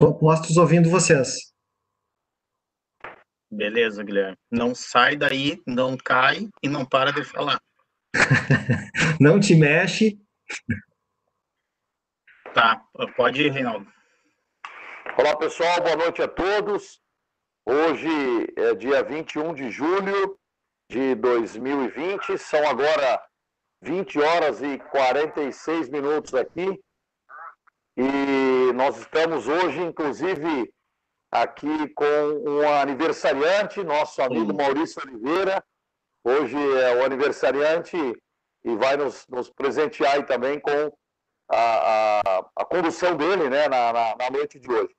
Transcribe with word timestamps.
Estou 0.00 0.16
postos 0.16 0.56
ouvindo 0.56 0.88
vocês. 0.88 1.52
Beleza, 3.50 4.04
Guilherme. 4.04 4.38
Não 4.48 4.72
sai 4.72 5.16
daí, 5.16 5.60
não 5.66 5.96
cai 5.96 6.48
e 6.62 6.68
não 6.68 6.86
para 6.86 7.12
de 7.12 7.24
falar. 7.24 7.60
não 9.20 9.40
te 9.40 9.56
mexe. 9.56 10.16
Tá, 12.54 12.80
pode 13.16 13.42
ir, 13.42 13.50
Reinaldo. 13.50 13.92
Olá, 15.18 15.36
pessoal, 15.36 15.82
boa 15.82 15.96
noite 15.96 16.22
a 16.22 16.28
todos. 16.28 17.00
Hoje 17.66 18.08
é 18.56 18.76
dia 18.76 19.02
21 19.02 19.52
de 19.52 19.68
julho 19.68 20.38
de 20.88 21.16
2020, 21.16 22.38
são 22.38 22.64
agora 22.68 23.20
20 23.82 24.20
horas 24.20 24.62
e 24.62 24.78
46 24.78 25.88
minutos 25.88 26.34
aqui. 26.34 26.80
E 28.00 28.72
nós 28.74 28.96
estamos 28.96 29.48
hoje, 29.48 29.80
inclusive, 29.80 30.72
aqui 31.32 31.88
com 31.94 32.04
um 32.46 32.72
aniversariante, 32.80 33.82
nosso 33.82 34.22
amigo 34.22 34.54
Maurício 34.54 35.02
Oliveira. 35.04 35.64
Hoje 36.22 36.56
é 36.78 36.94
o 36.94 37.04
aniversariante 37.04 37.96
e 38.64 38.76
vai 38.76 38.96
nos, 38.96 39.26
nos 39.26 39.50
presentear 39.50 40.24
também 40.26 40.60
com 40.60 40.96
a, 41.50 42.20
a, 42.20 42.50
a 42.54 42.64
condução 42.64 43.16
dele 43.16 43.50
né, 43.50 43.66
na, 43.66 43.92
na, 43.92 44.16
na, 44.16 44.30
noite 44.30 44.60
de 44.60 44.70
hoje. 44.70 44.94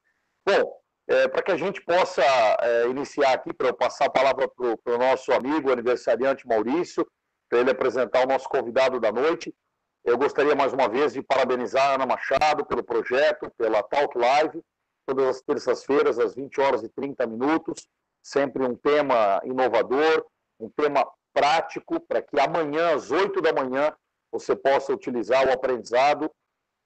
Bom, 0.45 0.69
é, 1.07 1.29
para 1.29 1.41
que 1.41 1.53
a 1.53 1.57
gente 1.57 1.81
possa 1.85 2.21
é, 2.21 2.87
iniciar 2.87 3.31
aqui, 3.31 3.53
para 3.53 3.69
eu 3.69 3.73
passar 3.73 4.07
a 4.07 4.11
palavra 4.11 4.45
para 4.49 4.95
o 4.95 4.97
nosso 4.97 5.31
amigo 5.31 5.71
aniversariante 5.71 6.45
Maurício, 6.45 7.09
para 7.49 7.59
ele 7.59 7.71
apresentar 7.71 8.25
o 8.25 8.27
nosso 8.27 8.49
convidado 8.49 8.99
da 8.99 9.09
noite, 9.09 9.55
eu 10.03 10.17
gostaria 10.17 10.55
mais 10.55 10.73
uma 10.73 10.87
vez 10.87 11.13
de 11.13 11.21
parabenizar 11.21 11.91
a 11.91 11.95
Ana 11.95 12.05
Machado 12.05 12.65
pelo 12.65 12.83
projeto, 12.83 13.51
pela 13.57 13.83
Talk 13.83 14.17
Live, 14.17 14.63
todas 15.05 15.27
as 15.27 15.41
terças-feiras, 15.41 16.19
às 16.19 16.35
20 16.35 16.61
horas 16.61 16.83
e 16.83 16.89
30 16.89 17.27
minutos. 17.27 17.87
Sempre 18.23 18.63
um 18.63 18.75
tema 18.75 19.41
inovador, 19.43 20.25
um 20.59 20.69
tema 20.69 21.05
prático, 21.33 21.99
para 21.99 22.21
que 22.21 22.39
amanhã, 22.39 22.95
às 22.95 23.11
8 23.11 23.41
da 23.41 23.53
manhã, 23.53 23.93
você 24.31 24.55
possa 24.55 24.93
utilizar 24.93 25.47
o 25.47 25.51
aprendizado. 25.51 26.29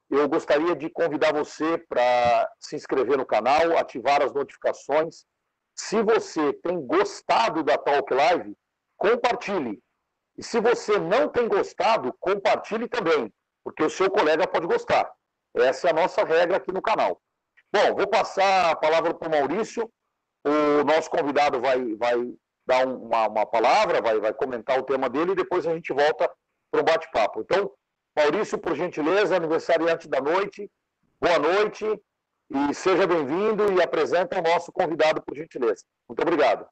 Eu 0.09 0.27
gostaria 0.29 0.75
de 0.75 0.89
convidar 0.89 1.33
você 1.33 1.77
para 1.77 2.49
se 2.59 2.75
inscrever 2.75 3.17
no 3.17 3.25
canal, 3.25 3.77
ativar 3.77 4.21
as 4.21 4.33
notificações. 4.33 5.25
Se 5.75 6.01
você 6.03 6.53
tem 6.53 6.79
gostado 6.85 7.63
da 7.63 7.77
Talk 7.77 8.13
Live, 8.13 8.55
compartilhe. 8.95 9.81
E 10.37 10.43
se 10.43 10.59
você 10.59 10.97
não 10.97 11.29
tem 11.29 11.47
gostado, 11.47 12.13
compartilhe 12.19 12.87
também, 12.87 13.31
porque 13.63 13.83
o 13.83 13.89
seu 13.89 14.09
colega 14.09 14.47
pode 14.47 14.65
gostar. 14.65 15.11
Essa 15.55 15.87
é 15.87 15.91
a 15.91 15.93
nossa 15.93 16.23
regra 16.23 16.57
aqui 16.57 16.71
no 16.71 16.81
canal. 16.81 17.21
Bom, 17.71 17.95
vou 17.95 18.07
passar 18.07 18.71
a 18.71 18.75
palavra 18.75 19.13
para 19.13 19.27
o 19.27 19.31
Maurício. 19.31 19.89
O 20.43 20.83
nosso 20.83 21.09
convidado 21.09 21.61
vai, 21.61 21.95
vai 21.95 22.15
dar 22.65 22.87
uma, 22.87 23.27
uma 23.27 23.45
palavra, 23.45 24.01
vai, 24.01 24.19
vai 24.19 24.33
comentar 24.33 24.79
o 24.79 24.83
tema 24.83 25.09
dele 25.09 25.31
e 25.31 25.35
depois 25.35 25.65
a 25.65 25.73
gente 25.73 25.93
volta 25.93 26.29
para 26.71 26.81
o 26.81 26.83
bate-papo. 26.83 27.41
Então, 27.41 27.71
Maurício, 28.15 28.57
por 28.57 28.75
gentileza, 28.75 29.35
aniversariante 29.35 30.07
da 30.07 30.19
noite, 30.19 30.69
boa 31.19 31.39
noite 31.39 31.85
e 32.49 32.73
seja 32.73 33.07
bem-vindo 33.07 33.71
e 33.73 33.81
apresenta 33.81 34.39
o 34.39 34.41
nosso 34.41 34.71
convidado, 34.71 35.21
por 35.23 35.35
gentileza. 35.35 35.83
Muito 36.07 36.21
obrigado. 36.21 36.67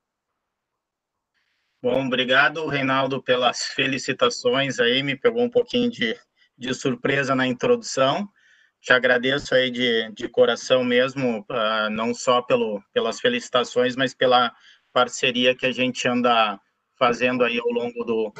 Bom, 1.81 2.05
obrigado, 2.05 2.67
Reinaldo, 2.67 3.23
pelas 3.23 3.63
felicitações 3.65 4.79
aí, 4.79 5.01
me 5.01 5.15
pegou 5.15 5.43
um 5.43 5.49
pouquinho 5.49 5.89
de, 5.89 6.15
de 6.57 6.73
surpresa 6.73 7.33
na 7.33 7.47
introdução 7.47 8.29
te 8.81 8.91
agradeço 8.91 9.53
aí 9.53 9.69
de, 9.69 10.11
de 10.11 10.27
coração 10.27 10.83
mesmo, 10.83 11.45
uh, 11.51 11.89
não 11.91 12.13
só 12.13 12.41
pelo, 12.41 12.81
pelas 12.91 13.19
felicitações, 13.19 13.95
mas 13.95 14.13
pela 14.13 14.51
parceria 14.91 15.55
que 15.55 15.67
a 15.67 15.71
gente 15.71 16.07
anda 16.07 16.59
fazendo 16.97 17.43
aí 17.43 17.59
ao 17.59 17.69
longo 17.69 18.03
do, 18.03 18.33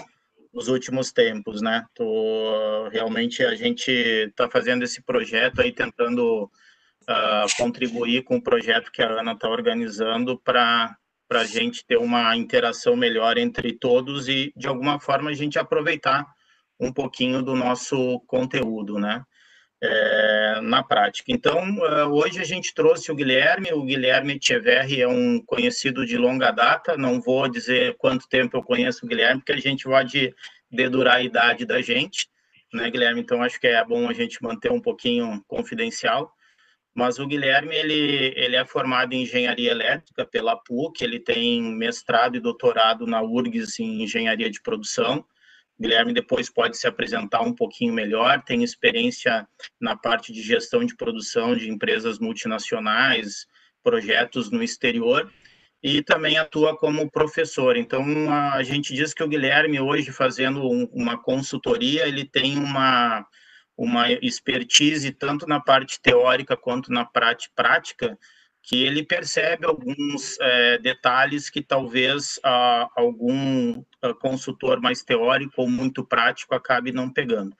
dos 0.52 0.68
últimos 0.68 1.12
tempos, 1.12 1.62
né? 1.62 1.86
Tô, 1.94 2.90
realmente 2.92 3.46
a 3.46 3.54
gente 3.54 3.92
está 3.92 4.50
fazendo 4.50 4.84
esse 4.84 5.02
projeto 5.04 5.62
aí, 5.62 5.72
tentando 5.72 6.46
uh, 6.46 7.56
contribuir 7.56 8.24
com 8.24 8.38
o 8.38 8.44
projeto 8.44 8.92
que 8.92 9.04
a 9.04 9.20
Ana 9.20 9.34
está 9.34 9.48
organizando 9.48 10.40
para 10.40 10.98
a 11.38 11.46
gente 11.46 11.86
ter 11.86 11.98
uma 11.98 12.36
interação 12.36 12.96
melhor 12.96 13.38
entre 13.38 13.74
todos 13.74 14.28
e, 14.28 14.52
de 14.56 14.68
alguma 14.68 15.00
forma, 15.00 15.30
a 15.30 15.34
gente 15.34 15.58
aproveitar 15.58 16.26
um 16.80 16.92
pouquinho 16.92 17.42
do 17.42 17.56
nosso 17.56 18.20
conteúdo, 18.28 19.00
né? 19.00 19.24
é, 19.82 20.62
na 20.62 20.84
prática. 20.84 21.32
Então, 21.32 21.60
é, 21.86 22.06
hoje 22.06 22.40
a 22.40 22.44
gente 22.44 22.74
trouxe 22.74 23.12
o 23.12 23.16
Guilherme, 23.16 23.74
o 23.74 23.84
Guilherme 23.84 24.38
Tcheverri 24.38 25.02
é 25.02 25.08
um 25.08 25.42
conhecido 25.44 26.06
de 26.06 26.18
longa 26.18 26.52
data, 26.52 26.96
não 26.96 27.20
vou 27.20 27.48
dizer 27.50 27.96
quanto 27.98 28.30
tempo 28.30 28.56
eu 28.56 28.64
conheço 28.64 29.06
o 29.06 29.10
Guilherme, 29.10 29.42
porque 29.42 29.54
a 29.54 29.58
gente 29.58 29.86
pode 29.86 30.34
dedurar 30.70 31.16
a 31.16 31.24
idade 31.24 31.66
da 31.66 31.82
gente, 31.82 32.28
né, 32.72 32.90
Guilherme? 32.92 33.22
Então, 33.22 33.42
acho 33.42 33.60
que 33.60 33.68
é 33.68 33.84
bom 33.84 34.08
a 34.08 34.14
gente 34.14 34.42
manter 34.42 34.72
um 34.72 34.80
pouquinho 34.80 35.44
confidencial. 35.48 36.32
Mas 36.94 37.20
o 37.20 37.26
Guilherme, 37.26 37.76
ele, 37.76 38.34
ele 38.36 38.56
é 38.56 38.66
formado 38.66 39.14
em 39.14 39.24
Engenharia 39.24 39.72
Elétrica 39.72 40.26
pela 40.26 40.58
PUC, 40.58 41.04
ele 41.04 41.20
tem 41.20 41.62
mestrado 41.62 42.36
e 42.36 42.40
doutorado 42.40 43.08
na 43.08 43.22
URGS 43.22 43.80
em 43.80 44.04
Engenharia 44.04 44.50
de 44.50 44.62
Produção, 44.62 45.26
Guilherme 45.82 46.14
depois 46.14 46.48
pode 46.48 46.78
se 46.78 46.86
apresentar 46.86 47.42
um 47.42 47.56
pouquinho 47.56 47.92
melhor, 47.92 48.44
tem 48.44 48.64
experiência 48.64 49.48
na 49.80 49.96
parte 49.96 50.32
de 50.32 50.40
gestão 50.44 50.86
de 50.86 50.96
produção 50.96 51.56
de 51.56 51.72
empresas 51.72 52.20
multinacionais, 52.20 53.48
projetos 53.84 54.52
no 54.52 54.62
exterior, 54.62 55.32
e 55.82 56.04
também 56.04 56.38
atua 56.38 56.78
como 56.78 57.10
professor. 57.10 57.76
Então, 57.76 58.04
a 58.32 58.62
gente 58.62 58.94
diz 58.94 59.12
que 59.12 59.24
o 59.24 59.28
Guilherme, 59.28 59.80
hoje, 59.80 60.12
fazendo 60.12 60.62
uma 60.94 61.18
consultoria, 61.18 62.08
ele 62.08 62.26
tem 62.26 62.60
uma, 62.60 63.26
uma 63.84 64.12
expertise 64.12 65.12
tanto 65.12 65.48
na 65.48 65.60
parte 65.60 66.00
teórica 66.00 66.56
quanto 66.56 66.92
na 66.92 67.04
prática, 67.04 68.16
que 68.62 68.84
ele 68.84 69.04
percebe 69.04 69.66
alguns 69.66 70.40
é, 70.40 70.78
detalhes 70.78 71.50
que 71.50 71.64
talvez 71.64 72.40
ah, 72.44 72.88
algum 72.96 73.84
ah, 74.00 74.14
consultor 74.14 74.80
mais 74.80 75.02
teórico 75.02 75.64
ou 75.64 75.68
muito 75.68 76.06
prático 76.06 76.54
acabe 76.54 76.92
não 76.92 77.12
pegando. 77.12 77.56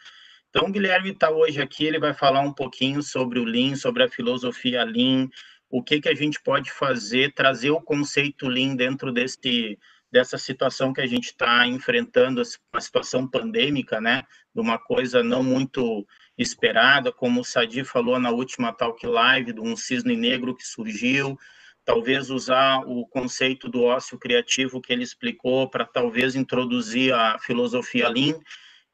Então, 0.52 0.68
o 0.68 0.72
Guilherme 0.72 1.10
está 1.10 1.32
hoje 1.32 1.60
aqui, 1.60 1.86
ele 1.86 1.98
vai 1.98 2.14
falar 2.14 2.42
um 2.42 2.54
pouquinho 2.54 3.02
sobre 3.02 3.40
o 3.40 3.44
Lean, 3.44 3.76
sobre 3.76 4.04
a 4.04 4.10
filosofia 4.10 4.84
Lean, 4.84 5.28
o 5.72 5.82
que, 5.82 6.02
que 6.02 6.10
a 6.10 6.14
gente 6.14 6.40
pode 6.44 6.72
fazer, 6.72 7.34
trazer 7.34 7.72
o 7.72 7.82
conceito 7.82 8.48
Lean 8.48 8.76
dentro 8.76 9.12
desse, 9.12 9.80
dessa 10.12 10.38
situação 10.38 10.92
que 10.92 11.02
a 11.02 11.08
gente 11.08 11.28
está 11.28 11.66
enfrentando, 11.66 12.42
uma 12.74 12.82
situação 12.82 13.28
pandêmica, 13.28 14.02
né, 14.02 14.24
de 14.54 14.62
uma 14.62 14.78
coisa 14.78 15.24
não 15.24 15.42
muito 15.42 16.06
esperada, 16.38 17.12
como 17.12 17.42
o 17.42 17.46
Sadi 17.46 17.84
falou 17.84 18.20
na 18.20 18.30
última 18.30 18.74
Talk 18.74 19.06
Live, 19.06 19.54
de 19.54 19.62
um 19.62 19.76
cisne 19.76 20.18
negro 20.18 20.56
que 20.56 20.68
surgiu, 20.68 21.38
talvez 21.86 22.30
usar 22.30 22.80
o 22.86 23.08
conceito 23.08 23.70
do 23.70 23.84
ócio 23.84 24.20
criativo 24.20 24.82
que 24.82 24.92
ele 24.92 25.04
explicou 25.04 25.70
para 25.70 25.86
talvez 25.86 26.36
introduzir 26.36 27.14
a 27.14 27.40
filosofia 27.40 28.10
Lean. 28.10 28.38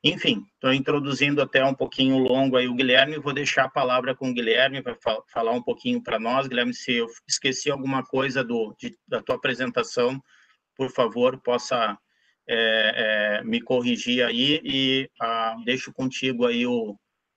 Enfim, 0.03 0.45
estou 0.53 0.71
introduzindo 0.71 1.41
até 1.41 1.65
um 1.65 1.73
pouquinho 1.73 2.17
longo 2.19 2.55
aí 2.55 2.67
o 2.67 2.75
Guilherme, 2.75 3.17
vou 3.17 3.33
deixar 3.33 3.65
a 3.65 3.69
palavra 3.69 4.15
com 4.15 4.29
o 4.29 4.33
Guilherme 4.33 4.81
para 4.81 4.95
falar 5.27 5.51
um 5.51 5.61
pouquinho 5.61 6.01
para 6.01 6.19
nós. 6.19 6.47
Guilherme, 6.47 6.73
se 6.73 6.93
eu 6.93 7.07
esqueci 7.27 7.69
alguma 7.69 8.03
coisa 8.03 8.43
do, 8.43 8.75
de, 8.79 8.95
da 9.07 9.21
tua 9.21 9.35
apresentação, 9.35 10.21
por 10.77 10.91
favor, 10.91 11.39
possa 11.41 11.97
é, 12.47 13.39
é, 13.39 13.43
me 13.43 13.59
corrigir 13.59 14.23
aí 14.23 14.61
e 14.63 15.09
ah, 15.19 15.55
deixo 15.65 15.91
contigo 15.91 16.45
aí 16.45 16.65
o, 16.65 16.95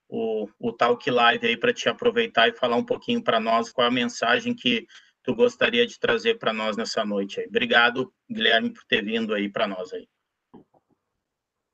o, 0.09 0.49
o 0.59 0.73
Talk 0.73 1.11
Live 1.11 1.47
aí 1.47 1.57
para 1.57 1.73
te 1.73 1.89
aproveitar 1.89 2.49
e 2.49 2.57
falar 2.57 2.77
um 2.77 2.85
pouquinho 2.85 3.23
para 3.23 3.41
nós 3.41 3.73
qual 3.73 3.89
a 3.89 3.91
mensagem 3.91 4.55
que 4.55 4.87
tu 5.23 5.35
gostaria 5.35 5.87
de 5.87 5.99
trazer 5.99 6.39
para 6.39 6.53
nós 6.53 6.77
nessa 6.77 7.05
noite 7.05 7.41
aí. 7.41 7.47
Obrigado, 7.47 8.13
Guilherme, 8.31 8.71
por 8.73 8.85
ter 8.85 9.05
vindo 9.05 9.35
aí 9.35 9.49
para 9.49 9.67
nós 9.67 9.93
aí. 9.93 10.07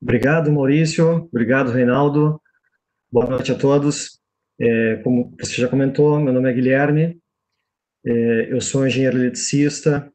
Obrigado, 0.01 0.51
Maurício. 0.51 1.27
Obrigado, 1.31 1.71
Reinaldo. 1.71 2.41
Boa 3.11 3.27
noite 3.27 3.51
a 3.51 3.57
todos. 3.57 4.19
É, 4.59 4.97
como 4.97 5.35
você 5.39 5.61
já 5.61 5.67
comentou, 5.67 6.19
meu 6.19 6.33
nome 6.33 6.49
é 6.49 6.53
Guilherme. 6.53 7.19
É, 8.05 8.53
eu 8.53 8.61
sou 8.61 8.85
engenheiro 8.85 9.17
eletricista, 9.17 10.11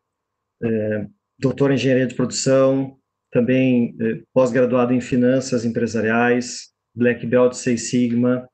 é, 0.63 1.07
doutor 1.39 1.71
em 1.71 1.75
engenharia 1.75 2.07
de 2.07 2.15
produção, 2.15 2.97
também 3.31 3.97
é, 4.01 4.23
pós-graduado 4.33 4.93
em 4.93 5.01
finanças 5.01 5.65
empresariais, 5.65 6.71
Black 6.95 7.27
Belt 7.27 7.55
Six 7.55 7.91
Sigma, 7.91 8.49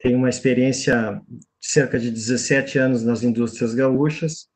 tenho 0.00 0.16
uma 0.18 0.28
experiência 0.28 1.20
de 1.28 1.46
cerca 1.60 1.98
de 1.98 2.10
17 2.10 2.78
anos 2.78 3.04
nas 3.04 3.22
indústrias 3.22 3.74
gaúchas 3.74 4.48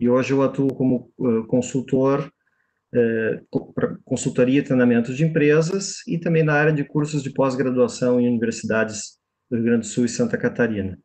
e 0.00 0.08
hoje 0.08 0.32
eu 0.32 0.42
atuo 0.42 0.72
como 0.72 1.10
uh, 1.18 1.44
consultor 1.46 2.32
para 3.74 3.98
consultoria 4.04 4.60
e 4.60 4.62
treinamento 4.62 5.12
de 5.12 5.22
empresas 5.22 5.96
e 6.06 6.16
também 6.16 6.42
na 6.42 6.54
área 6.54 6.72
de 6.72 6.84
cursos 6.84 7.22
de 7.22 7.30
pós-graduação 7.30 8.18
em 8.18 8.26
universidades 8.26 9.18
do 9.50 9.56
Rio 9.56 9.66
Grande 9.66 9.80
do 9.80 9.86
Sul 9.86 10.06
e 10.06 10.08
Santa 10.08 10.38
Catarina. 10.38 10.98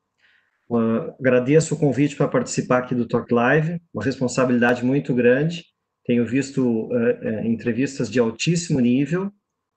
Uh, 0.69 1.13
agradeço 1.19 1.75
o 1.75 1.77
convite 1.77 2.15
para 2.15 2.27
participar 2.27 2.79
aqui 2.79 2.95
do 2.95 3.07
Talk 3.07 3.33
Live, 3.33 3.81
uma 3.93 4.03
responsabilidade 4.03 4.85
muito 4.85 5.13
grande. 5.13 5.65
Tenho 6.05 6.25
visto 6.25 6.87
uh, 6.87 7.45
entrevistas 7.45 8.09
de 8.09 8.19
altíssimo 8.19 8.79
nível. 8.79 9.31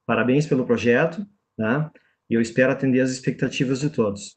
Parabéns 0.07 0.47
pelo 0.47 0.67
projeto, 0.67 1.27
né? 1.59 1.91
E 2.29 2.35
eu 2.35 2.41
espero 2.41 2.73
atender 2.73 3.01
as 3.01 3.11
expectativas 3.11 3.81
de 3.81 3.91
todos. 3.91 4.37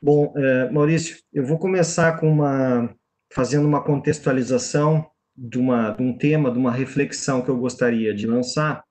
Bom, 0.00 0.32
uh, 0.36 0.72
Maurício, 0.72 1.18
eu 1.32 1.44
vou 1.44 1.58
começar 1.58 2.18
com 2.20 2.30
uma 2.30 2.94
fazendo 3.32 3.66
uma 3.66 3.82
contextualização 3.84 5.10
de, 5.36 5.58
uma, 5.58 5.90
de 5.90 6.02
um 6.02 6.16
tema, 6.16 6.50
de 6.50 6.58
uma 6.58 6.72
reflexão 6.72 7.42
que 7.42 7.48
eu 7.48 7.58
gostaria 7.58 8.14
de 8.14 8.26
lançar. 8.26 8.82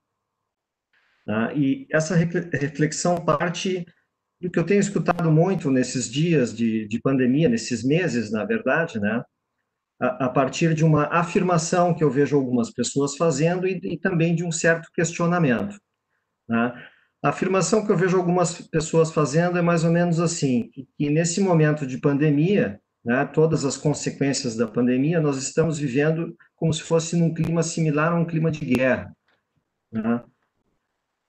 Tá? 1.26 1.54
E 1.54 1.88
essa 1.92 2.16
reflexão 2.16 3.24
parte 3.24 3.86
do 4.40 4.50
que 4.50 4.60
eu 4.60 4.66
tenho 4.66 4.80
escutado 4.80 5.32
muito 5.32 5.70
nesses 5.72 6.10
dias 6.10 6.56
de, 6.56 6.88
de 6.88 7.02
pandemia, 7.02 7.50
nesses 7.50 7.84
meses, 7.84 8.32
na 8.32 8.46
verdade, 8.46 9.00
né? 9.00 9.24
A, 10.00 10.30
partir 10.30 10.76
de 10.76 10.86
uma 10.86 11.06
afirmação 11.06 11.94
que 11.94 12.04
eu 12.04 12.12
vejo 12.12 12.36
algumas 12.36 12.72
pessoas 12.72 13.18
fazendo 13.18 13.68
e, 13.68 13.80
e 13.84 13.98
também 13.98 14.36
de 14.36 14.44
um 14.44 14.52
certo 14.52 14.92
questionamento. 14.94 15.80
Né? 16.48 16.74
A 17.24 17.30
afirmação 17.30 17.86
que 17.86 17.92
eu 17.92 17.98
vejo 17.98 18.16
algumas 18.16 18.62
pessoas 18.62 19.12
fazendo 19.12 19.58
é 19.58 19.62
mais 19.62 19.84
ou 19.84 19.92
menos 19.92 20.20
assim, 20.20 20.70
que, 20.70 20.88
que 20.96 21.10
nesse 21.10 21.42
momento 21.42 21.88
de 21.88 21.98
pandemia, 21.98 22.80
né, 23.04 23.26
todas 23.26 23.66
as 23.66 23.76
consequências 23.76 24.56
da 24.56 24.68
pandemia, 24.68 25.20
nós 25.20 25.38
estamos 25.38 25.80
vivendo 25.80 26.36
como 26.56 26.72
se 26.72 26.84
fosse 26.84 27.16
num 27.16 27.34
clima 27.34 27.64
similar 27.64 28.12
a 28.12 28.16
um 28.16 28.26
clima 28.26 28.52
de 28.52 28.66
guerra. 28.66 29.16
Né? 29.92 30.24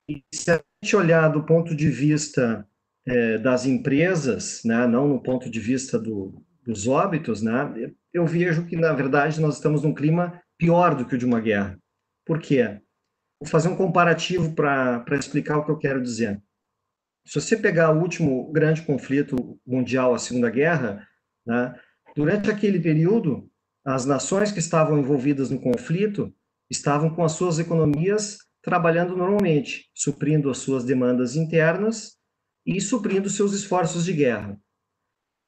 E 0.09 0.23
se 0.35 0.51
a 0.51 0.63
gente 0.83 0.97
olhar 0.97 1.29
do 1.29 1.45
ponto 1.45 1.75
de 1.75 1.89
vista 1.89 2.67
é, 3.07 3.39
das 3.39 3.65
empresas, 3.65 4.61
né, 4.65 4.87
não 4.87 5.09
no 5.09 5.23
ponto 5.23 5.49
de 5.51 5.59
vista 5.59 5.99
do, 5.99 6.43
dos 6.69 6.87
óbitos, 6.87 7.41
né, 7.41 7.91
eu 8.13 8.27
vejo 8.27 8.67
que, 8.67 8.77
na 8.77 8.93
verdade, 8.93 9.41
nós 9.41 9.55
estamos 9.55 9.83
num 9.83 9.95
clima 9.95 10.39
pior 10.59 10.95
do 10.95 11.07
que 11.07 11.15
o 11.15 11.19
de 11.19 11.25
uma 11.25 11.41
guerra. 11.41 11.79
Por 12.27 12.39
quê? 12.39 12.79
Vou 13.41 13.49
fazer 13.49 13.69
um 13.69 13.77
comparativo 13.77 14.55
para 14.55 15.17
explicar 15.19 15.57
o 15.57 15.65
que 15.65 15.71
eu 15.71 15.79
quero 15.79 16.03
dizer. 16.03 16.43
Se 17.27 17.41
você 17.41 17.57
pegar 17.57 17.91
o 17.91 18.03
último 18.03 18.53
grande 18.53 18.83
conflito 18.83 19.59
mundial, 19.67 20.13
a 20.13 20.19
Segunda 20.19 20.51
Guerra, 20.51 21.09
né, 21.47 21.75
durante 22.15 22.51
aquele 22.51 22.79
período, 22.79 23.51
as 23.83 24.05
nações 24.05 24.53
que 24.53 24.59
estavam 24.59 24.99
envolvidas 24.99 25.49
no 25.49 25.59
conflito 25.59 26.31
estavam 26.71 27.09
com 27.09 27.25
as 27.25 27.33
suas 27.33 27.59
economias 27.59 28.37
trabalhando 28.61 29.17
normalmente, 29.17 29.91
suprindo 29.95 30.51
as 30.51 30.59
suas 30.59 30.85
demandas 30.85 31.35
internas 31.35 32.19
e 32.67 32.79
suprindo 32.79 33.31
seus 33.31 33.55
esforços 33.55 34.05
de 34.05 34.13
guerra. 34.13 34.61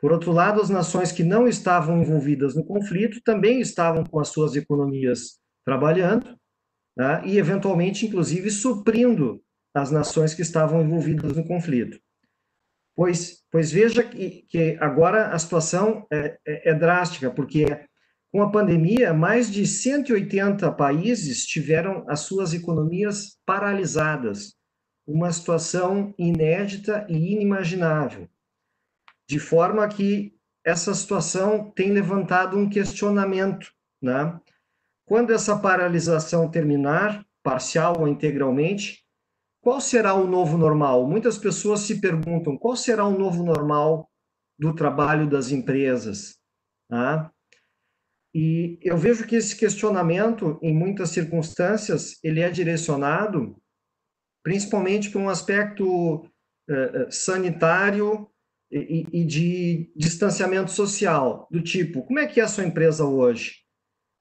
Por 0.01 0.13
outro 0.13 0.33
lado, 0.33 0.61
as 0.61 0.71
nações 0.71 1.13
que 1.13 1.23
não 1.23 1.47
estavam 1.47 2.01
envolvidas 2.01 2.55
no 2.55 2.65
conflito 2.65 3.21
também 3.23 3.61
estavam 3.61 4.05
com 4.05 4.19
as 4.19 4.29
suas 4.29 4.57
economias 4.57 5.39
trabalhando 5.65 6.37
né, 6.97 7.23
e, 7.25 7.39
eventualmente, 7.39 8.07
inclusive, 8.07 8.51
suprindo 8.51 9.43
as 9.75 9.91
nações 9.91 10.35
que 10.35 10.43
estavam 10.43 10.81
envolvidas 10.83 11.37
no 11.37 11.47
conflito. 11.47 12.01
Pois, 12.97 13.45
pois 13.51 13.71
veja 13.71 14.03
que, 14.03 14.47
que 14.49 14.77
agora 14.81 15.29
a 15.29 15.39
situação 15.39 16.07
é, 16.11 16.39
é, 16.47 16.71
é 16.71 16.75
drástica, 16.75 17.31
porque 17.31 17.67
com 18.33 18.43
a 18.43 18.51
pandemia, 18.51 19.13
mais 19.13 19.51
de 19.51 19.67
180 19.67 20.71
países 20.73 21.45
tiveram 21.47 22.05
as 22.09 22.21
suas 22.21 22.55
economias 22.55 23.39
paralisadas 23.45 24.55
uma 25.07 25.33
situação 25.33 26.15
inédita 26.17 27.05
e 27.09 27.33
inimaginável, 27.33 28.29
de 29.31 29.39
forma 29.39 29.87
que 29.87 30.35
essa 30.67 30.93
situação 30.93 31.71
tem 31.71 31.93
levantado 31.93 32.59
um 32.59 32.69
questionamento, 32.69 33.73
né? 34.03 34.37
Quando 35.07 35.33
essa 35.33 35.57
paralisação 35.57 36.51
terminar, 36.51 37.25
parcial 37.41 38.01
ou 38.01 38.09
integralmente, 38.09 39.05
qual 39.63 39.81
será 39.81 40.15
o 40.15 40.27
novo 40.27 40.59
normal? 40.59 41.07
Muitas 41.07 41.39
pessoas 41.39 41.81
se 41.81 42.01
perguntam 42.01 42.59
qual 42.59 42.75
será 42.75 43.05
o 43.05 43.17
novo 43.17 43.45
normal 43.45 44.11
do 44.59 44.75
trabalho 44.75 45.31
das 45.31 45.53
empresas. 45.53 46.37
Tá? 46.89 47.33
E 48.35 48.81
eu 48.83 48.99
vejo 48.99 49.29
que 49.29 49.37
esse 49.37 49.55
questionamento, 49.57 50.59
em 50.61 50.75
muitas 50.75 51.11
circunstâncias, 51.11 52.19
ele 52.25 52.41
é 52.41 52.51
direcionado 52.51 53.57
principalmente 54.43 55.09
para 55.09 55.21
um 55.21 55.29
aspecto 55.29 56.17
uh, 56.17 57.11
sanitário 57.11 58.29
e, 58.71 59.07
e, 59.13 59.25
de 59.25 59.93
distanciamento 59.97 60.71
social, 60.71 61.49
do 61.51 61.61
tipo, 61.61 62.03
como 62.05 62.19
é 62.19 62.27
que 62.27 62.41
é 62.41 62.45
a 62.45 62.49
sua 62.49 62.65
empresa 62.65 63.05
hoje? 63.05 63.57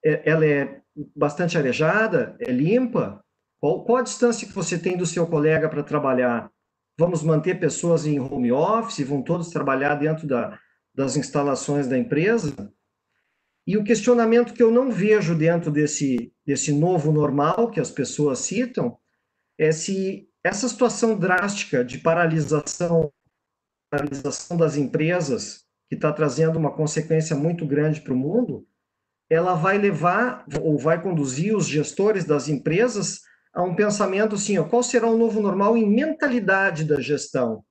É, 0.03 0.29
ela 0.29 0.45
é 0.45 0.81
bastante 1.15 1.57
arejada? 1.57 2.35
É 2.39 2.51
limpa? 2.51 3.23
Qual, 3.59 3.83
qual 3.83 3.97
a 3.99 4.03
distância 4.03 4.47
que 4.47 4.53
você 4.53 4.77
tem 4.77 4.97
do 4.97 5.05
seu 5.05 5.27
colega 5.27 5.69
para 5.69 5.83
trabalhar? 5.83 6.49
Vamos 6.97 7.21
manter 7.23 7.59
pessoas 7.59 8.05
em 8.05 8.19
home 8.19 8.51
office? 8.51 9.07
Vão 9.07 9.21
todos 9.21 9.49
trabalhar 9.49 9.95
dentro 9.95 10.25
da, 10.25 10.57
das 10.95 11.15
instalações 11.15 11.87
da 11.87 11.97
empresa? 11.97 12.73
E 13.67 13.77
o 13.77 13.83
questionamento 13.83 14.53
que 14.53 14.63
eu 14.63 14.71
não 14.71 14.91
vejo 14.91 15.35
dentro 15.35 15.71
desse, 15.71 16.33
desse 16.43 16.71
novo 16.73 17.11
normal 17.11 17.69
que 17.69 17.79
as 17.79 17.91
pessoas 17.91 18.39
citam 18.39 18.97
é 19.59 19.71
se 19.71 20.27
essa 20.43 20.67
situação 20.67 21.17
drástica 21.17 21.83
de 21.83 21.99
paralisação, 21.99 23.11
paralisação 23.89 24.57
das 24.57 24.75
empresas, 24.75 25.65
que 25.87 25.95
está 25.95 26.13
trazendo 26.13 26.59
uma 26.59 26.71
consequência 26.71 27.35
muito 27.35 27.65
grande 27.65 28.01
para 28.01 28.13
o 28.13 28.17
mundo, 28.17 28.67
ela 29.29 29.53
vai 29.53 29.77
levar 29.77 30.45
ou 30.61 30.77
vai 30.77 31.01
conduzir 31.01 31.55
os 31.55 31.67
gestores 31.67 32.25
das 32.25 32.47
empresas 32.47 33.21
a 33.53 33.63
um 33.63 33.75
pensamento 33.75 34.35
assim, 34.35 34.57
ó, 34.57 34.63
qual 34.63 34.83
será 34.83 35.07
o 35.07 35.17
novo 35.17 35.41
normal 35.41 35.75
em 35.75 35.89
mentalidade 35.89 36.83
da 36.83 36.99
gestão? 37.01 37.63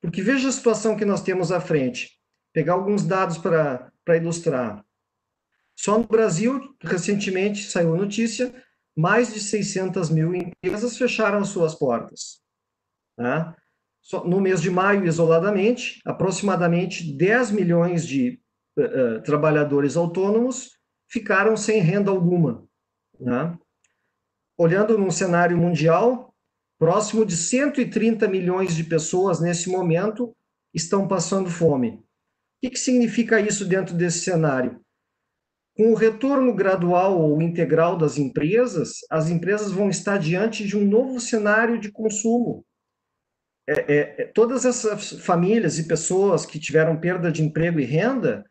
Porque 0.00 0.22
veja 0.22 0.48
a 0.48 0.52
situação 0.52 0.96
que 0.96 1.04
nós 1.04 1.22
temos 1.22 1.50
à 1.50 1.60
frente. 1.60 2.20
Pegar 2.52 2.74
alguns 2.74 3.04
dados 3.04 3.38
para 3.38 4.16
ilustrar. 4.16 4.84
Só 5.74 5.98
no 5.98 6.06
Brasil, 6.06 6.74
recentemente 6.80 7.64
saiu 7.64 7.94
a 7.94 7.98
notícia, 7.98 8.54
mais 8.96 9.34
de 9.34 9.40
600 9.40 10.08
mil 10.10 10.34
empresas 10.34 10.96
fecharam 10.96 11.44
suas 11.44 11.74
portas. 11.74 12.40
Tá? 13.16 13.54
No 14.24 14.40
mês 14.40 14.62
de 14.62 14.70
maio, 14.70 15.04
isoladamente, 15.04 16.00
aproximadamente 16.04 17.16
10 17.16 17.50
milhões 17.50 18.06
de 18.06 18.40
uh, 18.78 19.20
trabalhadores 19.22 19.96
autônomos 19.96 20.70
ficaram 21.08 21.56
sem 21.56 21.80
renda 21.80 22.10
alguma. 22.10 22.66
Tá? 23.22 23.58
Olhando 24.58 24.96
num 24.96 25.10
cenário 25.10 25.56
mundial, 25.56 26.34
próximo 26.78 27.24
de 27.24 27.36
130 27.36 28.28
milhões 28.28 28.74
de 28.74 28.84
pessoas 28.84 29.40
nesse 29.40 29.68
momento 29.68 30.34
estão 30.72 31.08
passando 31.08 31.50
fome. 31.50 31.90
O 31.90 32.02
que, 32.62 32.70
que 32.70 32.78
significa 32.78 33.40
isso 33.40 33.64
dentro 33.64 33.94
desse 33.94 34.20
cenário? 34.20 34.80
Com 35.76 35.92
o 35.92 35.94
retorno 35.94 36.54
gradual 36.54 37.20
ou 37.20 37.42
integral 37.42 37.98
das 37.98 38.16
empresas, 38.16 39.00
as 39.10 39.28
empresas 39.28 39.70
vão 39.70 39.90
estar 39.90 40.18
diante 40.18 40.66
de 40.66 40.76
um 40.76 40.84
novo 40.86 41.20
cenário 41.20 41.78
de 41.78 41.92
consumo. 41.92 42.64
É, 43.68 43.72
é, 43.72 44.22
é, 44.22 44.24
todas 44.26 44.64
essas 44.64 45.10
famílias 45.24 45.78
e 45.78 45.88
pessoas 45.88 46.46
que 46.46 46.58
tiveram 46.58 46.98
perda 46.98 47.32
de 47.32 47.42
emprego 47.42 47.80
e 47.80 47.84
renda, 47.84 48.44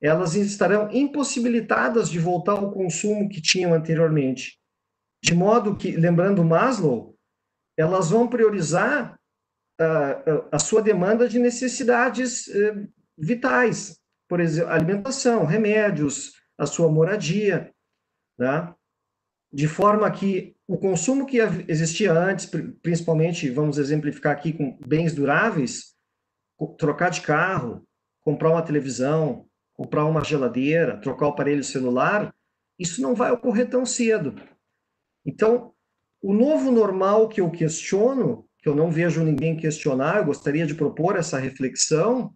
elas 0.00 0.34
estarão 0.34 0.90
impossibilitadas 0.90 2.10
de 2.10 2.18
voltar 2.18 2.52
ao 2.52 2.72
consumo 2.72 3.28
que 3.28 3.40
tinham 3.40 3.72
anteriormente. 3.72 4.58
De 5.22 5.34
modo 5.34 5.76
que, 5.76 5.92
lembrando 5.92 6.44
Maslow, 6.44 7.16
elas 7.76 8.10
vão 8.10 8.28
priorizar 8.28 9.18
a, 9.78 10.56
a 10.56 10.58
sua 10.58 10.82
demanda 10.82 11.28
de 11.28 11.38
necessidades 11.38 12.48
eh, 12.48 12.86
vitais, 13.16 13.98
por 14.28 14.40
exemplo, 14.40 14.72
alimentação, 14.72 15.44
remédios, 15.44 16.32
a 16.58 16.66
sua 16.66 16.90
moradia, 16.90 17.72
né? 18.38 18.74
de 19.52 19.68
forma 19.68 20.10
que 20.10 20.55
o 20.68 20.76
consumo 20.76 21.26
que 21.26 21.38
existia 21.68 22.12
antes, 22.12 22.50
principalmente, 22.82 23.48
vamos 23.50 23.78
exemplificar 23.78 24.32
aqui 24.32 24.52
com 24.52 24.76
bens 24.84 25.14
duráveis, 25.14 25.94
trocar 26.76 27.10
de 27.10 27.20
carro, 27.20 27.86
comprar 28.20 28.50
uma 28.50 28.62
televisão, 28.62 29.46
comprar 29.74 30.04
uma 30.06 30.24
geladeira, 30.24 31.00
trocar 31.00 31.26
o 31.26 31.30
aparelho 31.30 31.62
celular, 31.62 32.34
isso 32.78 33.00
não 33.00 33.14
vai 33.14 33.30
ocorrer 33.30 33.68
tão 33.70 33.86
cedo. 33.86 34.34
Então, 35.24 35.72
o 36.20 36.32
novo 36.32 36.72
normal 36.72 37.28
que 37.28 37.40
eu 37.40 37.50
questiono, 37.50 38.48
que 38.58 38.68
eu 38.68 38.74
não 38.74 38.90
vejo 38.90 39.22
ninguém 39.22 39.56
questionar, 39.56 40.18
eu 40.18 40.24
gostaria 40.24 40.66
de 40.66 40.74
propor 40.74 41.16
essa 41.16 41.38
reflexão, 41.38 42.34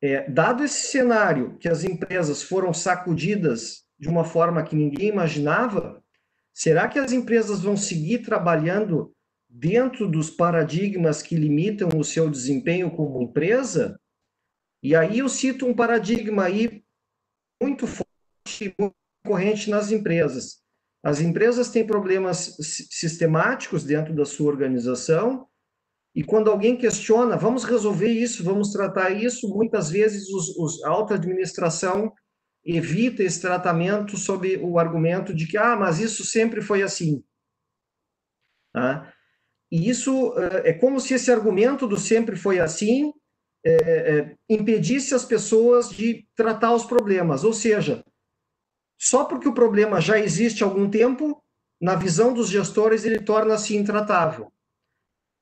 é, 0.00 0.30
dado 0.30 0.62
esse 0.62 0.88
cenário 0.88 1.56
que 1.58 1.68
as 1.68 1.82
empresas 1.82 2.42
foram 2.42 2.72
sacudidas 2.72 3.84
de 3.98 4.08
uma 4.08 4.24
forma 4.24 4.62
que 4.62 4.76
ninguém 4.76 5.08
imaginava, 5.08 6.02
será 6.56 6.88
que 6.88 6.98
as 6.98 7.12
empresas 7.12 7.60
vão 7.60 7.76
seguir 7.76 8.20
trabalhando 8.20 9.12
dentro 9.46 10.08
dos 10.08 10.30
paradigmas 10.30 11.20
que 11.20 11.36
limitam 11.36 11.90
o 11.94 12.02
seu 12.02 12.30
desempenho 12.30 12.90
como 12.90 13.20
empresa? 13.22 14.00
E 14.82 14.96
aí 14.96 15.18
eu 15.18 15.28
cito 15.28 15.66
um 15.66 15.74
paradigma 15.74 16.44
aí 16.44 16.82
muito 17.62 17.86
forte, 17.86 18.74
muito 18.80 18.94
corrente 19.22 19.68
nas 19.68 19.92
empresas. 19.92 20.62
As 21.04 21.20
empresas 21.20 21.68
têm 21.68 21.86
problemas 21.86 22.56
sistemáticos 22.90 23.84
dentro 23.84 24.14
da 24.14 24.24
sua 24.24 24.50
organização, 24.50 25.46
e 26.14 26.24
quando 26.24 26.50
alguém 26.50 26.78
questiona, 26.78 27.36
vamos 27.36 27.64
resolver 27.64 28.08
isso, 28.08 28.42
vamos 28.42 28.72
tratar 28.72 29.10
isso, 29.10 29.54
muitas 29.54 29.90
vezes 29.90 30.30
os, 30.30 30.56
os, 30.56 30.82
a 30.84 30.88
alta 30.88 31.14
administração 31.14 32.10
evita 32.66 33.22
esse 33.22 33.40
tratamento 33.40 34.16
sob 34.16 34.56
o 34.58 34.78
argumento 34.78 35.32
de 35.32 35.46
que, 35.46 35.56
ah, 35.56 35.76
mas 35.76 36.00
isso 36.00 36.24
sempre 36.24 36.60
foi 36.60 36.82
assim. 36.82 37.22
Tá? 38.72 39.12
E 39.70 39.88
isso 39.88 40.34
é 40.64 40.72
como 40.72 41.00
se 41.00 41.14
esse 41.14 41.30
argumento 41.30 41.86
do 41.86 41.96
sempre 41.96 42.36
foi 42.36 42.58
assim 42.60 43.12
é, 43.64 43.72
é, 43.72 44.36
impedisse 44.48 45.12
as 45.14 45.24
pessoas 45.24 45.90
de 45.90 46.24
tratar 46.36 46.72
os 46.72 46.84
problemas. 46.84 47.42
Ou 47.42 47.52
seja, 47.52 48.04
só 48.96 49.24
porque 49.24 49.48
o 49.48 49.54
problema 49.54 50.00
já 50.00 50.18
existe 50.18 50.62
há 50.62 50.66
algum 50.66 50.88
tempo, 50.88 51.42
na 51.80 51.96
visão 51.96 52.32
dos 52.32 52.48
gestores, 52.48 53.04
ele 53.04 53.18
torna-se 53.20 53.76
intratável. 53.76 54.52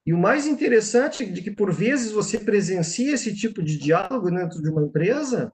E 0.07 0.13
o 0.13 0.19
mais 0.19 0.47
interessante 0.47 1.23
é 1.23 1.27
de 1.27 1.43
que, 1.43 1.51
por 1.51 1.73
vezes, 1.73 2.13
você 2.13 2.39
presencia 2.39 3.15
esse 3.15 3.35
tipo 3.35 3.63
de 3.63 3.79
diálogo 3.79 4.31
dentro 4.31 4.63
de 4.63 4.71
uma 4.71 4.83
empresa, 4.83 5.53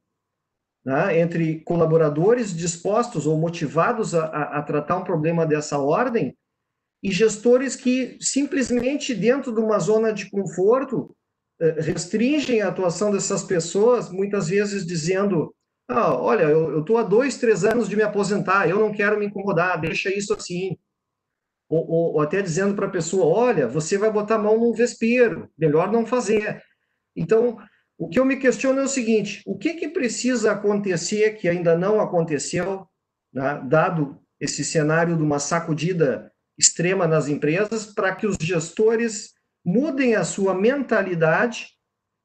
né, 0.84 1.18
entre 1.18 1.60
colaboradores 1.60 2.54
dispostos 2.54 3.26
ou 3.26 3.38
motivados 3.38 4.14
a, 4.14 4.26
a, 4.26 4.62
tratar 4.62 4.96
um 4.96 5.04
problema 5.04 5.46
dessa 5.46 5.78
ordem, 5.78 6.36
e 7.02 7.10
gestores 7.10 7.76
que 7.76 8.18
simplesmente, 8.20 9.14
dentro 9.14 9.54
de 9.54 9.60
uma 9.60 9.78
zona 9.78 10.12
de 10.12 10.30
conforto, 10.30 11.14
eh, 11.58 11.80
restringem 11.80 12.60
a 12.60 12.68
atuação 12.68 13.10
dessas 13.10 13.42
pessoas, 13.42 14.10
muitas 14.10 14.48
vezes 14.48 14.84
dizendo: 14.84 15.54
ah, 15.88 16.14
olha, 16.14 16.44
eu 16.44 16.80
estou 16.80 16.98
há 16.98 17.02
dois, 17.02 17.38
três 17.38 17.64
anos 17.64 17.88
de 17.88 17.96
me 17.96 18.02
aposentar, 18.02 18.68
eu 18.68 18.78
não 18.78 18.92
quero 18.92 19.18
me 19.18 19.26
incomodar, 19.26 19.80
deixa 19.80 20.14
isso 20.14 20.34
assim. 20.34 20.76
Ou, 21.70 21.88
ou, 21.88 22.14
ou 22.14 22.20
até 22.20 22.42
dizendo 22.42 22.74
para 22.74 22.86
a 22.86 22.90
pessoa: 22.90 23.24
olha, 23.26 23.66
você 23.66 23.96
vai 23.96 24.10
botar 24.10 24.34
a 24.36 24.38
mão 24.38 24.58
num 24.58 24.72
vespeiro, 24.72 25.50
melhor 25.56 25.90
não 25.90 26.04
fazer. 26.04 26.62
Então, 27.16 27.58
o 28.00 28.08
que 28.08 28.18
eu 28.18 28.24
me 28.24 28.38
questiono 28.38 28.80
é 28.80 28.84
o 28.84 28.88
seguinte: 28.88 29.42
o 29.44 29.58
que, 29.58 29.74
que 29.74 29.86
precisa 29.86 30.52
acontecer 30.52 31.36
que 31.36 31.46
ainda 31.46 31.76
não 31.76 32.00
aconteceu, 32.00 32.86
né, 33.30 33.62
dado 33.68 34.18
esse 34.40 34.64
cenário 34.64 35.18
de 35.18 35.22
uma 35.22 35.38
sacudida 35.38 36.32
extrema 36.58 37.06
nas 37.06 37.28
empresas, 37.28 37.84
para 37.84 38.16
que 38.16 38.26
os 38.26 38.38
gestores 38.40 39.34
mudem 39.62 40.14
a 40.14 40.24
sua 40.24 40.54
mentalidade 40.54 41.68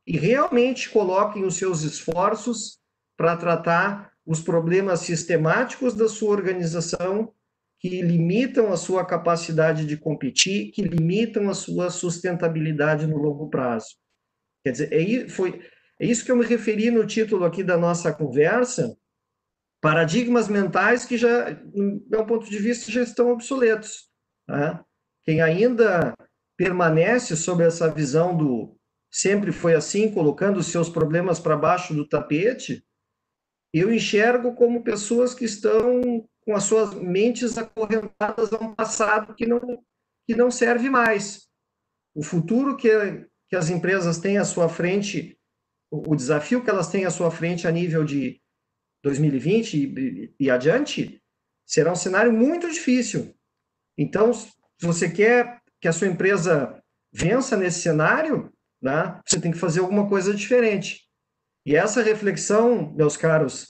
e 0.08 0.18
realmente 0.18 0.90
coloquem 0.90 1.44
os 1.44 1.58
seus 1.58 1.82
esforços 1.82 2.80
para 3.18 3.36
tratar 3.36 4.14
os 4.26 4.40
problemas 4.40 5.02
sistemáticos 5.02 5.94
da 5.94 6.08
sua 6.08 6.32
organização 6.32 7.34
que 7.80 8.02
limitam 8.02 8.72
a 8.72 8.78
sua 8.78 9.06
capacidade 9.06 9.86
de 9.86 9.98
competir, 9.98 10.72
que 10.72 10.82
limitam 10.82 11.50
a 11.50 11.54
sua 11.54 11.90
sustentabilidade 11.90 13.06
no 13.06 13.18
longo 13.18 13.50
prazo. 13.50 13.88
Quer 14.66 14.72
dizer, 14.72 14.90
é, 14.92 15.30
foi, 15.30 15.62
é 16.00 16.08
isso 16.08 16.26
que 16.26 16.32
eu 16.32 16.36
me 16.36 16.44
referi 16.44 16.90
no 16.90 17.06
título 17.06 17.46
aqui 17.46 17.64
da 17.64 17.78
nossa 17.78 18.12
conversa, 18.12 18.98
paradigmas 19.80 20.48
mentais 20.48 21.06
que 21.06 21.20
já, 21.20 21.52
do 21.52 22.04
meu 22.10 22.26
ponto 22.26 22.50
de 22.50 22.58
vista, 22.58 22.92
já 22.92 23.04
estão 23.04 23.30
obsoletos. 23.30 24.10
Né? 24.48 24.84
Quem 25.24 25.40
ainda 25.40 26.16
permanece 26.58 27.38
sob 27.38 27.64
essa 27.64 27.92
visão 27.92 28.36
do 28.36 28.76
sempre 29.12 29.52
foi 29.52 29.76
assim, 29.76 30.12
colocando 30.12 30.58
os 30.58 30.66
seus 30.66 30.90
problemas 30.90 31.40
para 31.40 31.56
baixo 31.56 31.94
do 31.94 32.10
tapete, 32.10 32.84
eu 33.72 33.94
enxergo 33.94 34.56
como 34.56 34.84
pessoas 34.84 35.36
que 35.36 35.46
estão 35.46 36.02
com 36.42 36.56
as 36.56 36.64
suas 36.64 36.96
mentes 36.96 37.56
acorrentadas 37.56 38.52
a 38.52 38.58
um 38.58 38.74
passado 38.74 39.36
que 39.36 39.46
não, 39.46 39.60
que 40.26 40.36
não 40.36 40.50
serve 40.50 40.90
mais. 40.90 41.48
O 42.16 42.24
futuro 42.24 42.76
que, 42.76 42.90
que 43.50 43.56
as 43.56 43.70
empresas 43.70 44.18
têm 44.18 44.38
à 44.38 44.46
sua 44.46 44.68
frente, 44.68 45.38
o 45.92 46.16
desafio 46.16 46.64
que 46.64 46.70
elas 46.70 46.90
têm 46.90 47.06
à 47.06 47.12
sua 47.12 47.32
frente 47.32 47.68
a 47.68 47.72
nível 47.72 48.04
de 48.04 48.42
2020 49.04 49.78
e, 49.78 50.36
e 50.40 50.50
adiante, 50.50 51.22
será 51.66 51.92
um 51.92 51.96
cenário 51.96 52.34
muito 52.34 52.70
difícil. 52.72 53.36
Então, 53.98 54.34
se 54.34 54.52
você 54.82 55.10
quer 55.10 55.62
que 55.80 55.88
a 55.88 55.94
sua 55.94 56.08
empresa 56.08 56.82
vença 57.14 57.56
nesse 57.56 57.82
cenário, 57.82 58.52
né, 58.82 59.22
você 59.26 59.40
tem 59.40 59.52
que 59.52 59.58
fazer 59.58 59.80
alguma 59.80 60.10
coisa 60.10 60.34
diferente. 60.34 61.08
E 61.66 61.76
essa 61.76 62.02
reflexão, 62.02 62.94
meus 62.94 63.16
caros, 63.16 63.68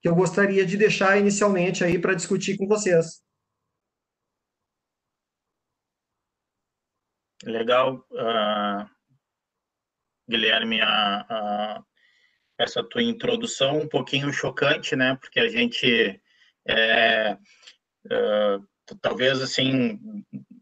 que 0.00 0.08
eu 0.08 0.14
gostaria 0.14 0.64
de 0.64 0.76
deixar 0.76 1.18
inicialmente 1.18 1.84
aí 1.84 1.98
para 1.98 2.14
discutir 2.14 2.56
com 2.56 2.66
vocês. 2.66 3.22
Legal, 7.44 8.04
uh, 8.10 8.95
Guilherme, 10.28 10.80
uh, 10.80 10.84
uh, 10.84 11.84
essa 12.58 12.82
tua 12.82 13.02
introdução 13.02 13.78
um 13.78 13.88
pouquinho 13.88 14.32
chocante, 14.32 14.96
né? 14.96 15.16
Porque 15.20 15.38
a 15.38 15.48
gente 15.48 16.20
é, 16.68 17.36
talvez 19.00 19.40
assim 19.42 19.98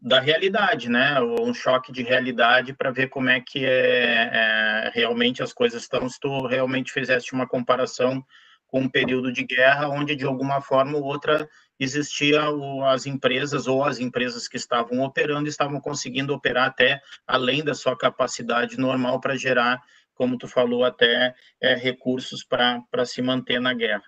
da 0.01 0.19
realidade, 0.19 0.89
né? 0.89 1.19
Um 1.21 1.53
choque 1.53 1.91
de 1.91 2.03
realidade 2.03 2.73
para 2.73 2.91
ver 2.91 3.07
como 3.07 3.29
é 3.29 3.41
que 3.41 3.65
é, 3.65 4.29
é, 4.31 4.91
realmente 4.93 5.41
as 5.41 5.53
coisas 5.53 5.83
estão. 5.83 6.07
Se 6.09 6.19
tu 6.19 6.45
realmente 6.45 6.91
fizeste 6.91 7.33
uma 7.33 7.47
comparação 7.47 8.23
com 8.67 8.81
um 8.81 8.89
período 8.89 9.31
de 9.31 9.43
guerra, 9.43 9.89
onde 9.89 10.15
de 10.15 10.25
alguma 10.25 10.61
forma 10.61 10.97
ou 10.97 11.03
outra 11.03 11.47
existia 11.79 12.49
o, 12.49 12.83
as 12.85 13.05
empresas 13.05 13.67
ou 13.67 13.83
as 13.83 13.99
empresas 13.99 14.47
que 14.47 14.57
estavam 14.57 15.01
operando 15.01 15.49
estavam 15.49 15.79
conseguindo 15.79 16.33
operar 16.33 16.67
até 16.67 17.01
além 17.27 17.63
da 17.63 17.73
sua 17.73 17.97
capacidade 17.97 18.77
normal 18.77 19.19
para 19.19 19.35
gerar, 19.35 19.81
como 20.13 20.37
tu 20.37 20.47
falou, 20.47 20.85
até 20.85 21.35
é, 21.61 21.75
recursos 21.75 22.43
para 22.43 23.05
se 23.05 23.21
manter 23.21 23.59
na 23.59 23.73
guerra. 23.73 24.03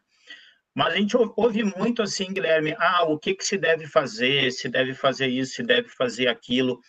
Mas 0.73 0.93
a 0.93 0.97
gente 0.97 1.17
ouve 1.35 1.63
muito 1.63 2.03
assim, 2.03 2.31
Guilherme, 2.31 2.75
ah, 2.77 3.03
o 3.05 3.17
que, 3.17 3.33
que 3.33 3.43
se 3.43 3.57
deve 3.57 3.87
fazer, 3.87 4.51
se 4.51 4.69
deve 4.69 4.93
fazer 4.93 5.27
isso, 5.27 5.55
se 5.55 5.63
deve 5.63 5.89
fazer 5.89 6.27
aquilo. 6.27 6.79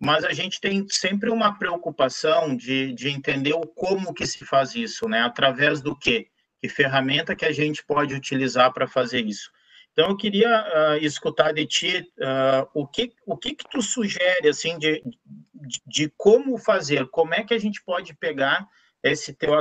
Mas 0.00 0.24
a 0.24 0.32
gente 0.32 0.60
tem 0.60 0.84
sempre 0.88 1.30
uma 1.30 1.56
preocupação 1.56 2.56
de, 2.56 2.92
de 2.92 3.08
entender 3.08 3.54
o 3.54 3.66
como 3.66 4.12
que 4.12 4.26
se 4.26 4.44
faz 4.44 4.74
isso, 4.74 5.08
né? 5.08 5.22
Através 5.22 5.80
do 5.80 5.96
quê? 5.96 6.26
Que 6.60 6.68
ferramenta 6.68 7.36
que 7.36 7.44
a 7.44 7.52
gente 7.52 7.84
pode 7.84 8.14
utilizar 8.14 8.72
para 8.72 8.88
fazer 8.88 9.24
isso? 9.24 9.50
Então, 9.96 10.10
eu 10.10 10.16
queria 10.16 10.50
uh, 10.50 10.96
escutar 11.02 11.52
de 11.52 11.64
ti 11.64 12.06
uh, 12.18 12.68
o, 12.74 12.86
que, 12.86 13.14
o 13.24 13.34
que 13.34 13.54
que 13.54 13.66
tu 13.66 13.80
sugere, 13.80 14.46
assim, 14.46 14.78
de, 14.78 15.02
de, 15.54 15.80
de, 15.86 16.12
como 16.18 16.58
fazer, 16.58 17.08
como 17.08 17.32
é 17.32 17.42
que 17.42 17.54
a 17.54 17.58
gente 17.58 17.82
pode 17.82 18.14
pegar 18.14 18.68
esse 19.02 19.32
teu, 19.32 19.52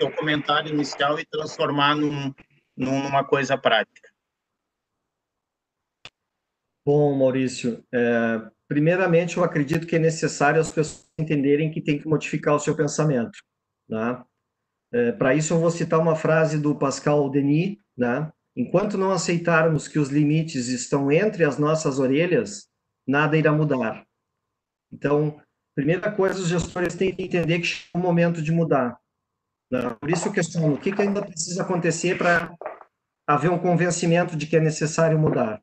teu 0.00 0.10
comentário 0.16 0.74
inicial 0.74 1.16
e 1.16 1.24
transformar 1.24 1.94
num, 1.94 2.34
numa 2.76 3.22
coisa 3.22 3.56
prática? 3.56 4.10
Bom, 6.84 7.16
Maurício, 7.16 7.84
é, 7.94 8.42
primeiramente 8.66 9.36
eu 9.36 9.44
acredito 9.44 9.86
que 9.86 9.94
é 9.94 10.00
necessário 10.00 10.60
as 10.60 10.72
pessoas 10.72 11.08
entenderem 11.16 11.70
que 11.70 11.80
tem 11.80 12.00
que 12.00 12.08
modificar 12.08 12.56
o 12.56 12.58
seu 12.58 12.74
pensamento. 12.74 13.38
Né? 13.88 14.24
É, 14.92 15.12
Para 15.12 15.36
isso 15.36 15.54
eu 15.54 15.60
vou 15.60 15.70
citar 15.70 16.00
uma 16.00 16.16
frase 16.16 16.60
do 16.60 16.76
Pascal 16.76 17.30
Denis, 17.30 17.78
né? 17.96 18.32
Enquanto 18.56 18.98
não 18.98 19.10
aceitarmos 19.10 19.88
que 19.88 19.98
os 19.98 20.10
limites 20.10 20.68
estão 20.68 21.10
entre 21.10 21.44
as 21.44 21.58
nossas 21.58 21.98
orelhas, 21.98 22.68
nada 23.06 23.36
irá 23.36 23.50
mudar. 23.52 24.06
Então, 24.92 25.40
primeira 25.74 26.12
coisa, 26.12 26.38
os 26.38 26.48
gestores 26.48 26.94
têm 26.94 27.14
que 27.14 27.22
entender 27.22 27.60
que 27.60 27.68
é 27.94 27.98
o 27.98 28.00
momento 28.00 28.42
de 28.42 28.52
mudar. 28.52 28.98
Né? 29.70 29.96
Por 29.98 30.10
isso 30.10 30.28
eu 30.28 30.32
questiono, 30.32 30.74
o 30.74 30.78
que, 30.78 30.92
ainda 31.00 31.24
precisa 31.24 31.62
acontecer 31.62 32.18
para 32.18 32.54
haver 33.26 33.50
um 33.50 33.58
convencimento 33.58 34.36
de 34.36 34.46
que 34.46 34.56
é 34.56 34.60
necessário 34.60 35.18
mudar? 35.18 35.62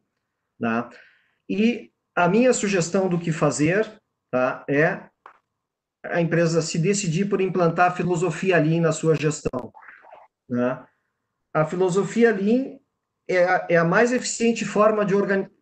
Tá? 0.60 0.90
E 1.48 1.92
a 2.16 2.28
minha 2.28 2.52
sugestão 2.54 3.08
do 3.08 3.20
que 3.20 3.32
fazer 3.32 4.02
tá, 4.32 4.66
é 4.68 5.08
a 6.04 6.20
empresa 6.20 6.62
se 6.62 6.80
decidir 6.80 7.30
por 7.30 7.40
implantar 7.40 7.92
a 7.92 7.96
filosofia 7.96 8.58
Lean 8.58 8.82
na 8.82 8.92
sua 8.92 9.16
gestão. 9.16 9.72
Né? 10.50 10.84
A 11.54 11.66
filosofia 11.66 12.32
Lean 12.32 12.79
é 13.30 13.46
a, 13.46 13.68
é 13.70 13.78
a 13.78 13.86
mais 13.86 14.12
eficiente 14.12 14.66
forma 14.66 15.06
de, 15.06 15.16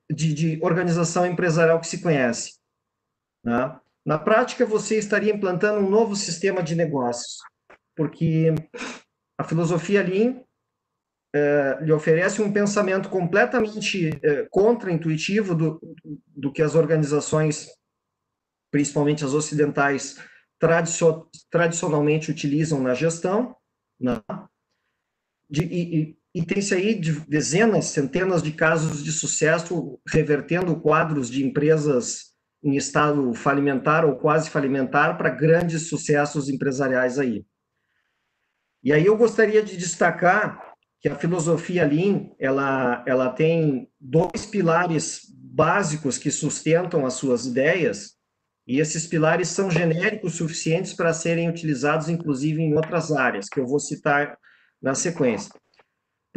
de, 0.09 0.33
de, 0.33 0.59
organização 0.63 1.25
empresarial 1.25 1.79
que 1.79 1.87
se 1.87 2.01
conhece. 2.01 2.53
Né? 3.43 3.79
Na 4.05 4.17
prática, 4.17 4.65
você 4.65 4.97
estaria 4.97 5.33
implantando 5.33 5.85
um 5.85 5.89
novo 5.89 6.15
sistema 6.15 6.63
de 6.63 6.73
negócios 6.75 7.39
porque 7.97 8.53
a 9.37 9.43
filosofia 9.43 10.03
Lean 10.03 10.39
é, 11.35 11.79
lhe 11.81 11.91
oferece 11.91 12.41
um 12.41 12.53
pensamento 12.53 13.09
completamente 13.09 14.11
é, 14.23 14.47
contra-intuitivo 14.51 15.55
do, 15.55 15.81
do 16.27 16.53
que 16.53 16.61
as 16.61 16.75
organizações, 16.75 17.67
principalmente 18.71 19.25
as 19.25 19.33
ocidentais, 19.33 20.17
tradicionalmente 21.49 22.31
utilizam 22.31 22.79
na 22.79 22.93
gestão, 22.93 23.55
Né? 23.99 24.21
De, 25.49 25.63
e, 25.63 26.17
e 26.37 26.45
tem-se 26.45 26.75
aí 26.75 26.93
de 26.93 27.13
dezenas, 27.21 27.85
centenas 27.85 28.43
de 28.43 28.51
casos 28.51 29.03
de 29.03 29.11
sucesso 29.11 29.99
revertendo 30.07 30.79
quadros 30.79 31.31
de 31.31 31.43
empresas 31.43 32.27
em 32.63 32.75
estado 32.75 33.33
falimentar 33.33 34.05
ou 34.05 34.17
quase 34.17 34.47
falimentar 34.51 35.17
para 35.17 35.31
grandes 35.31 35.89
sucessos 35.89 36.47
empresariais 36.47 37.17
aí. 37.17 37.43
E 38.83 38.93
aí 38.93 39.03
eu 39.03 39.17
gostaria 39.17 39.63
de 39.63 39.75
destacar 39.77 40.61
que 41.01 41.09
a 41.09 41.15
filosofia 41.15 41.83
Lean, 41.83 42.29
ela, 42.39 43.03
ela 43.07 43.31
tem 43.31 43.89
dois 43.99 44.45
pilares 44.45 45.21
básicos 45.33 46.19
que 46.19 46.29
sustentam 46.29 47.03
as 47.03 47.15
suas 47.15 47.47
ideias, 47.47 48.11
e 48.67 48.79
esses 48.79 49.07
pilares 49.07 49.47
são 49.47 49.71
genéricos 49.71 50.35
suficientes 50.35 50.93
para 50.93 51.13
serem 51.13 51.49
utilizados, 51.49 52.09
inclusive, 52.09 52.61
em 52.61 52.75
outras 52.75 53.11
áreas, 53.11 53.49
que 53.49 53.59
eu 53.59 53.65
vou 53.65 53.79
citar 53.79 54.37
na 54.79 54.93
sequência. 54.93 55.51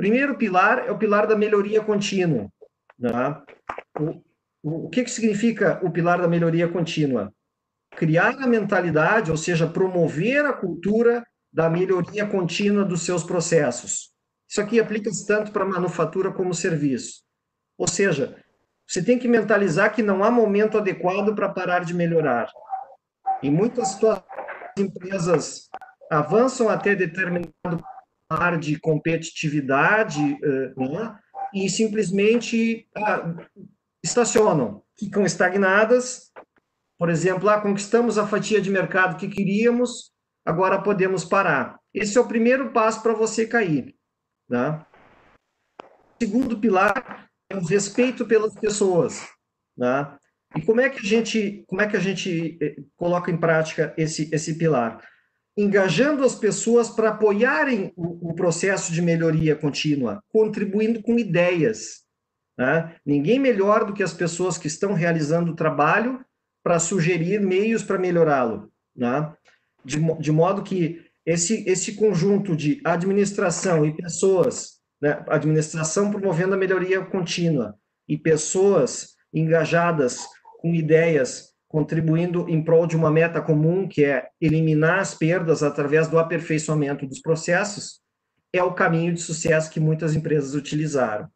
Primeiro 0.00 0.34
pilar 0.34 0.86
é 0.86 0.90
o 0.90 0.96
pilar 0.96 1.26
da 1.26 1.36
melhoria 1.36 1.84
contínua. 1.84 2.50
Né? 2.98 3.42
O, 3.98 4.22
o, 4.62 4.86
o 4.86 4.88
que, 4.88 5.04
que 5.04 5.10
significa 5.10 5.78
o 5.82 5.90
pilar 5.90 6.22
da 6.22 6.26
melhoria 6.26 6.66
contínua? 6.66 7.30
Criar 7.90 8.34
a 8.42 8.46
mentalidade, 8.46 9.30
ou 9.30 9.36
seja, 9.36 9.66
promover 9.66 10.46
a 10.46 10.54
cultura 10.54 11.22
da 11.52 11.68
melhoria 11.68 12.24
contínua 12.24 12.82
dos 12.82 13.02
seus 13.02 13.22
processos. 13.22 14.10
Isso 14.48 14.62
aqui 14.62 14.80
aplica-se 14.80 15.26
tanto 15.26 15.52
para 15.52 15.66
manufatura 15.66 16.32
como 16.32 16.54
serviço. 16.54 17.20
Ou 17.76 17.86
seja, 17.86 18.42
você 18.88 19.04
tem 19.04 19.18
que 19.18 19.28
mentalizar 19.28 19.92
que 19.94 20.02
não 20.02 20.24
há 20.24 20.30
momento 20.30 20.78
adequado 20.78 21.34
para 21.34 21.50
parar 21.50 21.84
de 21.84 21.92
melhorar. 21.92 22.50
Em 23.42 23.50
muitas 23.50 23.88
situações, 23.88 24.24
as 24.78 24.82
empresas 24.82 25.68
avançam 26.10 26.70
até 26.70 26.94
determinado 26.94 27.84
ar 28.30 28.58
de 28.58 28.78
competitividade 28.78 30.38
né, 30.40 31.18
e 31.52 31.68
simplesmente 31.68 32.88
ah, 32.96 33.34
estacionam, 34.04 34.82
ficam 34.96 35.26
estagnadas. 35.26 36.30
Por 36.96 37.10
exemplo, 37.10 37.48
ah, 37.48 37.60
conquistamos 37.60 38.16
a 38.18 38.26
fatia 38.26 38.60
de 38.60 38.70
mercado 38.70 39.16
que 39.16 39.28
queríamos, 39.28 40.12
agora 40.46 40.80
podemos 40.80 41.24
parar. 41.24 41.78
Esse 41.92 42.16
é 42.16 42.20
o 42.20 42.28
primeiro 42.28 42.72
passo 42.72 43.02
para 43.02 43.12
você 43.12 43.46
cair. 43.46 43.96
Né? 44.48 44.84
O 45.82 46.24
segundo 46.24 46.58
pilar 46.58 47.28
é 47.50 47.56
o 47.56 47.64
respeito 47.64 48.24
pelas 48.26 48.54
pessoas. 48.54 49.26
Né? 49.76 50.16
E 50.56 50.62
como 50.62 50.80
é 50.80 50.88
que 50.88 50.98
a 50.98 51.08
gente, 51.08 51.64
como 51.66 51.80
é 51.80 51.88
que 51.88 51.96
a 51.96 52.00
gente 52.00 52.58
eh, 52.60 52.76
coloca 52.96 53.30
em 53.30 53.36
prática 53.36 53.94
esse, 53.96 54.32
esse 54.32 54.56
pilar? 54.56 55.02
Engajando 55.60 56.24
as 56.24 56.34
pessoas 56.34 56.88
para 56.88 57.10
apoiarem 57.10 57.92
o, 57.94 58.30
o, 58.30 58.34
processo 58.34 58.92
de 58.92 59.02
melhoria 59.02 59.54
contínua, 59.54 60.22
contribuindo 60.32 61.02
com 61.02 61.18
ideias. 61.18 62.02
Né? 62.56 62.96
Ninguém 63.04 63.38
melhor 63.38 63.84
do 63.84 63.92
que 63.92 64.02
as 64.02 64.14
pessoas 64.14 64.56
que 64.56 64.66
estão 64.66 64.94
realizando 64.94 65.52
o 65.52 65.56
trabalho 65.56 66.24
para 66.62 66.78
sugerir 66.78 67.40
meios 67.40 67.82
para 67.82 67.98
melhorá-lo. 67.98 68.72
Né? 68.96 69.32
De, 69.84 69.98
de, 70.18 70.32
modo 70.32 70.62
que 70.62 71.04
esse, 71.26 71.68
esse 71.68 71.94
conjunto 71.94 72.56
de 72.56 72.80
administração 72.82 73.84
e 73.84 73.94
pessoas, 73.94 74.80
né? 75.00 75.22
administração 75.28 76.10
promovendo 76.10 76.54
a 76.54 76.58
melhoria 76.58 77.04
contínua 77.04 77.74
e 78.08 78.16
pessoas 78.16 79.14
engajadas 79.32 80.26
com 80.58 80.74
ideias 80.74 81.49
contribuindo 81.70 82.48
em 82.48 82.60
prol 82.60 82.84
de 82.84 82.96
uma 82.96 83.12
meta 83.12 83.40
comum, 83.40 83.86
que 83.86 84.04
é 84.04 84.28
eliminar 84.40 84.98
as 84.98 85.14
perdas 85.14 85.62
através 85.62 86.08
do 86.08 86.18
aperfeiçoamento 86.18 87.06
dos 87.06 87.20
processos, 87.20 88.00
é 88.52 88.60
o 88.60 88.74
caminho 88.74 89.14
de 89.14 89.20
sucesso 89.20 89.70
que 89.70 89.78
muitas 89.78 90.16
empresas 90.16 90.54
utilizaram. 90.54 91.30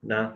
Né? 0.00 0.32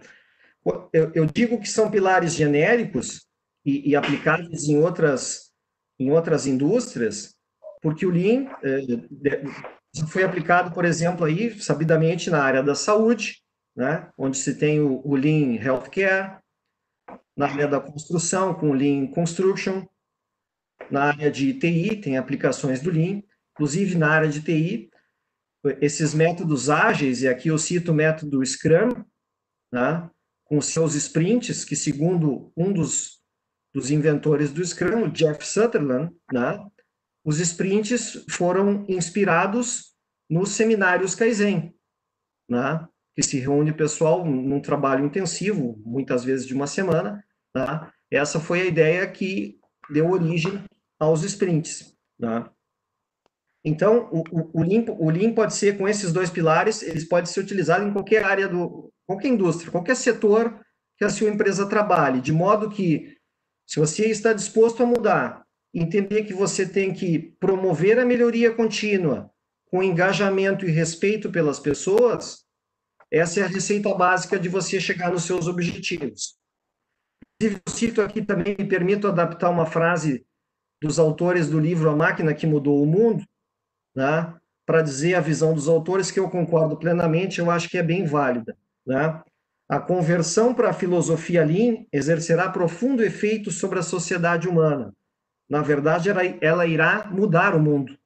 Eu, 0.93 1.13
eu 1.15 1.25
digo 1.25 1.61
que 1.61 1.69
são 1.69 1.89
pilares 1.89 2.35
genéricos 2.35 3.25
e, 3.65 3.91
e, 3.91 3.95
aplicáveis 3.95 4.65
em 4.65 4.77
outras, 4.79 5.53
em 6.01 6.11
outras 6.11 6.45
indústrias, 6.45 7.37
porque 7.81 8.05
o 8.05 8.11
Lean 8.11 8.51
eh, 8.65 9.45
foi 10.09 10.25
aplicado, 10.25 10.73
por 10.73 10.85
exemplo, 10.85 11.25
aí, 11.25 11.57
sabidamente 11.61 12.29
na 12.29 12.43
área 12.43 12.63
da 12.63 12.75
saúde, 12.75 13.41
né? 13.77 14.11
onde 14.19 14.37
se 14.37 14.59
tem 14.59 14.81
o, 14.81 15.01
o 15.05 15.15
Lean 15.15 15.63
Healthcare, 15.63 16.41
na 17.37 17.47
área 17.47 17.69
da 17.69 17.81
construção, 17.81 18.55
com 18.55 18.73
Lean 18.73 19.07
Construction, 19.09 19.87
na 20.91 21.05
área 21.05 21.31
de 21.31 21.53
TI, 21.55 22.01
tem 22.01 22.17
aplicações 22.17 22.81
do 22.81 22.91
Lean, 22.91 23.23
inclusive 23.53 23.97
na 23.97 24.11
área 24.11 24.29
de 24.29 24.41
TI, 24.41 24.91
esses 25.81 26.15
métodos 26.15 26.71
ágeis, 26.71 27.23
e 27.23 27.29
aqui 27.29 27.49
eu 27.49 27.59
cito 27.59 27.93
o 27.93 27.95
método 27.95 28.45
Scrum, 28.45 29.05
né, 29.73 30.09
com 30.45 30.61
seus 30.61 30.95
sprints, 30.95 31.65
que 31.65 31.75
segundo 31.75 32.53
um 32.57 32.73
dos, 32.73 33.21
dos 33.75 33.91
inventores 33.91 34.53
do 34.53 34.65
Scrum, 34.65 35.05
o 35.05 35.11
Jeff 35.11 35.45
Sutherland, 35.45 36.15
né, 36.33 36.65
os 37.25 37.41
sprints 37.41 38.25
foram 38.31 38.85
inspirados 38.89 39.97
nos 40.31 40.51
seminários 40.51 41.15
Kaizen, 41.15 41.75
né, 42.49 42.87
que 43.15 43.23
se 43.23 43.39
reúne 43.39 43.73
o 43.73 43.77
pessoal 43.77 44.25
num 44.25 44.61
trabalho 44.61 45.05
intensivo, 45.05 45.83
muitas 45.85 46.23
vezes 46.23 46.47
de 46.47 46.55
uma 46.55 46.67
semana, 46.67 47.25
Tá? 47.57 47.91
Essa 48.11 48.39
foi 48.39 48.61
a 48.61 48.67
ideia 48.67 49.07
que 49.07 49.59
deu 49.89 50.11
origem 50.11 50.63
aos 51.01 51.23
sprints. 51.23 51.97
Tá? 52.21 52.53
Então, 53.65 54.11
o, 54.13 54.19
o, 54.31 54.61
o, 54.61 54.63
Lean, 54.63 54.85
o 54.99 55.09
Lean 55.09 55.33
pode 55.33 55.55
ser, 55.55 55.79
com 55.79 55.89
esses 55.89 56.13
dois 56.13 56.29
pilares, 56.29 56.83
eles 56.83 57.09
podem 57.09 57.25
ser 57.25 57.41
utilizados 57.41 57.89
em 57.89 57.93
qualquer 57.95 58.23
área, 58.25 58.47
do, 58.47 58.93
qualquer 59.07 59.29
indústria, 59.29 59.73
qualquer 59.73 59.97
setor 59.97 60.61
que 60.99 61.05
a 61.07 61.09
sua 61.09 61.31
empresa 61.31 61.67
trabalhe, 61.67 62.21
de 62.21 62.31
modo 62.31 62.69
que, 62.69 63.17
se 63.67 63.81
você 63.81 64.05
está 64.05 64.35
disposto 64.35 64.83
a 64.83 64.87
mudar, 64.87 65.43
entender 65.73 66.25
que 66.25 66.35
você 66.35 66.69
tem 66.69 66.93
que 66.93 67.35
promover 67.41 67.99
a 67.99 68.05
melhoria 68.05 68.55
contínua, 68.55 69.31
com 69.71 69.83
engajamento 69.83 70.67
e 70.67 70.71
respeito 70.71 71.33
pelas 71.33 71.59
pessoas, 71.59 72.45
essa 73.11 73.41
é 73.41 73.45
a 73.45 73.49
receita 73.49 73.95
básica 73.95 74.39
de 74.39 74.51
você 74.51 74.79
chegar 74.79 75.11
nos 75.11 75.25
seus 75.25 75.49
objetivos. 75.49 76.37
Inclusive, 77.41 77.63
eu 77.67 77.73
cito 77.73 78.03
aqui 78.03 78.23
também, 78.23 78.57
me 78.59 78.67
permito 78.67 79.09
adaptar 79.09 79.51
uma 79.51 79.67
frase 79.67 80.27
dos 80.83 80.99
autores 80.99 81.49
do 81.49 81.59
livro 81.59 81.91
A 81.91 81.97
Máquina 81.97 82.35
que 82.35 82.47
Mudou 82.47 82.83
o 82.83 82.87
Mundo, 82.87 83.25
né, 83.95 84.35
para 84.65 84.83
dizer 84.83 85.15
a 85.15 85.21
visão 85.21 85.55
dos 85.55 85.69
autores 85.69 86.11
que 86.11 86.19
eu 86.19 86.29
concordo 86.29 86.77
plenamente, 86.77 87.39
eu 87.39 87.51
acho 87.51 87.69
que 87.69 87.79
é 87.79 87.83
bem 87.83 88.05
válida. 88.05 88.57
Né? 88.87 89.23
A 89.69 89.79
conversão 89.79 90.53
para 90.53 90.71
a 90.71 90.75
filosofia 90.75 91.45
Lean 91.45 91.85
exercerá 91.93 92.51
profundo 92.51 93.05
efeito 93.05 93.51
sobre 93.51 93.79
a 93.79 93.83
sociedade 93.83 94.49
humana. 94.49 94.93
Na 95.49 95.63
verdade, 95.63 96.09
ela, 96.41 96.67
irá 96.67 97.09
mudar 97.11 97.55
o 97.55 97.61
mundo, 97.61 97.97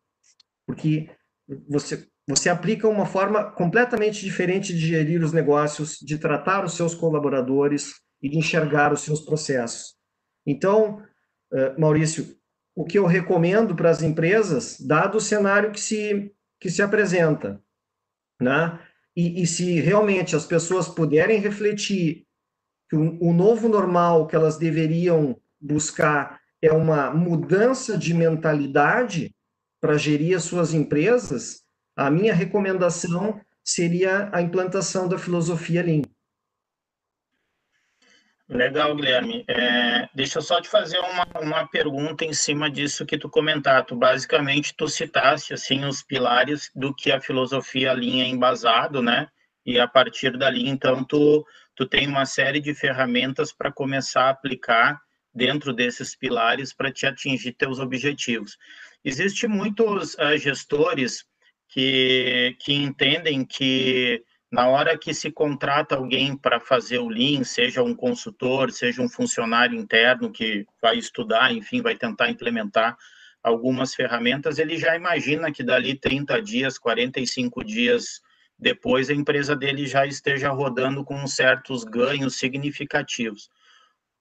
porque 0.66 1.08
você, 1.66 2.06
você 2.28 2.50
aplica 2.50 2.86
uma 2.86 3.06
forma 3.06 3.50
completamente 3.52 4.22
diferente 4.22 4.74
de 4.74 4.86
gerir 4.86 5.22
os 5.22 5.32
negócios, 5.32 5.98
de 5.98 6.18
tratar 6.18 6.62
os 6.64 6.74
seus 6.74 6.94
colaboradores, 6.94 7.94
e 8.22 8.36
enxergar 8.36 8.92
os 8.92 9.02
seus 9.02 9.20
processos. 9.20 9.94
Então, 10.46 11.02
eh, 11.52 11.74
Maurício, 11.78 12.36
o 12.74 12.84
que 12.84 12.98
eu 12.98 13.06
recomendo 13.06 13.74
para 13.74 13.90
as 13.90 14.02
empresas, 14.02 14.80
dado 14.80 15.18
o 15.18 15.20
cenário 15.20 15.72
que 15.72 15.80
se, 15.80 16.32
que 16.58 16.70
se 16.70 16.82
apresenta, 16.82 17.62
né? 18.40 18.78
E, 19.16 19.42
e 19.42 19.46
se 19.46 19.80
realmente 19.80 20.36
as 20.36 20.46
pessoas 20.46 20.88
puderem 20.88 21.40
refletir 21.40 22.26
que 22.88 22.96
o, 22.96 23.18
o 23.22 23.32
novo 23.32 23.68
normal 23.68 24.26
que 24.26 24.36
elas 24.36 24.56
deveriam 24.56 25.36
buscar 25.60 26.40
é 26.62 26.72
uma 26.72 27.10
mudança 27.10 27.98
de 27.98 28.14
mentalidade 28.14 29.34
para 29.80 29.96
gerir 29.96 30.36
as 30.36 30.44
suas 30.44 30.74
empresas, 30.74 31.62
a 31.96 32.10
minha 32.10 32.34
recomendação 32.34 33.40
seria 33.64 34.28
a 34.32 34.42
implantação 34.42 35.08
da 35.08 35.18
filosofia 35.18 35.82
Lean. 35.82 36.02
Legal, 38.50 38.96
Guilherme. 38.96 39.44
É, 39.46 40.08
deixa 40.12 40.38
eu 40.38 40.42
só 40.42 40.60
te 40.60 40.68
fazer 40.68 40.98
uma, 40.98 41.24
uma 41.40 41.68
pergunta 41.68 42.24
em 42.24 42.32
cima 42.32 42.68
disso 42.68 43.06
que 43.06 43.16
tu 43.16 43.30
comentaste. 43.30 43.94
Basicamente, 43.94 44.74
tu 44.76 44.88
citaste 44.88 45.54
assim 45.54 45.84
os 45.84 46.02
pilares 46.02 46.68
do 46.74 46.92
que 46.92 47.12
a 47.12 47.20
filosofia 47.20 47.92
linha 47.92 48.24
é 48.24 48.28
embasado, 48.28 49.00
né? 49.00 49.28
E 49.64 49.78
a 49.78 49.86
partir 49.86 50.36
dali, 50.36 50.68
então, 50.68 51.04
tu, 51.04 51.46
tu 51.76 51.86
tem 51.86 52.08
uma 52.08 52.26
série 52.26 52.60
de 52.60 52.74
ferramentas 52.74 53.52
para 53.52 53.70
começar 53.70 54.24
a 54.24 54.30
aplicar 54.30 55.00
dentro 55.32 55.72
desses 55.72 56.16
pilares 56.16 56.72
para 56.72 56.90
te 56.90 57.06
atingir 57.06 57.52
teus 57.52 57.78
objetivos. 57.78 58.58
Existem 59.04 59.48
muitos 59.48 60.14
uh, 60.14 60.36
gestores 60.36 61.24
que, 61.68 62.56
que 62.58 62.74
entendem 62.74 63.44
que 63.44 64.24
na 64.50 64.68
hora 64.68 64.98
que 64.98 65.14
se 65.14 65.30
contrata 65.30 65.94
alguém 65.94 66.36
para 66.36 66.58
fazer 66.58 66.98
o 66.98 67.08
Lean, 67.08 67.44
seja 67.44 67.82
um 67.82 67.94
consultor, 67.94 68.72
seja 68.72 69.00
um 69.00 69.08
funcionário 69.08 69.78
interno 69.78 70.30
que 70.30 70.66
vai 70.82 70.98
estudar, 70.98 71.52
enfim, 71.52 71.80
vai 71.80 71.96
tentar 71.96 72.30
implementar 72.30 72.96
algumas 73.42 73.94
ferramentas, 73.94 74.58
ele 74.58 74.76
já 74.76 74.94
imagina 74.96 75.50
que 75.52 75.62
dali 75.62 75.94
30 75.94 76.42
dias, 76.42 76.78
45 76.78 77.64
dias 77.64 78.20
depois, 78.58 79.08
a 79.08 79.14
empresa 79.14 79.56
dele 79.56 79.86
já 79.86 80.04
esteja 80.04 80.50
rodando 80.50 81.02
com 81.02 81.26
certos 81.26 81.82
ganhos 81.82 82.38
significativos. 82.38 83.48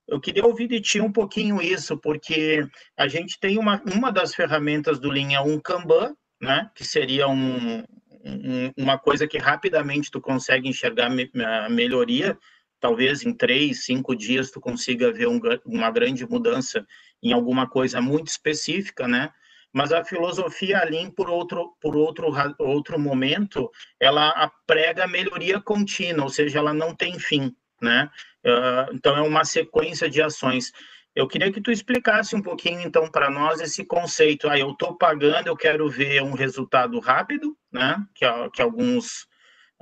Eu 0.08 0.20
queria 0.20 0.46
ouvir 0.46 0.68
de 0.68 0.80
ti 0.80 1.02
um 1.02 1.12
pouquinho 1.12 1.62
isso, 1.62 1.98
porque 1.98 2.66
a 2.98 3.08
gente 3.08 3.38
tem 3.38 3.58
uma, 3.58 3.82
uma 3.94 4.12
das 4.12 4.34
ferramentas 4.34 4.98
do 4.98 5.12
Linha 5.12 5.42
um 5.42 5.60
Kanban, 5.60 6.16
né, 6.42 6.72
que 6.74 6.86
seria 6.86 7.28
um, 7.28 7.84
um, 8.24 8.72
uma 8.78 8.98
coisa 8.98 9.28
que 9.28 9.38
rapidamente 9.38 10.12
tu 10.12 10.20
consegue 10.20 10.68
enxergar 10.68 11.10
me, 11.10 11.30
a 11.44 11.70
melhoria, 11.70 12.38
talvez 12.80 13.24
em 13.24 13.34
três, 13.34 13.86
cinco 13.86 14.16
dias 14.16 14.52
tu 14.52 14.60
consiga 14.60 15.12
ver 15.12 15.28
um, 15.28 15.40
uma 15.66 15.92
grande 15.92 16.26
mudança 16.28 16.86
em 17.22 17.34
alguma 17.34 17.68
coisa 17.68 18.02
muito 18.02 18.28
específica, 18.28 19.08
né? 19.08 19.32
Mas 19.72 19.92
a 19.92 20.04
filosofia 20.04 20.84
Lean, 20.84 21.12
por 21.12 21.30
outro, 21.30 21.76
por 21.80 21.96
outro, 21.96 22.34
outro 22.58 23.00
momento, 23.00 23.70
ela 24.00 24.52
prega 24.66 25.08
melhoria 25.08 25.62
contínua, 25.62 26.24
ou 26.24 26.30
seja, 26.30 26.58
ela 26.58 26.74
não 26.74 26.96
tem 26.96 27.20
fim, 27.20 27.56
né? 27.82 28.10
Uh, 28.44 28.94
então, 28.94 29.16
é 29.16 29.22
uma 29.22 29.46
sequência 29.46 30.10
de 30.10 30.22
ações. 30.22 30.72
Eu 31.20 31.28
queria 31.28 31.52
que 31.52 31.60
tu 31.60 31.70
explicasse 31.70 32.34
um 32.34 32.42
pouquinho, 32.42 32.80
então, 32.80 33.12
para 33.12 33.30
nós 33.30 33.60
esse 33.60 33.84
conceito. 33.84 34.48
Ah, 34.48 34.58
eu 34.58 34.72
estou 34.72 34.96
pagando, 34.96 35.48
eu 35.48 35.58
quero 35.58 35.90
ver 35.90 36.24
um 36.24 36.32
resultado 36.32 36.98
rápido, 37.00 37.58
né? 37.70 38.02
Que, 38.16 38.26
que 38.54 38.62
alguns 38.62 39.28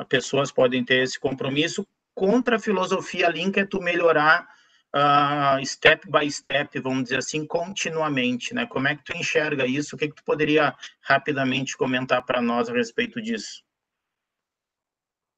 pessoas 0.09 0.51
podem 0.51 0.83
ter 0.83 1.03
esse 1.03 1.19
compromisso, 1.19 1.87
contra 2.15 2.55
a 2.55 2.59
filosofia 2.59 3.29
Lean, 3.29 3.51
que 3.51 3.59
é 3.59 3.65
tu 3.65 3.79
melhorar 3.79 4.47
uh, 4.95 5.63
step 5.63 6.09
by 6.09 6.29
step, 6.31 6.79
vamos 6.79 7.03
dizer 7.03 7.19
assim, 7.19 7.45
continuamente, 7.45 8.55
né? 8.55 8.65
Como 8.65 8.87
é 8.87 8.95
que 8.95 9.03
tu 9.03 9.15
enxerga 9.15 9.67
isso? 9.67 9.95
O 9.95 9.99
que, 9.99 10.07
que 10.07 10.15
tu 10.15 10.23
poderia 10.23 10.73
rapidamente 11.01 11.77
comentar 11.77 12.23
para 12.23 12.41
nós 12.41 12.67
a 12.67 12.73
respeito 12.73 13.21
disso? 13.21 13.61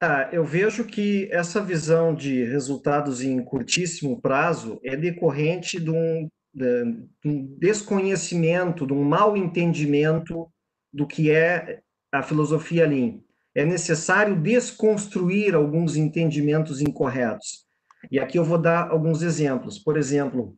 Ah, 0.02 0.30
eu 0.32 0.42
vejo 0.42 0.86
que 0.86 1.28
essa 1.30 1.62
visão 1.62 2.14
de 2.14 2.42
resultados 2.44 3.20
em 3.20 3.44
curtíssimo 3.44 4.18
prazo 4.18 4.80
é 4.82 4.96
decorrente 4.96 5.78
de 5.78 5.90
um, 5.90 6.26
de 6.54 7.06
um 7.22 7.58
desconhecimento, 7.58 8.86
de 8.86 8.94
um 8.94 9.04
mal 9.04 9.36
entendimento 9.36 10.50
do 10.90 11.06
que 11.06 11.30
é 11.30 11.82
a 12.10 12.22
filosofia 12.22 12.86
Lean. 12.86 13.20
É 13.54 13.62
necessário 13.62 14.40
desconstruir 14.40 15.54
alguns 15.54 15.96
entendimentos 15.96 16.80
incorretos. 16.80 17.66
E 18.10 18.18
aqui 18.18 18.38
eu 18.38 18.44
vou 18.44 18.56
dar 18.56 18.90
alguns 18.90 19.20
exemplos. 19.20 19.78
Por 19.78 19.98
exemplo, 19.98 20.56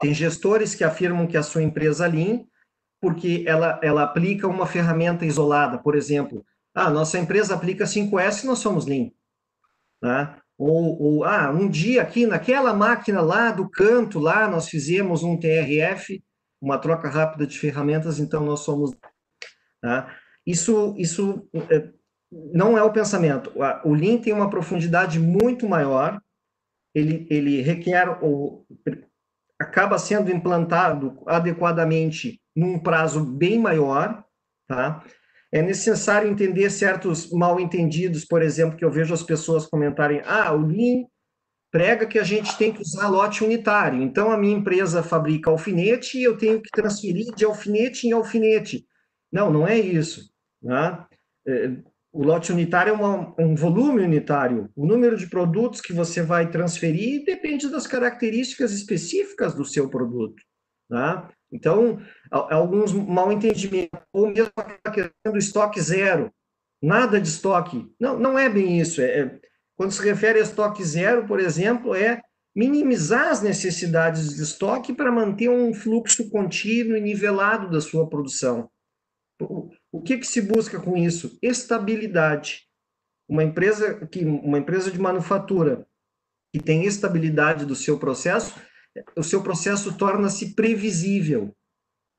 tem 0.00 0.12
gestores 0.12 0.74
que 0.74 0.82
afirmam 0.82 1.28
que 1.28 1.36
a 1.36 1.42
sua 1.44 1.62
empresa 1.62 2.08
Lean, 2.08 2.42
porque 3.00 3.44
ela, 3.46 3.78
ela 3.80 4.02
aplica 4.02 4.48
uma 4.48 4.66
ferramenta 4.66 5.24
isolada, 5.24 5.78
por 5.78 5.94
exemplo, 5.94 6.44
ah, 6.74 6.90
nossa 6.90 7.18
empresa 7.18 7.54
aplica 7.54 7.84
5S, 7.84 8.44
nós 8.44 8.58
somos 8.58 8.86
Lean. 8.86 9.10
Né? 10.02 10.36
Ou, 10.56 11.02
ou, 11.02 11.24
ah, 11.24 11.50
um 11.50 11.68
dia 11.68 12.02
aqui 12.02 12.26
naquela 12.26 12.72
máquina 12.72 13.20
lá 13.20 13.50
do 13.50 13.68
canto, 13.68 14.18
lá 14.18 14.48
nós 14.48 14.68
fizemos 14.68 15.22
um 15.22 15.38
TRF, 15.38 16.22
uma 16.60 16.78
troca 16.78 17.08
rápida 17.08 17.46
de 17.46 17.58
ferramentas, 17.58 18.18
então 18.18 18.44
nós 18.44 18.60
somos. 18.60 18.94
Tá? 19.80 20.14
Isso, 20.46 20.94
isso 20.98 21.48
é, 21.70 21.90
não 22.30 22.76
é 22.76 22.82
o 22.82 22.92
pensamento. 22.92 23.52
O 23.84 23.94
Lean 23.94 24.18
tem 24.18 24.32
uma 24.32 24.50
profundidade 24.50 25.18
muito 25.18 25.68
maior, 25.68 26.20
ele, 26.94 27.26
ele 27.30 27.62
requer 27.62 28.18
ou 28.22 28.66
acaba 29.58 29.98
sendo 29.98 30.30
implantado 30.30 31.22
adequadamente 31.26 32.40
num 32.56 32.78
prazo 32.78 33.24
bem 33.24 33.58
maior, 33.58 34.24
tá? 34.66 35.04
É 35.52 35.60
necessário 35.60 36.30
entender 36.30 36.70
certos 36.70 37.30
mal 37.32 37.58
entendidos, 37.58 38.24
por 38.24 38.40
exemplo, 38.40 38.76
que 38.76 38.84
eu 38.84 38.90
vejo 38.90 39.12
as 39.12 39.22
pessoas 39.22 39.66
comentarem: 39.66 40.22
ah, 40.24 40.52
o 40.52 40.64
Lean 40.64 41.04
prega 41.70 42.06
que 42.06 42.18
a 42.18 42.24
gente 42.24 42.56
tem 42.56 42.72
que 42.72 42.82
usar 42.82 43.08
lote 43.08 43.44
unitário. 43.44 44.02
Então, 44.02 44.30
a 44.30 44.36
minha 44.36 44.56
empresa 44.56 45.02
fabrica 45.02 45.50
alfinete 45.50 46.18
e 46.18 46.24
eu 46.24 46.36
tenho 46.36 46.60
que 46.60 46.70
transferir 46.70 47.34
de 47.34 47.44
alfinete 47.44 48.06
em 48.06 48.12
alfinete. 48.12 48.86
Não, 49.32 49.52
não 49.52 49.66
é 49.66 49.78
isso. 49.78 50.30
Né? 50.62 51.06
É, 51.46 51.70
o 52.12 52.24
lote 52.24 52.52
unitário 52.52 52.90
é 52.90 52.92
uma, 52.92 53.34
um 53.38 53.54
volume 53.54 54.02
unitário. 54.02 54.68
O 54.74 54.84
número 54.84 55.16
de 55.16 55.28
produtos 55.28 55.80
que 55.80 55.92
você 55.92 56.22
vai 56.22 56.50
transferir 56.50 57.24
depende 57.24 57.68
das 57.68 57.86
características 57.86 58.72
específicas 58.72 59.54
do 59.54 59.64
seu 59.64 59.88
produto. 59.88 60.42
Tá? 60.88 61.30
Então, 61.52 62.00
alguns 62.30 62.92
mal 62.92 63.32
entendimentos, 63.32 63.98
ou 64.12 64.28
mesmo 64.28 64.52
a 64.56 64.90
questão 64.90 65.32
do 65.32 65.38
estoque 65.38 65.80
zero. 65.80 66.32
Nada 66.82 67.20
de 67.20 67.28
estoque. 67.28 67.86
Não, 67.98 68.18
não 68.18 68.38
é 68.38 68.48
bem 68.48 68.80
isso. 68.80 69.00
É, 69.00 69.20
é, 69.20 69.40
quando 69.76 69.92
se 69.92 70.02
refere 70.02 70.38
a 70.38 70.42
estoque 70.42 70.82
zero, 70.84 71.26
por 71.26 71.40
exemplo, 71.40 71.94
é 71.94 72.22
minimizar 72.54 73.28
as 73.28 73.42
necessidades 73.42 74.34
de 74.34 74.42
estoque 74.42 74.92
para 74.92 75.12
manter 75.12 75.48
um 75.48 75.74
fluxo 75.74 76.30
contínuo 76.30 76.96
e 76.96 77.00
nivelado 77.00 77.70
da 77.70 77.80
sua 77.80 78.08
produção. 78.08 78.70
O 79.92 80.02
que, 80.02 80.18
que 80.18 80.26
se 80.26 80.40
busca 80.40 80.78
com 80.78 80.96
isso? 80.96 81.38
Estabilidade. 81.42 82.66
Uma 83.28 83.42
empresa 83.42 84.06
que 84.06 84.24
uma 84.24 84.58
empresa 84.58 84.90
de 84.90 84.98
manufatura 84.98 85.86
que 86.52 86.60
tem 86.60 86.84
estabilidade 86.84 87.64
do 87.64 87.76
seu 87.76 87.98
processo, 87.98 88.60
o 89.16 89.22
seu 89.22 89.42
processo 89.42 89.96
torna-se 89.96 90.54
previsível. 90.54 91.54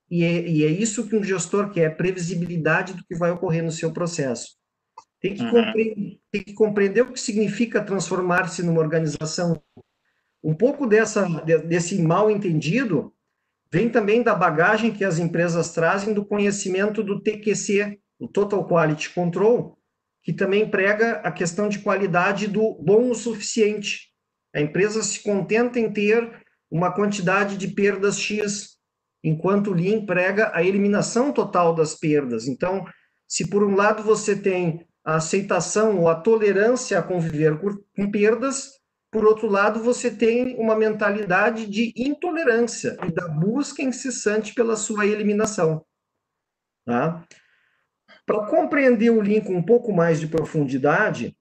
E 0.09 0.23
é, 0.23 0.47
e 0.47 0.65
é, 0.65 0.67
isso 0.67 1.07
que 1.07 1.15
um 1.15 1.23
gestor 1.23 1.71
quer, 1.71 1.95
previsibilidade 1.95 2.93
do 2.93 3.03
que 3.05 3.15
vai 3.15 3.31
ocorrer 3.31 3.63
no 3.63 3.71
seu 3.71 3.93
processo. 3.93 4.57
Tem 5.21 5.35
que, 5.35 5.43
uhum. 5.43 5.51
compreender, 5.51 6.19
tem 6.31 6.43
que 6.43 6.53
compreender 6.53 7.01
o 7.01 7.13
que 7.13 7.19
significa 7.19 7.83
transformar-se 7.83 8.63
numa 8.63 8.81
organização. 8.81 9.61
Um 10.43 10.53
pouco 10.53 10.87
dessa, 10.87 11.25
desse 11.65 12.01
mal 12.01 12.29
entendido 12.29 13.13
vem 13.71 13.87
também 13.87 14.21
da 14.21 14.35
bagagem 14.35 14.91
que 14.91 15.05
as 15.05 15.17
empresas 15.17 15.71
trazem 15.71 16.13
do 16.13 16.25
conhecimento 16.25 17.03
do 17.03 17.21
TQC, 17.21 17.99
o 18.19 18.27
Total 18.27 18.67
Quality 18.67 19.11
Control, 19.11 19.77
que 20.23 20.33
também 20.33 20.69
prega 20.69 21.13
a 21.23 21.31
questão 21.31 21.69
de 21.69 21.79
qualidade 21.79 22.47
do 22.47 22.73
bom 22.75 23.09
o 23.09 23.15
suficiente. 23.15 24.09
A 24.53 24.59
empresa 24.59 25.01
se 25.01 25.23
contenta 25.23 25.79
em 25.79 25.91
ter 25.91 26.40
uma 26.71 26.91
quantidade 26.91 27.57
de 27.57 27.67
perdas 27.67 28.17
X, 28.17 28.77
enquanto 29.23 29.71
o 29.71 29.73
Lean 29.73 30.05
prega 30.05 30.51
a 30.53 30.63
eliminação 30.63 31.33
total 31.33 31.75
das 31.75 31.93
perdas. 31.93 32.47
Então, 32.47 32.85
se 33.27 33.49
por 33.49 33.63
um 33.63 33.75
lado 33.75 34.01
você 34.01 34.35
tem 34.35 34.87
a 35.03 35.15
aceitação 35.15 35.99
ou 35.99 36.07
a 36.07 36.15
tolerância 36.15 36.97
a 36.97 37.03
conviver 37.03 37.59
com 37.59 38.09
perdas, 38.09 38.71
por 39.11 39.25
outro 39.25 39.47
lado, 39.47 39.83
você 39.83 40.09
tem 40.09 40.55
uma 40.57 40.73
mentalidade 40.73 41.65
de 41.65 41.93
intolerância 41.97 42.95
e 43.05 43.11
da 43.11 43.27
busca 43.27 43.81
incessante 43.81 44.53
pela 44.53 44.77
sua 44.77 45.05
eliminação. 45.05 45.85
Tá? 46.85 47.21
Para 48.25 48.47
compreender 48.47 49.09
o 49.09 49.21
Lean 49.21 49.41
com 49.41 49.53
um 49.53 49.63
pouco 49.63 49.91
mais 49.91 50.19
de 50.19 50.27
profundidade, 50.27 51.35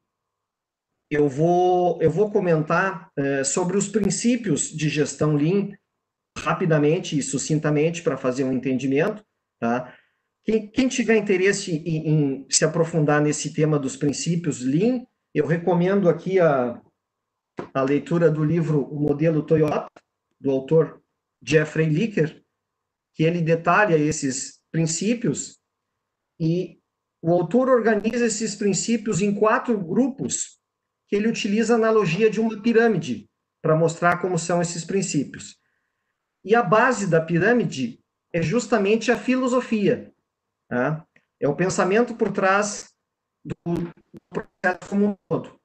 eu 1.10 1.28
vou, 1.28 2.00
eu 2.00 2.10
vou 2.10 2.30
comentar 2.30 3.10
é, 3.16 3.42
sobre 3.42 3.76
os 3.76 3.88
princípios 3.88 4.70
de 4.70 4.88
gestão 4.88 5.34
Lean 5.34 5.76
rapidamente 6.38 7.18
e 7.18 7.22
sucintamente 7.22 8.02
para 8.02 8.16
fazer 8.16 8.44
um 8.44 8.52
entendimento. 8.52 9.24
Tá? 9.58 9.92
Quem, 10.44 10.70
quem 10.70 10.88
tiver 10.88 11.16
interesse 11.16 11.72
em, 11.72 12.08
em 12.08 12.46
se 12.48 12.64
aprofundar 12.64 13.20
nesse 13.20 13.52
tema 13.52 13.76
dos 13.76 13.96
princípios 13.96 14.60
Lean, 14.60 15.04
eu 15.34 15.46
recomendo 15.46 16.08
aqui 16.08 16.38
a, 16.38 16.80
a 17.74 17.82
leitura 17.82 18.30
do 18.30 18.44
livro 18.44 18.84
O 18.84 19.00
Modelo 19.00 19.42
Toyota, 19.42 19.90
do 20.40 20.50
autor 20.50 21.02
Jeffrey 21.42 21.88
Licker, 21.88 22.40
que 23.14 23.24
ele 23.24 23.40
detalha 23.40 23.96
esses 23.96 24.60
princípios 24.70 25.58
e 26.38 26.78
o 27.20 27.32
autor 27.32 27.68
organiza 27.68 28.24
esses 28.24 28.54
princípios 28.54 29.20
em 29.20 29.34
quatro 29.34 29.78
grupos 29.78 30.59
que 31.10 31.16
ele 31.16 31.28
utiliza 31.28 31.74
a 31.74 31.76
analogia 31.76 32.30
de 32.30 32.40
uma 32.40 32.62
pirâmide 32.62 33.28
para 33.60 33.76
mostrar 33.76 34.18
como 34.20 34.38
são 34.38 34.62
esses 34.62 34.84
princípios. 34.84 35.58
E 36.44 36.54
a 36.54 36.62
base 36.62 37.10
da 37.10 37.20
pirâmide 37.20 37.98
é 38.32 38.40
justamente 38.40 39.10
a 39.10 39.16
filosofia. 39.18 40.14
Tá? 40.68 41.04
É 41.40 41.48
o 41.48 41.56
pensamento 41.56 42.14
por 42.14 42.32
trás 42.32 42.90
do 43.44 43.54
processo 44.32 44.88
como 44.88 45.06
um 45.08 45.16
todo. 45.28 45.58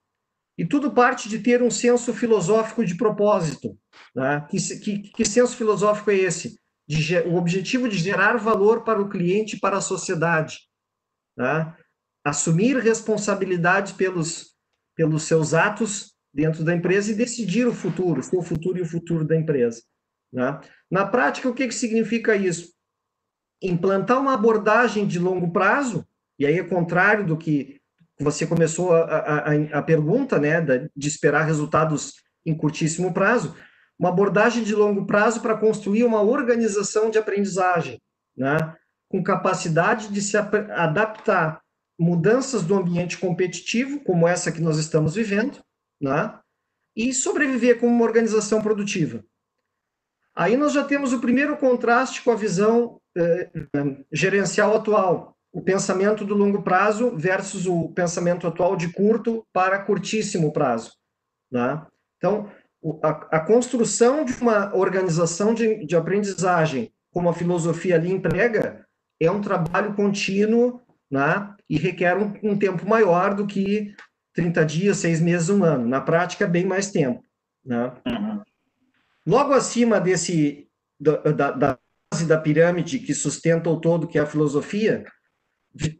E 0.57 0.65
tudo 0.65 0.91
parte 0.91 1.29
de 1.29 1.39
ter 1.39 1.61
um 1.61 1.69
senso 1.69 2.11
filosófico 2.11 2.83
de 2.83 2.95
propósito. 2.95 3.77
Né? 4.15 4.47
Que, 4.49 4.57
que, 4.79 4.99
que 5.11 5.25
senso 5.25 5.55
filosófico 5.55 6.09
é 6.09 6.15
esse? 6.15 6.59
De, 6.87 7.17
o 7.19 7.35
objetivo 7.35 7.87
de 7.87 7.97
gerar 7.97 8.37
valor 8.37 8.83
para 8.83 9.01
o 9.01 9.09
cliente 9.09 9.55
e 9.55 9.59
para 9.59 9.77
a 9.77 9.81
sociedade. 9.81 10.61
Né? 11.37 11.75
Assumir 12.25 12.77
responsabilidade 12.77 13.93
pelos, 13.93 14.54
pelos 14.95 15.23
seus 15.23 15.53
atos 15.53 16.13
dentro 16.33 16.63
da 16.63 16.75
empresa 16.75 17.11
e 17.11 17.15
decidir 17.15 17.67
o 17.67 17.73
futuro, 17.73 18.19
o 18.19 18.23
seu 18.23 18.41
futuro 18.41 18.77
e 18.77 18.81
o 18.81 18.85
futuro 18.85 19.25
da 19.25 19.35
empresa. 19.35 19.81
Né? 20.31 20.59
Na 20.89 21.05
prática, 21.05 21.49
o 21.49 21.53
que, 21.53 21.67
que 21.67 21.75
significa 21.75 22.35
isso? 22.35 22.75
implantar 23.61 24.19
uma 24.19 24.33
abordagem 24.33 25.07
de 25.07 25.19
longo 25.19 25.51
prazo, 25.51 26.05
e 26.37 26.45
aí 26.45 26.59
é 26.59 26.63
contrário 26.63 27.25
do 27.25 27.37
que 27.37 27.79
você 28.19 28.45
começou 28.45 28.93
a, 28.93 29.03
a, 29.03 29.79
a 29.79 29.81
pergunta, 29.81 30.39
né, 30.39 30.61
de 30.95 31.07
esperar 31.07 31.43
resultados 31.43 32.13
em 32.45 32.55
curtíssimo 32.55 33.13
prazo, 33.13 33.55
uma 33.97 34.09
abordagem 34.09 34.63
de 34.63 34.75
longo 34.75 35.05
prazo 35.05 35.41
para 35.41 35.57
construir 35.57 36.03
uma 36.03 36.21
organização 36.21 37.09
de 37.09 37.17
aprendizagem, 37.17 38.01
né, 38.35 38.75
com 39.09 39.23
capacidade 39.23 40.09
de 40.09 40.21
se 40.21 40.37
adaptar 40.37 41.61
mudanças 41.99 42.63
do 42.63 42.75
ambiente 42.75 43.17
competitivo, 43.17 43.99
como 44.01 44.27
essa 44.27 44.51
que 44.51 44.61
nós 44.61 44.77
estamos 44.77 45.15
vivendo, 45.15 45.63
né, 46.01 46.37
e 46.95 47.13
sobreviver 47.13 47.79
como 47.79 47.93
uma 47.93 48.03
organização 48.03 48.61
produtiva. 48.61 49.23
Aí 50.35 50.57
nós 50.57 50.73
já 50.73 50.83
temos 50.83 51.13
o 51.13 51.21
primeiro 51.21 51.55
contraste 51.57 52.21
com 52.21 52.31
a 52.31 52.35
visão 52.35 52.99
eh, 53.17 53.49
gerencial 54.11 54.75
atual, 54.75 55.35
o 55.53 55.61
pensamento 55.61 56.25
do 56.25 56.35
longo 56.35 56.61
prazo 56.61 57.15
versus 57.15 57.65
o 57.65 57.89
pensamento 57.89 58.45
atual 58.45 58.75
de 58.75 58.91
curto 58.91 59.47
para 59.53 59.79
curtíssimo 59.79 60.51
prazo. 60.51 60.91
Né? 61.49 61.81
Então, 62.17 62.51
a, 63.01 63.37
a, 63.37 63.39
construção 63.39 64.25
de 64.25 64.33
uma 64.33 64.75
organização 64.75 65.53
de, 65.53 65.85
de 65.85 65.95
aprendizagem, 65.95 66.91
como 67.11 67.29
a 67.29 67.33
filosofia 67.33 67.95
ali 67.95 68.11
emprega, 68.11 68.85
é 69.17 69.31
um 69.31 69.39
trabalho 69.39 69.95
contínuo 69.95 70.81
né? 71.09 71.53
e 71.69 71.77
requer 71.77 72.17
um, 72.17 72.33
um 72.43 72.57
tempo 72.57 72.87
maior 72.87 73.33
do 73.33 73.47
que 73.47 73.95
30 74.33 74.65
dias, 74.65 74.97
seis 74.97 75.21
meses, 75.21 75.49
um 75.49 75.63
ano. 75.63 75.87
Na 75.87 76.01
prática, 76.01 76.47
bem 76.47 76.65
mais 76.65 76.91
tempo. 76.91 77.23
Né? 77.63 77.91
Uhum. 78.05 78.41
Logo 79.25 79.53
acima 79.53 79.99
desse 79.99 80.67
da, 80.99 81.17
da, 81.17 81.51
da 81.51 81.79
base 82.11 82.25
da 82.25 82.39
pirâmide 82.39 82.99
que 82.99 83.13
sustenta 83.13 83.69
o 83.69 83.79
todo, 83.79 84.07
que 84.07 84.17
é 84.17 84.21
a 84.21 84.27
filosofia, 84.27 85.05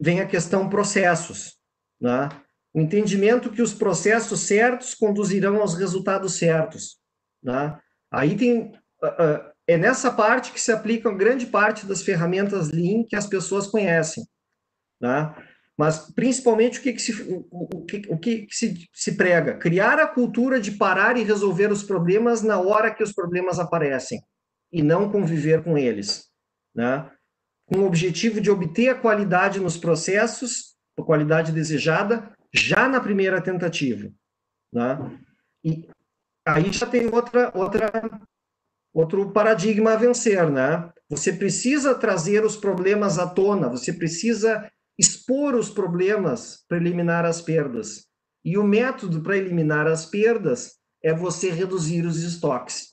vem 0.00 0.20
a 0.20 0.26
questão 0.26 0.68
processos. 0.68 1.56
Né? 2.00 2.28
O 2.72 2.80
entendimento 2.80 3.50
que 3.50 3.62
os 3.62 3.74
processos 3.74 4.40
certos 4.40 4.94
conduzirão 4.94 5.60
aos 5.60 5.74
resultados 5.74 6.38
certos. 6.38 6.98
Né? 7.42 7.78
Aí 8.10 8.36
tem 8.36 8.72
é 9.66 9.76
nessa 9.76 10.10
parte 10.10 10.52
que 10.52 10.60
se 10.60 10.72
aplica 10.72 11.10
grande 11.12 11.46
parte 11.46 11.86
das 11.86 12.02
ferramentas 12.02 12.70
Lean 12.70 13.04
que 13.06 13.16
as 13.16 13.26
pessoas 13.26 13.66
conhecem. 13.66 14.24
Né? 15.00 15.34
Mas, 15.76 16.10
principalmente, 16.12 16.78
o 16.78 16.82
que, 16.82 16.92
que, 16.94 17.02
se, 17.02 17.12
o, 17.50 17.84
que, 17.84 18.02
o 18.08 18.18
que 18.18 18.46
se, 18.50 18.88
se 18.92 19.14
prega? 19.14 19.58
Criar 19.58 19.98
a 19.98 20.06
cultura 20.06 20.58
de 20.58 20.72
parar 20.72 21.18
e 21.18 21.22
resolver 21.22 21.70
os 21.70 21.82
problemas 21.82 22.42
na 22.42 22.58
hora 22.58 22.94
que 22.94 23.02
os 23.02 23.12
problemas 23.12 23.58
aparecem, 23.58 24.22
e 24.72 24.82
não 24.82 25.10
conviver 25.10 25.62
com 25.62 25.76
eles. 25.76 26.30
Né? 26.74 27.10
Com 27.66 27.80
o 27.80 27.86
objetivo 27.86 28.40
de 28.40 28.50
obter 28.50 28.88
a 28.88 28.94
qualidade 28.94 29.60
nos 29.60 29.76
processos, 29.76 30.76
a 30.98 31.02
qualidade 31.02 31.52
desejada, 31.52 32.32
já 32.54 32.88
na 32.88 33.00
primeira 33.00 33.40
tentativa. 33.40 34.10
Né? 34.72 35.20
E 35.62 35.88
aí 36.46 36.72
já 36.72 36.86
tem 36.86 37.06
outra, 37.06 37.52
outra, 37.54 37.90
outro 38.94 39.30
paradigma 39.30 39.92
a 39.92 39.96
vencer. 39.96 40.50
Né? 40.50 40.90
Você 41.10 41.34
precisa 41.34 41.94
trazer 41.94 42.44
os 42.46 42.56
problemas 42.56 43.18
à 43.18 43.26
tona, 43.26 43.68
você 43.68 43.92
precisa 43.92 44.70
expor 44.98 45.54
os 45.54 45.70
problemas 45.70 46.64
para 46.68 46.78
eliminar 46.78 47.24
as 47.24 47.40
perdas. 47.40 48.06
E 48.44 48.56
o 48.56 48.64
método 48.64 49.22
para 49.22 49.36
eliminar 49.36 49.86
as 49.86 50.06
perdas 50.06 50.76
é 51.02 51.12
você 51.12 51.50
reduzir 51.50 52.04
os 52.06 52.22
estoques. 52.22 52.90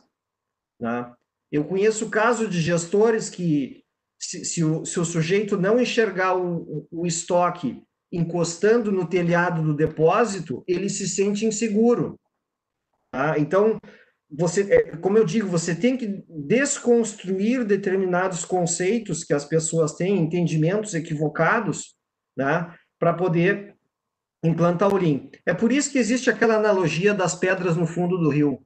Né? 0.80 1.13
Eu 1.52 1.63
conheço 1.63 2.10
casos 2.10 2.50
de 2.50 2.60
gestores 2.60 3.30
que, 3.30 3.84
se, 4.20 4.44
se, 4.44 4.63
o, 4.63 4.86
se 4.86 5.00
o 5.00 5.06
sujeito 5.06 5.58
não 5.58 5.80
enxergar 5.80 6.36
o, 6.36 6.88
o 6.92 7.06
estoque 7.06 7.84
encostando 8.12 8.92
no 8.92 9.08
telhado 9.08 9.63
do 9.63 9.74
depósito, 9.74 10.63
ele 10.68 10.89
se 10.89 11.08
sente 11.08 11.46
inseguro. 11.46 12.20
Tá? 13.12 13.39
Então, 13.39 13.80
você, 14.36 14.62
é, 14.74 14.98
como 14.98 15.17
eu 15.17 15.26
digo, 15.26 15.48
você 15.48 15.76
tem 15.76 15.96
que 15.96 16.24
desconstruir 16.28 17.63
determinados 17.63 18.43
conceitos 18.43 19.24
que 19.24 19.34
as 19.34 19.46
pessoas 19.46 19.93
têm, 19.93 20.17
entendimentos 20.17 20.93
equivocados, 20.96 21.96
né, 22.36 22.74
para 23.00 23.13
poder 23.13 23.76
implantar 24.43 24.91
o 24.91 24.98
Lean. 24.98 25.30
É 25.46 25.54
por 25.54 25.72
isso 25.72 25.91
que 25.91 26.00
existe 26.00 26.30
aquela 26.30 26.56
analogia 26.56 27.13
das 27.13 27.36
pedras 27.36 27.78
no 27.78 27.86
fundo 27.86 28.17
do 28.17 28.30
rio, 28.30 28.65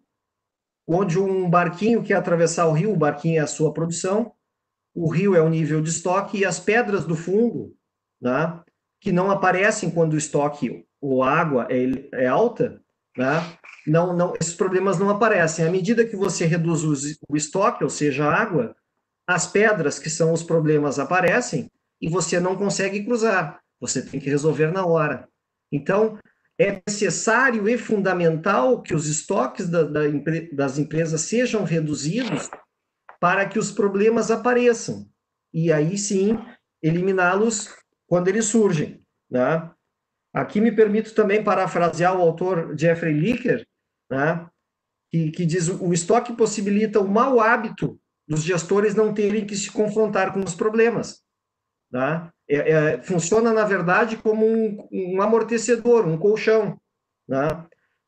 onde 0.88 1.19
um 1.19 1.49
barquinho 1.49 2.01
quer 2.01 2.15
atravessar 2.15 2.65
o 2.67 2.71
rio, 2.71 2.93
o 2.93 2.97
barquinho 2.97 3.39
é 3.39 3.43
a 3.43 3.47
sua 3.47 3.73
produção, 3.73 4.32
o 4.95 5.10
rio 5.10 5.36
é 5.36 5.41
o 5.41 5.49
nível 5.49 5.82
de 5.82 5.89
estoque 5.89 6.39
e 6.39 6.45
as 6.45 6.60
pedras 6.60 7.06
do 7.06 7.15
fundo, 7.15 7.75
né, 8.21 8.60
que 9.01 9.12
não 9.12 9.30
aparecem 9.30 9.91
quando 9.91 10.13
o 10.13 10.17
estoque 10.17 10.86
ou 11.01 11.21
água 11.21 11.67
é, 11.69 12.23
é 12.23 12.27
alta, 12.27 12.82
né, 13.17 13.58
não, 13.88 14.15
não, 14.15 14.34
esses 14.39 14.54
problemas 14.54 15.00
não 15.00 15.10
aparecem. 15.10 15.65
À 15.65 15.71
medida 15.71 16.06
que 16.06 16.15
você 16.15 16.45
reduz 16.45 16.84
o 16.84 17.36
estoque, 17.36 17.84
ou 17.84 17.89
seja, 17.89 18.26
a 18.26 18.34
água, 18.34 18.76
as 19.28 19.47
pedras, 19.47 19.97
que 20.00 20.10
são 20.10 20.34
os 20.34 20.43
problemas, 20.43 21.00
aparecem 21.00 21.71
e 22.02 22.10
você 22.10 22.39
não 22.39 22.56
consegue 22.56 23.04
cruzar. 23.04 23.60
Você 23.80 24.02
tem 24.02 24.19
que 24.19 24.30
resolver 24.30 24.71
na 24.71 24.86
hora. 24.86 25.28
Então, 25.71 26.17
é 26.60 26.82
necessário 26.88 27.69
e 27.69 27.78
fundamental 27.78 28.82
que 28.82 28.95
os 28.95 29.08
estoques 29.08 29.69
da, 29.69 29.84
da, 29.84 30.02
das 30.52 30.78
empresas 30.78 31.21
sejam 31.21 31.63
reduzidos 31.63 32.50
para 33.19 33.47
que 33.47 33.60
os 33.60 33.71
problemas 33.71 34.32
apareçam. 34.32 35.08
E 35.54 35.71
aí 35.71 35.97
sim, 35.97 36.38
eliminá-los 36.82 37.73
quando 38.08 38.28
eles 38.28 38.45
surgem. 38.45 39.02
Né? 39.30 39.69
Aqui 40.34 40.60
me 40.60 40.71
permito 40.71 41.13
também 41.13 41.43
parafrasear 41.43 42.17
o 42.17 42.21
autor 42.21 42.76
Jeffrey 42.78 43.13
Licker, 43.13 43.65
né, 44.09 44.47
que, 45.09 45.31
que 45.31 45.45
diz 45.45 45.69
o 45.69 45.93
estoque 45.93 46.33
possibilita 46.33 46.99
o 46.99 47.07
mau 47.07 47.39
hábito 47.39 47.99
dos 48.27 48.43
gestores 48.43 48.93
não 48.93 49.13
terem 49.13 49.45
que 49.45 49.55
se 49.55 49.71
confrontar 49.71 50.33
com 50.33 50.41
os 50.41 50.53
problemas. 50.53 51.21
Tá? 51.91 52.31
É, 52.49 52.71
é, 52.71 53.01
funciona, 53.01 53.53
na 53.53 53.63
verdade, 53.63 54.17
como 54.17 54.45
um, 54.45 54.87
um 54.91 55.21
amortecedor, 55.21 56.05
um 56.05 56.17
colchão. 56.17 56.77
Né? 57.27 57.47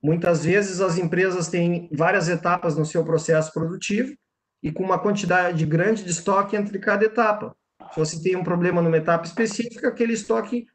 Muitas 0.03 0.43
vezes 0.43 0.81
as 0.81 0.97
empresas 0.97 1.47
têm 1.47 1.89
várias 1.93 2.27
etapas 2.27 2.77
no 2.77 2.85
seu 2.85 3.03
processo 3.05 3.53
produtivo 3.53 4.13
e 4.61 4.71
com 4.71 4.83
uma 4.83 4.99
quantidade 4.99 5.65
grande 5.65 6.03
de 6.03 6.11
estoque 6.11 6.55
entre 6.55 6.79
cada 6.79 7.05
etapa. 7.05 7.55
Se 7.93 7.99
você 7.99 8.21
tem 8.21 8.35
um 8.35 8.43
problema 8.43 8.81
numa 8.81 8.97
etapa 8.97 9.25
específica, 9.25 9.87
aquele 9.87 10.13
estoque 10.13 10.65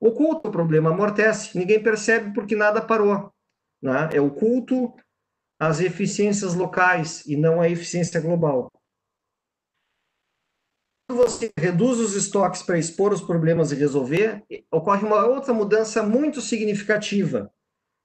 oculta 0.00 0.48
o 0.48 0.52
problema, 0.52 0.90
amortece. 0.90 1.56
Ninguém 1.58 1.82
percebe 1.82 2.32
porque 2.32 2.56
nada 2.56 2.80
parou 2.80 3.32
né? 3.82 4.08
é 4.12 4.20
oculto 4.20 4.94
às 5.58 5.80
eficiências 5.80 6.54
locais 6.54 7.26
e 7.26 7.36
não 7.36 7.60
à 7.60 7.68
eficiência 7.68 8.20
global. 8.20 8.70
Quando 11.08 11.24
você 11.24 11.52
reduz 11.58 11.98
os 11.98 12.14
estoques 12.14 12.62
para 12.62 12.78
expor 12.78 13.12
os 13.12 13.20
problemas 13.20 13.72
e 13.72 13.76
resolver, 13.76 14.44
ocorre 14.70 15.04
uma 15.04 15.26
outra 15.26 15.52
mudança 15.52 16.02
muito 16.02 16.40
significativa, 16.40 17.52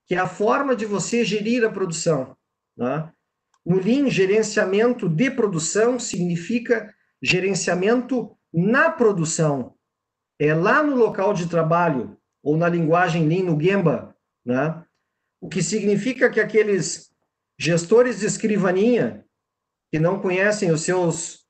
que 0.08 0.16
é 0.16 0.18
a 0.18 0.28
forma 0.28 0.76
de 0.76 0.86
você 0.86 1.24
gerir 1.24 1.64
a 1.64 1.72
produção. 1.72 2.36
Né? 2.76 3.12
No 3.66 3.80
Lean, 3.80 4.10
gerenciamento 4.10 5.08
de 5.08 5.30
produção 5.30 6.00
significa 6.00 6.94
gerenciamento 7.22 8.36
na 8.54 8.90
produção. 8.90 9.76
É 10.40 10.54
lá 10.54 10.84
no 10.84 10.96
local 10.96 11.34
de 11.34 11.48
trabalho, 11.48 12.18
ou 12.44 12.56
na 12.56 12.70
linguagem 12.70 13.28
Lean 13.28 13.44
no 13.44 13.60
Gemba, 13.60 14.16
né? 14.46 14.84
O 15.42 15.48
que 15.48 15.62
significa 15.62 16.30
que 16.30 16.40
aqueles 16.40 17.12
gestores 17.60 18.20
de 18.20 18.26
escrivaninha 18.26 19.26
que 19.92 20.00
não 20.00 20.20
conhecem 20.20 20.72
os 20.72 20.82
seus 20.82 21.46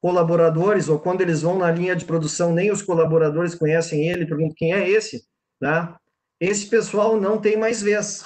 colaboradores, 0.00 0.88
ou 0.88 0.98
quando 0.98 1.22
eles 1.22 1.42
vão 1.42 1.58
na 1.58 1.70
linha 1.70 1.96
de 1.96 2.04
produção, 2.04 2.52
nem 2.52 2.70
os 2.70 2.82
colaboradores 2.82 3.54
conhecem 3.54 4.08
ele, 4.08 4.26
perguntam 4.26 4.54
quem 4.56 4.72
é 4.72 4.88
esse, 4.88 5.24
né? 5.60 5.94
Esse 6.38 6.66
pessoal 6.66 7.18
não 7.18 7.40
tem 7.40 7.56
mais 7.56 7.80
vez. 7.80 8.24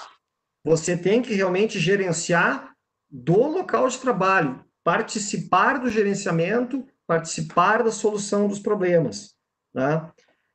Você 0.65 0.97
tem 0.97 1.23
que 1.23 1.35
realmente 1.35 1.79
gerenciar 1.79 2.75
do 3.09 3.47
local 3.47 3.89
de 3.89 3.99
trabalho, 3.99 4.65
participar 4.83 5.79
do 5.79 5.89
gerenciamento, 5.89 6.85
participar 7.07 7.85
da 7.85 7.93
solução 7.93 8.49
dos 8.49 8.59
problemas, 8.59 9.35
né? 9.73 10.11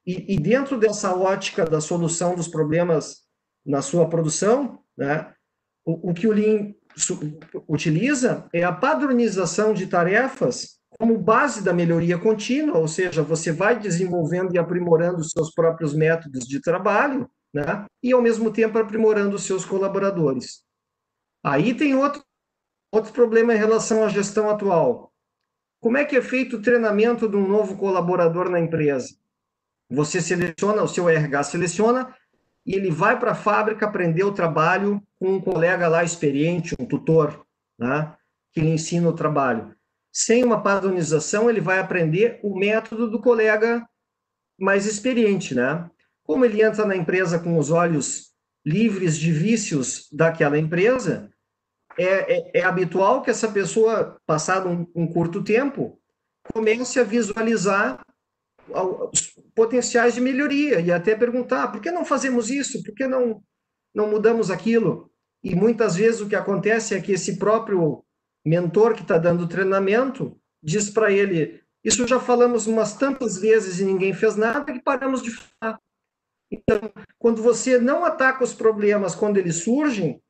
E, 0.05 0.35
e 0.35 0.37
dentro 0.37 0.77
dessa 0.77 1.15
ótica 1.15 1.65
da 1.65 1.79
solução 1.79 2.35
dos 2.35 2.49
problemas 2.49 3.22
na 3.65 3.81
sua 3.81 4.07
produção, 4.09 4.79
né, 4.97 5.33
o, 5.85 6.11
o 6.11 6.13
que 6.13 6.27
o 6.27 6.31
Lean 6.31 6.73
utiliza 7.67 8.47
é 8.53 8.63
a 8.63 8.71
padronização 8.71 9.73
de 9.73 9.87
tarefas 9.87 10.79
como 10.97 11.17
base 11.17 11.63
da 11.63 11.73
melhoria 11.73 12.17
contínua, 12.17 12.77
ou 12.77 12.87
seja, 12.87 13.23
você 13.23 13.51
vai 13.51 13.79
desenvolvendo 13.79 14.53
e 14.53 14.59
aprimorando 14.59 15.17
os 15.17 15.31
seus 15.31 15.51
próprios 15.51 15.93
métodos 15.93 16.47
de 16.47 16.61
trabalho, 16.61 17.29
né? 17.53 17.85
E 18.01 18.13
ao 18.13 18.21
mesmo 18.21 18.51
tempo 18.51 18.77
aprimorando 18.77 19.35
os 19.35 19.43
seus 19.43 19.65
colaboradores. 19.65 20.63
Aí 21.43 21.73
tem 21.73 21.95
outro 21.95 22.23
outro 22.91 23.11
problema 23.11 23.55
em 23.55 23.57
relação 23.57 24.03
à 24.03 24.07
gestão 24.07 24.49
atual. 24.51 25.11
Como 25.81 25.97
é 25.97 26.05
que 26.05 26.15
é 26.15 26.21
feito 26.21 26.57
o 26.57 26.61
treinamento 26.61 27.27
de 27.27 27.35
um 27.35 27.47
novo 27.47 27.75
colaborador 27.75 28.49
na 28.49 28.59
empresa? 28.59 29.15
Você 29.89 30.21
seleciona, 30.21 30.83
o 30.83 30.87
seu 30.87 31.09
RH 31.09 31.43
seleciona, 31.43 32.15
e 32.65 32.75
ele 32.75 32.89
vai 32.89 33.19
para 33.19 33.31
a 33.31 33.35
fábrica 33.35 33.85
aprender 33.85 34.23
o 34.23 34.33
trabalho 34.33 35.01
com 35.19 35.33
um 35.33 35.41
colega 35.41 35.87
lá 35.87 36.03
experiente, 36.03 36.75
um 36.79 36.85
tutor, 36.85 37.45
né, 37.77 38.15
que 38.51 38.61
lhe 38.61 38.69
ensina 38.69 39.09
o 39.09 39.13
trabalho. 39.13 39.75
Sem 40.11 40.43
uma 40.43 40.61
padronização, 40.61 41.49
ele 41.49 41.59
vai 41.59 41.79
aprender 41.79 42.39
o 42.43 42.57
método 42.57 43.09
do 43.09 43.19
colega 43.19 43.85
mais 44.59 44.85
experiente, 44.85 45.55
né? 45.55 45.89
Como 46.23 46.45
ele 46.45 46.61
entra 46.61 46.85
na 46.85 46.95
empresa 46.95 47.39
com 47.39 47.57
os 47.57 47.71
olhos 47.71 48.31
livres 48.65 49.17
de 49.17 49.31
vícios 49.31 50.07
daquela 50.11 50.57
empresa, 50.57 51.29
é, 51.97 52.37
é, 52.37 52.59
é 52.59 52.63
habitual 52.63 53.21
que 53.21 53.31
essa 53.31 53.47
pessoa, 53.47 54.17
passado 54.25 54.69
um, 54.69 54.87
um 54.95 55.07
curto 55.07 55.43
tempo, 55.43 55.99
comece 56.53 56.99
a 56.99 57.03
visualizar 57.03 57.99
os 59.11 59.32
potenciais 59.55 60.15
de 60.15 60.21
melhoria 60.21 60.79
e 60.79 60.91
até 60.91 61.15
perguntar 61.15 61.71
por 61.71 61.81
que 61.81 61.91
não 61.91 62.05
fazemos 62.05 62.49
isso, 62.49 62.83
por 62.83 62.93
que 62.93 63.07
não, 63.07 63.41
não 63.93 64.09
mudamos 64.09 64.49
aquilo? 64.49 65.11
E 65.43 65.55
muitas 65.55 65.95
vezes 65.95 66.21
o 66.21 66.27
que 66.27 66.35
acontece 66.35 66.95
é 66.95 67.01
que 67.01 67.11
esse 67.11 67.37
próprio 67.37 68.03
mentor 68.45 68.93
que 68.93 69.01
está 69.01 69.17
dando 69.17 69.47
treinamento 69.47 70.37
diz 70.61 70.89
para 70.89 71.11
ele: 71.11 71.61
Isso 71.83 72.07
já 72.07 72.19
falamos 72.19 72.65
umas 72.65 72.95
tantas 72.95 73.37
vezes 73.37 73.79
e 73.79 73.85
ninguém 73.85 74.13
fez 74.13 74.35
nada 74.35 74.71
que 74.71 74.81
paramos 74.81 75.21
de 75.21 75.31
falar. 75.31 75.79
Então, 76.49 76.79
quando 77.17 77.41
você 77.41 77.79
não 77.79 78.05
ataca 78.05 78.43
os 78.43 78.53
problemas 78.53 79.15
quando 79.15 79.37
eles 79.37 79.57
surgem, 79.57 80.21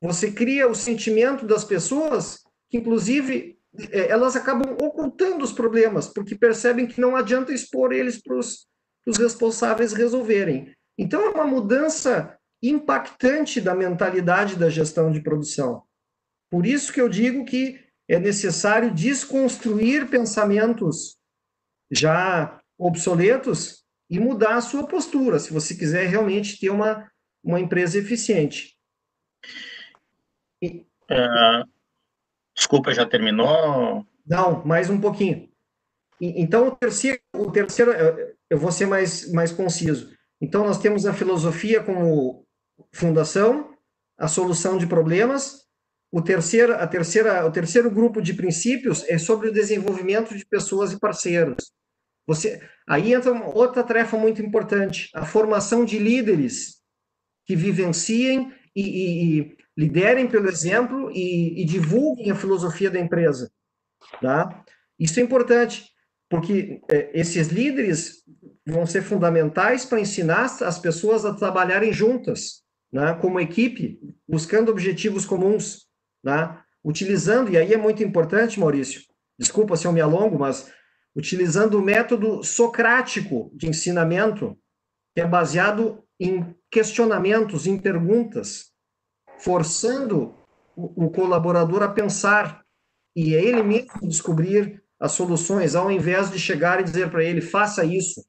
você 0.00 0.30
cria 0.30 0.68
o 0.68 0.74
sentimento 0.74 1.46
das 1.46 1.64
pessoas 1.64 2.42
que, 2.68 2.78
inclusive, 2.78 3.58
elas 3.90 4.36
acabam 4.36 4.76
ocultando 4.80 5.44
os 5.44 5.52
problemas, 5.52 6.08
porque 6.08 6.34
percebem 6.34 6.86
que 6.86 7.00
não 7.00 7.14
adianta 7.14 7.52
expor 7.52 7.92
eles 7.92 8.20
para 8.20 8.36
os 8.36 8.66
responsáveis 9.18 9.92
resolverem. 9.92 10.74
Então, 10.98 11.22
é 11.22 11.30
uma 11.30 11.46
mudança 11.46 12.36
impactante 12.62 13.60
da 13.60 13.74
mentalidade 13.74 14.56
da 14.56 14.68
gestão 14.68 15.10
de 15.10 15.22
produção. 15.22 15.82
Por 16.50 16.66
isso 16.66 16.92
que 16.92 17.00
eu 17.00 17.08
digo 17.08 17.44
que 17.44 17.80
é 18.08 18.18
necessário 18.18 18.92
desconstruir 18.92 20.10
pensamentos 20.10 21.16
já 21.90 22.60
obsoletos 22.76 23.84
e 24.10 24.18
mudar 24.18 24.56
a 24.56 24.60
sua 24.60 24.86
postura, 24.86 25.38
se 25.38 25.52
você 25.52 25.74
quiser 25.76 26.06
realmente 26.06 26.58
ter 26.58 26.70
uma, 26.70 27.08
uma 27.42 27.60
empresa 27.60 27.98
eficiente. 27.98 28.76
E... 30.60 30.84
Desculpa, 32.60 32.92
já 32.92 33.06
terminou? 33.06 34.06
Não, 34.26 34.62
mais 34.66 34.90
um 34.90 35.00
pouquinho. 35.00 35.48
Então, 36.20 36.68
o 36.68 36.76
terceiro, 36.76 37.18
o 37.34 37.50
terceiro 37.50 37.90
eu 38.50 38.58
vou 38.58 38.70
ser 38.70 38.84
mais, 38.84 39.32
mais 39.32 39.50
conciso. 39.50 40.14
Então, 40.38 40.62
nós 40.62 40.78
temos 40.78 41.06
a 41.06 41.14
filosofia 41.14 41.82
como 41.82 42.44
fundação, 42.92 43.74
a 44.18 44.28
solução 44.28 44.76
de 44.76 44.86
problemas. 44.86 45.64
O 46.12 46.20
terceiro, 46.20 46.74
a 46.74 46.86
terceira, 46.86 47.46
o 47.46 47.50
terceiro 47.50 47.90
grupo 47.90 48.20
de 48.20 48.34
princípios 48.34 49.08
é 49.08 49.16
sobre 49.16 49.48
o 49.48 49.52
desenvolvimento 49.52 50.36
de 50.36 50.44
pessoas 50.44 50.92
e 50.92 51.00
parceiros. 51.00 51.72
Você, 52.26 52.60
aí 52.86 53.14
entra 53.14 53.32
outra 53.32 53.82
tarefa 53.82 54.18
muito 54.18 54.42
importante, 54.42 55.08
a 55.14 55.24
formação 55.24 55.82
de 55.82 55.98
líderes 55.98 56.82
que 57.46 57.56
vivenciem 57.56 58.52
e, 58.76 59.38
e 59.38 59.56
liderem 59.80 60.28
pelo 60.28 60.46
exemplo 60.46 61.10
e, 61.10 61.62
e, 61.62 61.64
divulguem 61.64 62.30
a 62.30 62.34
filosofia 62.34 62.90
da 62.90 63.00
empresa. 63.00 63.50
Tá? 64.20 64.62
Isso 64.98 65.18
é 65.18 65.22
importante, 65.22 65.86
porque 66.28 66.82
é, 66.90 67.18
esses 67.18 67.48
líderes 67.48 68.22
vão 68.66 68.84
ser 68.84 69.00
fundamentais 69.02 69.86
para 69.86 69.98
ensinar 69.98 70.44
as 70.44 70.78
pessoas 70.78 71.24
a 71.24 71.32
trabalharem 71.32 71.94
juntas, 71.94 72.62
né, 72.92 73.14
como 73.22 73.40
equipe, 73.40 73.98
buscando 74.28 74.70
objetivos 74.70 75.24
comuns, 75.24 75.86
né, 76.22 76.58
utilizando, 76.84 77.50
e 77.50 77.56
aí 77.56 77.72
é 77.72 77.78
muito 77.78 78.02
importante, 78.02 78.60
Maurício, 78.60 79.00
desculpa 79.38 79.78
se 79.78 79.86
eu 79.86 79.92
me 79.92 80.00
alongo, 80.02 80.38
mas 80.38 80.70
utilizando 81.16 81.78
o 81.78 81.82
método 81.82 82.44
socrático 82.44 83.50
de 83.54 83.66
ensinamento, 83.66 84.58
que 85.14 85.22
é 85.22 85.26
baseado 85.26 86.04
em 86.18 86.54
questionamentos, 86.70 87.66
em 87.66 87.78
perguntas, 87.78 88.69
forçando 89.40 90.34
o, 90.76 91.10
colaborador 91.10 91.82
a 91.82 91.88
pensar 91.88 92.64
e 93.14 93.34
é 93.34 93.42
ele 93.42 93.62
mesmo 93.62 94.08
descobrir 94.08 94.82
as 94.98 95.12
soluções, 95.12 95.74
ao 95.74 95.90
invés 95.90 96.30
de 96.30 96.38
chegar 96.38 96.80
e 96.80 96.84
dizer 96.84 97.10
para 97.10 97.24
ele, 97.24 97.40
faça 97.40 97.84
isso. 97.84 98.24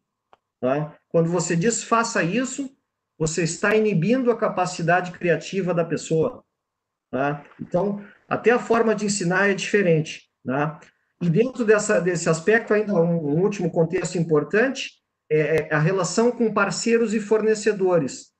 Tá? 0.59 0.97
Quando 1.09 1.29
você 1.29 1.55
diz 1.55 1.83
faça 1.83 2.23
isso, 2.23 2.69
você 3.17 3.43
está 3.43 3.75
inibindo 3.75 4.31
a 4.31 4.37
capacidade 4.37 5.11
criativa 5.11 5.73
da 5.73 5.85
pessoa. 5.85 6.43
Tá? 7.11 7.45
Então, 7.59 8.03
até 8.27 8.51
a 8.51 8.59
forma 8.59 8.95
de 8.95 9.05
ensinar 9.05 9.49
é 9.49 9.53
diferente. 9.53 10.29
Tá? 10.45 10.79
E 11.21 11.29
dentro 11.29 11.65
dessa, 11.65 11.99
desse 11.99 12.29
aspecto, 12.29 12.73
ainda 12.73 12.93
um, 12.93 13.35
um 13.35 13.41
último 13.41 13.69
contexto 13.69 14.17
importante 14.17 14.93
é, 15.29 15.67
é 15.67 15.73
a 15.73 15.79
relação 15.79 16.31
com 16.31 16.53
parceiros 16.53 17.13
e 17.13 17.19
fornecedores. 17.19 18.31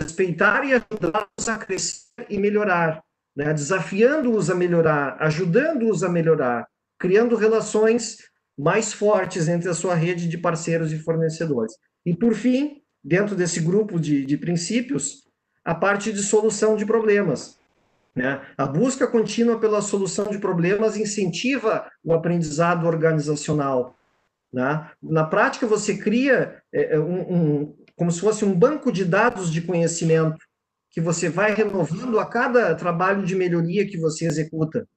Respeitar 0.00 0.64
e 0.64 0.74
ajudá-los 0.74 1.48
a 1.48 1.58
crescer 1.58 2.26
e 2.28 2.38
melhorar, 2.38 3.02
né? 3.36 3.52
desafiando-os 3.52 4.50
a 4.50 4.54
melhorar, 4.54 5.16
ajudando-os 5.20 6.02
a 6.02 6.08
melhorar, 6.08 6.66
criando 6.98 7.36
relações 7.36 8.18
mais 8.58 8.92
fortes 8.92 9.48
entre 9.48 9.68
a 9.68 9.74
sua 9.74 9.94
rede 9.94 10.28
de 10.28 10.38
parceiros 10.38 10.92
e 10.92 10.98
fornecedores. 10.98 11.74
E, 12.04 12.14
por 12.14 12.34
fim, 12.34 12.82
dentro 13.02 13.34
desse 13.34 13.60
grupo 13.60 13.98
de, 13.98 14.24
de 14.24 14.36
princípios, 14.36 15.24
a 15.64 15.74
parte 15.74 16.12
de 16.12 16.22
solução 16.22 16.76
de 16.76 16.84
problemas. 16.84 17.58
Né? 18.14 18.40
A 18.56 18.66
busca 18.66 19.06
contínua 19.06 19.58
pela 19.58 19.80
solução 19.80 20.26
de 20.30 20.38
problemas 20.38 20.96
incentiva 20.96 21.88
o 22.04 22.12
aprendizado 22.12 22.86
organizacional. 22.86 23.96
Né? 24.52 24.90
Na 25.02 25.24
prática, 25.24 25.66
você 25.66 25.96
cria 25.96 26.60
é, 26.72 26.98
um, 26.98 27.20
um, 27.20 27.76
como 28.00 28.10
se 28.10 28.18
fosse 28.18 28.46
um 28.46 28.58
banco 28.58 28.90
de 28.90 29.04
dados 29.04 29.52
de 29.52 29.60
conhecimento 29.60 30.38
que 30.90 31.02
você 31.02 31.28
vai 31.28 31.52
renovando 31.52 32.18
a 32.18 32.24
cada 32.24 32.74
trabalho 32.74 33.26
de 33.26 33.34
melhoria 33.34 33.86
que 33.86 33.98
você 33.98 34.24
executa. 34.24 34.88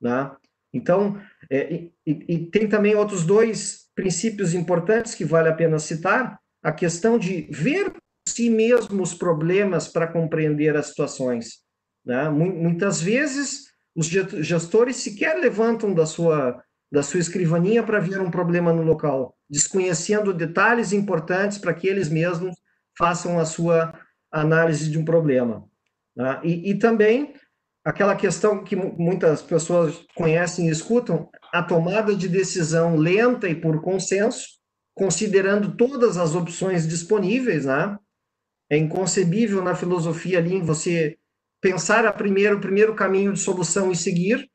Né? 0.00 0.28
Então, 0.74 1.22
é, 1.48 1.72
e, 1.72 1.92
e, 2.04 2.46
tem 2.46 2.68
também 2.68 2.96
outros 2.96 3.24
dois 3.24 3.86
princípios 3.94 4.54
importantes 4.54 5.14
que 5.14 5.24
vale 5.24 5.48
a 5.48 5.54
pena 5.54 5.78
citar: 5.78 6.36
a 6.60 6.72
questão 6.72 7.16
de 7.16 7.42
ver 7.42 7.92
si 8.28 8.50
mesmo 8.50 9.04
os 9.04 9.14
problemas 9.14 9.86
para 9.86 10.08
compreender 10.08 10.76
as 10.76 10.86
situações. 10.86 11.60
Né? 12.04 12.28
Muitas 12.28 13.00
vezes, 13.00 13.68
os 13.94 14.08
gestores 14.08 14.96
sequer 14.96 15.38
levantam 15.38 15.94
da 15.94 16.04
sua 16.04 16.60
da 16.90 17.02
sua 17.02 17.20
escrivaninha 17.20 17.82
para 17.82 18.00
ver 18.00 18.20
um 18.20 18.30
problema 18.30 18.72
no 18.72 18.82
local, 18.82 19.36
desconhecendo 19.48 20.32
detalhes 20.32 20.92
importantes 20.92 21.58
para 21.58 21.74
que 21.74 21.86
eles 21.86 22.08
mesmos 22.08 22.54
façam 22.96 23.38
a 23.38 23.44
sua 23.44 23.94
análise 24.30 24.90
de 24.90 24.98
um 24.98 25.04
problema. 25.04 25.64
Né? 26.16 26.40
E, 26.42 26.70
e, 26.70 26.78
também 26.78 27.34
aquela 27.84 28.16
questão 28.16 28.64
que 28.64 28.74
muitas 28.76 29.40
pessoas 29.40 30.04
conhecem 30.14 30.68
e 30.68 30.70
escutam, 30.70 31.30
a 31.52 31.62
tomada 31.62 32.14
de 32.14 32.28
decisão 32.28 32.96
lenta 32.96 33.48
e 33.48 33.54
por 33.54 33.80
consenso, 33.80 34.46
considerando 34.94 35.76
todas 35.76 36.18
as 36.18 36.34
opções 36.34 36.86
disponíveis, 36.86 37.64
né? 37.64 37.96
É 38.70 38.76
inconcebível 38.76 39.62
na 39.62 39.74
filosofia 39.74 40.38
ali 40.38 40.60
você 40.60 41.16
pensar 41.62 42.04
a 42.04 42.12
primeiro, 42.12 42.58
o 42.58 42.60
primeiro 42.60 42.94
caminho 42.94 43.32
de 43.32 43.40
solução 43.40 43.90
e 43.90 43.96
seguir, 43.96 44.50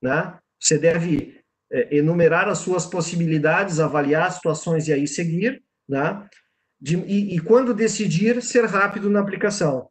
né? 0.00 0.38
Você 0.58 0.78
deve 0.78 1.39
é, 1.72 1.96
enumerar 1.96 2.48
as 2.48 2.58
suas 2.58 2.86
possibilidades, 2.86 3.78
avaliar 3.78 4.32
situações 4.32 4.88
e 4.88 4.92
aí 4.92 5.06
seguir, 5.06 5.62
né? 5.88 6.26
De, 6.80 6.96
e, 6.96 7.36
e, 7.36 7.40
quando 7.40 7.74
decidir, 7.74 8.42
ser 8.42 8.64
rápido 8.64 9.10
na 9.10 9.20
aplicação. 9.20 9.88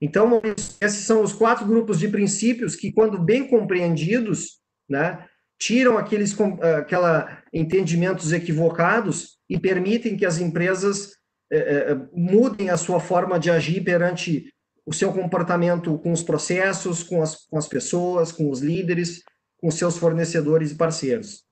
Então, 0.00 0.40
esses 0.80 1.04
são 1.04 1.22
os 1.22 1.32
quatro 1.32 1.66
grupos 1.66 1.98
de 1.98 2.06
princípios 2.06 2.76
que, 2.76 2.92
quando 2.92 3.18
bem 3.18 3.48
compreendidos, 3.48 4.60
né, 4.88 5.26
tiram 5.58 5.98
aqueles 5.98 6.36
aquela 6.78 7.42
entendimentos 7.52 8.32
equivocados 8.32 9.38
e 9.50 9.58
permitem 9.58 10.16
que 10.16 10.24
as 10.24 10.38
empresas 10.38 11.14
é, 11.50 11.96
mudem 12.12 12.70
a 12.70 12.76
sua 12.76 13.00
forma 13.00 13.40
de 13.40 13.50
agir 13.50 13.82
perante 13.82 14.48
o 14.86 14.92
seu 14.92 15.12
comportamento 15.12 15.98
com 15.98 16.12
os 16.12 16.22
processos, 16.22 17.02
com 17.02 17.20
as, 17.20 17.46
com 17.46 17.58
as 17.58 17.66
pessoas, 17.66 18.30
com 18.30 18.48
os 18.50 18.60
líderes, 18.60 19.22
com 19.58 19.70
seus 19.70 19.98
fornecedores 19.98 20.72
e 20.72 20.76
parceiros. 20.76 21.46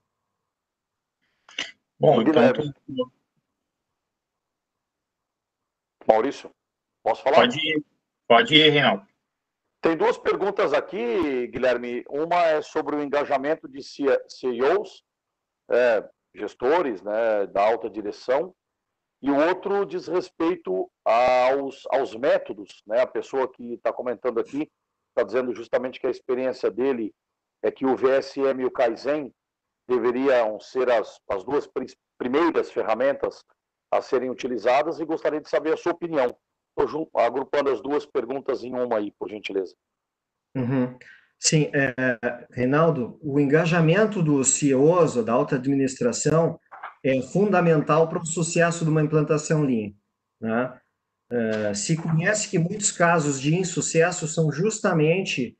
Bom, 1.99 2.21
então... 2.21 2.43
Maurício, 6.07 6.49
posso 7.03 7.21
falar? 7.21 7.37
Pode 7.37 7.57
ir, 7.57 7.85
pode 8.27 8.55
ir, 8.55 8.69
Reinaldo. 8.69 9.05
Tem 9.81 9.95
duas 9.95 10.17
perguntas 10.17 10.73
aqui, 10.73 11.47
Guilherme. 11.47 12.03
Uma 12.09 12.43
é 12.43 12.61
sobre 12.61 12.95
o 12.95 13.03
engajamento 13.03 13.67
de 13.67 13.81
CEOs, 13.83 15.03
é, 15.69 16.07
gestores 16.33 17.01
né, 17.01 17.45
da 17.47 17.61
alta 17.63 17.89
direção, 17.89 18.55
e 19.21 19.29
o 19.29 19.35
outro 19.35 19.85
diz 19.85 20.07
respeito 20.07 20.89
aos, 21.03 21.83
aos 21.91 22.15
métodos. 22.15 22.81
Né? 22.85 23.01
A 23.01 23.07
pessoa 23.07 23.51
que 23.51 23.73
está 23.73 23.91
comentando 23.91 24.39
aqui 24.39 24.71
está 25.09 25.23
dizendo 25.23 25.53
justamente 25.53 25.99
que 25.99 26.07
a 26.07 26.11
experiência 26.11 26.69
dele 26.69 27.13
é 27.63 27.71
que 27.71 27.85
o 27.85 27.95
VSM 27.95 28.61
e 28.61 28.65
o 28.65 28.71
Kaizen 28.71 29.33
deveriam 29.87 30.59
ser 30.59 30.89
as, 30.89 31.19
as 31.29 31.43
duas 31.43 31.69
primeiras 32.17 32.71
ferramentas 32.71 33.43
a 33.91 34.01
serem 34.01 34.29
utilizadas 34.29 34.99
e 34.99 35.05
gostaria 35.05 35.39
de 35.39 35.49
saber 35.49 35.73
a 35.73 35.77
sua 35.77 35.93
opinião. 35.93 36.35
Estou 36.77 37.09
agrupando 37.15 37.71
as 37.71 37.81
duas 37.81 38.05
perguntas 38.05 38.63
em 38.63 38.73
uma 38.73 38.97
aí, 38.97 39.11
por 39.17 39.29
gentileza. 39.29 39.73
Uhum. 40.55 40.97
Sim, 41.39 41.71
é, 41.73 41.93
Reinaldo, 42.51 43.17
o 43.21 43.39
engajamento 43.39 44.21
dos 44.21 44.49
CEOs, 44.55 45.15
ou 45.15 45.23
da 45.23 45.33
alta 45.33 45.55
administração, 45.55 46.59
é 47.03 47.21
fundamental 47.21 48.09
para 48.09 48.19
o 48.19 48.25
sucesso 48.25 48.83
de 48.83 48.89
uma 48.89 49.03
implantação 49.03 49.61
Lean. 49.61 49.93
Né? 50.41 50.79
É, 51.31 51.73
se 51.73 51.95
conhece 51.95 52.49
que 52.49 52.59
muitos 52.59 52.91
casos 52.91 53.39
de 53.39 53.55
insucesso 53.55 54.27
são 54.27 54.51
justamente 54.51 55.57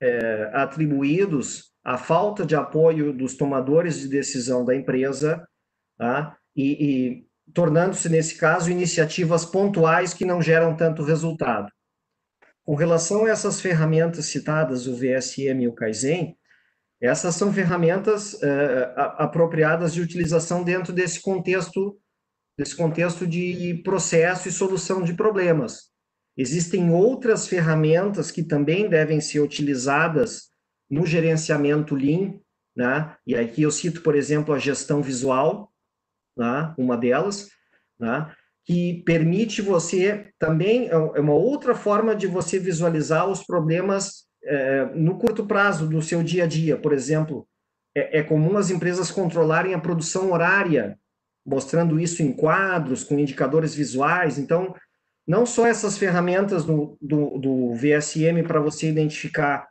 é, 0.00 0.50
atribuídos 0.52 1.72
à 1.84 1.96
falta 1.96 2.44
de 2.44 2.54
apoio 2.54 3.12
dos 3.12 3.36
tomadores 3.36 4.00
de 4.00 4.08
decisão 4.08 4.64
da 4.64 4.74
empresa 4.74 5.46
tá? 5.96 6.36
e, 6.54 6.72
e 6.72 7.26
tornando-se, 7.52 8.08
nesse 8.08 8.36
caso, 8.36 8.70
iniciativas 8.70 9.44
pontuais 9.44 10.12
que 10.12 10.24
não 10.24 10.42
geram 10.42 10.76
tanto 10.76 11.02
resultado. 11.02 11.70
Com 12.64 12.74
relação 12.74 13.24
a 13.24 13.30
essas 13.30 13.60
ferramentas 13.60 14.26
citadas, 14.26 14.86
o 14.88 14.96
VSM 14.96 15.62
e 15.62 15.68
o 15.68 15.72
Kaizen, 15.72 16.36
essas 17.00 17.34
são 17.36 17.52
ferramentas 17.52 18.42
é, 18.42 18.92
apropriadas 18.96 19.94
de 19.94 20.00
utilização 20.00 20.64
dentro 20.64 20.92
desse 20.92 21.20
contexto, 21.20 21.96
desse 22.58 22.74
contexto 22.74 23.26
de 23.26 23.80
processo 23.84 24.48
e 24.48 24.52
solução 24.52 25.02
de 25.02 25.14
problemas. 25.14 25.90
Existem 26.36 26.90
outras 26.90 27.48
ferramentas 27.48 28.30
que 28.30 28.42
também 28.42 28.88
devem 28.88 29.20
ser 29.20 29.40
utilizadas 29.40 30.50
no 30.90 31.06
gerenciamento 31.06 31.94
Lean, 31.94 32.34
né? 32.76 33.16
E 33.26 33.34
aqui 33.34 33.62
eu 33.62 33.70
cito, 33.70 34.02
por 34.02 34.14
exemplo, 34.14 34.54
a 34.54 34.58
gestão 34.58 35.00
visual, 35.02 35.72
né? 36.36 36.74
uma 36.76 36.96
delas, 36.96 37.48
né? 37.98 38.30
que 38.66 39.02
permite 39.04 39.62
você 39.62 40.30
também, 40.38 40.88
é 40.88 41.20
uma 41.20 41.32
outra 41.32 41.74
forma 41.74 42.14
de 42.14 42.26
você 42.26 42.58
visualizar 42.58 43.28
os 43.28 43.44
problemas 43.44 44.26
é, 44.44 44.84
no 44.86 45.18
curto 45.18 45.46
prazo 45.46 45.88
do 45.88 46.02
seu 46.02 46.22
dia 46.22 46.44
a 46.44 46.46
dia, 46.46 46.76
por 46.76 46.92
exemplo, 46.92 47.48
é, 47.96 48.18
é, 48.18 48.22
comum 48.22 48.58
as 48.58 48.70
empresas 48.70 49.10
controlarem 49.10 49.72
a 49.72 49.78
produção 49.78 50.32
horária, 50.32 50.98
mostrando 51.46 51.98
isso 51.98 52.22
em 52.22 52.32
quadros, 52.32 53.04
com 53.04 53.18
indicadores 53.18 53.72
visuais. 53.72 54.36
Então, 54.36 54.74
não 55.26 55.44
só 55.44 55.66
essas 55.66 55.98
ferramentas 55.98 56.64
do, 56.64 56.96
do, 57.00 57.38
do 57.38 57.74
VSM 57.74 58.42
para 58.46 58.60
você 58.60 58.88
identificar 58.88 59.68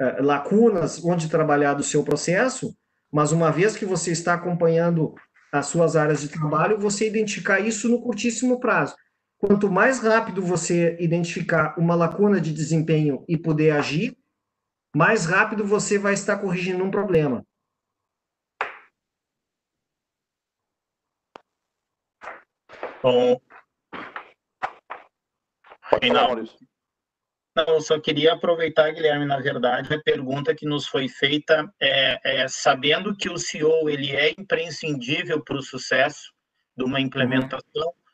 é, 0.00 0.22
lacunas 0.22 1.04
onde 1.04 1.28
trabalhar 1.28 1.74
do 1.74 1.82
seu 1.82 2.02
processo, 2.02 2.74
mas 3.12 3.30
uma 3.30 3.52
vez 3.52 3.76
que 3.76 3.84
você 3.84 4.10
está 4.10 4.34
acompanhando 4.34 5.14
as 5.52 5.66
suas 5.66 5.94
áreas 5.94 6.22
de 6.22 6.28
trabalho, 6.28 6.78
você 6.78 7.06
identificar 7.06 7.60
isso 7.60 7.88
no 7.88 8.00
curtíssimo 8.00 8.58
prazo. 8.58 8.96
Quanto 9.38 9.70
mais 9.70 10.00
rápido 10.00 10.42
você 10.42 10.96
identificar 10.98 11.78
uma 11.78 11.94
lacuna 11.94 12.40
de 12.40 12.52
desempenho 12.52 13.24
e 13.28 13.36
poder 13.36 13.70
agir, 13.72 14.16
mais 14.96 15.26
rápido 15.26 15.64
você 15.64 15.98
vai 15.98 16.14
estar 16.14 16.38
corrigindo 16.38 16.82
um 16.82 16.90
problema. 16.90 17.44
Bom, 23.02 23.38
Reinaldo, 26.00 26.48
não, 27.56 27.74
eu 27.74 27.80
só 27.80 28.00
queria 28.00 28.32
aproveitar, 28.32 28.92
Guilherme, 28.92 29.24
na 29.24 29.38
verdade, 29.38 29.94
a 29.94 30.02
pergunta 30.02 30.54
que 30.54 30.66
nos 30.66 30.88
foi 30.88 31.08
feita 31.08 31.72
é, 31.80 32.42
é 32.42 32.48
sabendo 32.48 33.16
que 33.16 33.30
o 33.30 33.38
CEO 33.38 33.88
ele 33.88 34.10
é 34.10 34.32
imprescindível 34.32 35.42
para 35.42 35.56
o 35.56 35.62
sucesso 35.62 36.32
de 36.76 36.82
uma 36.82 37.00
implementação, 37.00 37.62
uhum 37.76 38.04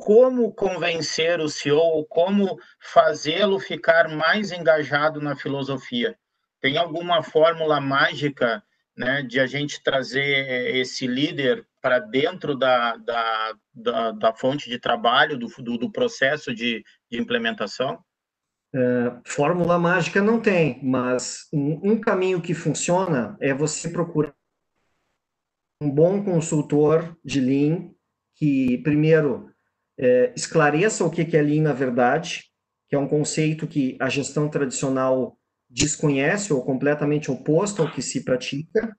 como 0.00 0.52
convencer 0.54 1.40
o 1.40 1.48
CEO, 1.48 2.06
como 2.06 2.58
fazê-lo 2.80 3.60
ficar 3.60 4.08
mais 4.08 4.50
engajado 4.50 5.20
na 5.20 5.36
filosofia? 5.36 6.18
Tem 6.60 6.78
alguma 6.78 7.22
fórmula 7.22 7.80
mágica 7.80 8.62
né, 9.00 9.22
de 9.22 9.40
a 9.40 9.46
gente 9.46 9.82
trazer 9.82 10.76
esse 10.76 11.06
líder 11.06 11.66
para 11.80 11.98
dentro 11.98 12.54
da, 12.54 12.96
da, 12.98 13.54
da, 13.72 14.10
da, 14.12 14.34
fonte 14.34 14.68
de 14.68 14.78
trabalho, 14.78 15.38
do, 15.38 15.48
do, 15.62 15.78
do 15.78 15.90
processo 15.90 16.54
de, 16.54 16.84
de 17.10 17.18
implementação? 17.18 17.98
É, 18.74 18.78
fórmula 19.24 19.78
mágica 19.78 20.20
não 20.20 20.38
tem, 20.38 20.78
mas 20.82 21.48
um, 21.50 21.92
um 21.92 21.98
caminho 21.98 22.42
que 22.42 22.52
funciona 22.52 23.38
é 23.40 23.54
você 23.54 23.88
procurar 23.88 24.34
um 25.82 25.90
bom 25.90 26.22
consultor 26.22 27.16
de 27.24 27.40
Lean 27.40 27.90
que, 28.36 28.78
primeiro, 28.84 29.50
é, 29.98 30.30
esclareça 30.36 31.06
o 31.06 31.10
que 31.10 31.34
é 31.34 31.40
Lean 31.40 31.62
na 31.62 31.72
verdade, 31.72 32.44
que 32.86 32.94
é 32.94 32.98
um 32.98 33.08
conceito 33.08 33.66
que 33.66 33.96
a 33.98 34.10
gestão 34.10 34.46
tradicional 34.46 35.39
desconhece 35.70 36.52
ou 36.52 36.64
completamente 36.64 37.30
oposto 37.30 37.80
ao 37.80 37.90
que 37.90 38.02
se 38.02 38.24
pratica. 38.24 38.96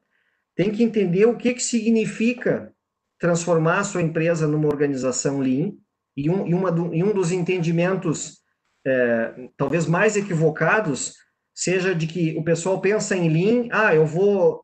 Tem 0.56 0.72
que 0.72 0.84
entender 0.84 1.26
o 1.26 1.38
que, 1.38 1.54
que 1.54 1.64
significa 1.64 2.74
transformar 3.20 3.80
a 3.80 3.84
sua 3.84 4.02
empresa 4.02 4.48
numa 4.48 4.68
organização 4.68 5.40
Lean, 5.40 5.74
e 6.16 6.30
um, 6.30 6.48
e 6.48 6.54
uma 6.54 6.72
do, 6.72 6.94
e 6.94 7.04
um 7.04 7.14
dos 7.14 7.32
entendimentos 7.32 8.40
é, 8.86 9.50
talvez 9.56 9.86
mais 9.86 10.16
equivocados 10.16 11.14
seja 11.54 11.94
de 11.94 12.08
que 12.08 12.36
o 12.38 12.44
pessoal 12.44 12.82
pensa 12.82 13.16
em 13.16 13.30
Lean, 13.30 13.68
ah, 13.72 13.94
eu 13.94 14.06
vou 14.06 14.64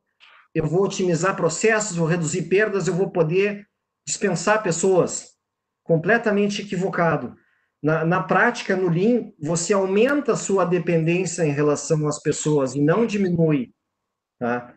eu 0.56 0.66
vou 0.66 0.84
otimizar 0.84 1.36
processos, 1.36 1.98
vou 1.98 2.08
reduzir 2.08 2.44
perdas, 2.44 2.88
eu 2.88 2.94
vou 2.96 3.12
poder 3.12 3.68
dispensar 4.08 4.64
pessoas 4.64 5.36
completamente 5.84 6.64
equivocado. 6.64 7.36
Na, 7.82 8.04
na 8.04 8.24
prática, 8.24 8.76
no 8.76 8.90
Lean, 8.90 9.32
você 9.40 9.74
aumenta 9.74 10.34
a 10.34 10.38
sua 10.38 10.66
dependência 10.66 11.44
em 11.44 11.52
relação 11.52 12.08
às 12.08 12.22
pessoas 12.22 12.76
e 12.76 12.82
não 12.82 13.06
diminui. 13.06 13.72
Tá? 14.40 14.74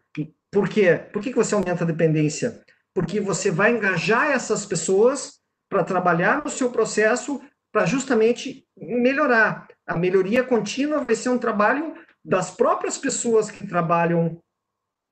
Por 0.51 0.69
quê? 0.69 0.97
Por 1.13 1.23
que, 1.23 1.31
que 1.31 1.37
você 1.37 1.55
aumenta 1.55 1.85
a 1.85 1.87
dependência? 1.87 2.63
Porque 2.95 3.21
você 3.21 3.51
vai 3.51 3.73
engajar 3.73 4.31
essas 4.31 4.67
pessoas 4.67 5.41
para 5.71 5.85
trabalhar 5.85 6.43
no 6.45 6.51
seu 6.51 6.71
processo 6.71 7.41
para 7.73 7.87
justamente 7.87 8.67
melhorar. 8.77 9.69
A 9.87 9.97
melhoria 9.97 10.43
contínua 10.43 11.05
vai 11.05 11.15
ser 11.15 11.29
um 11.29 11.39
trabalho 11.39 11.95
das 12.25 12.51
próprias 12.51 12.99
pessoas 12.99 13.51
que 13.51 13.67
trabalham 13.67 14.43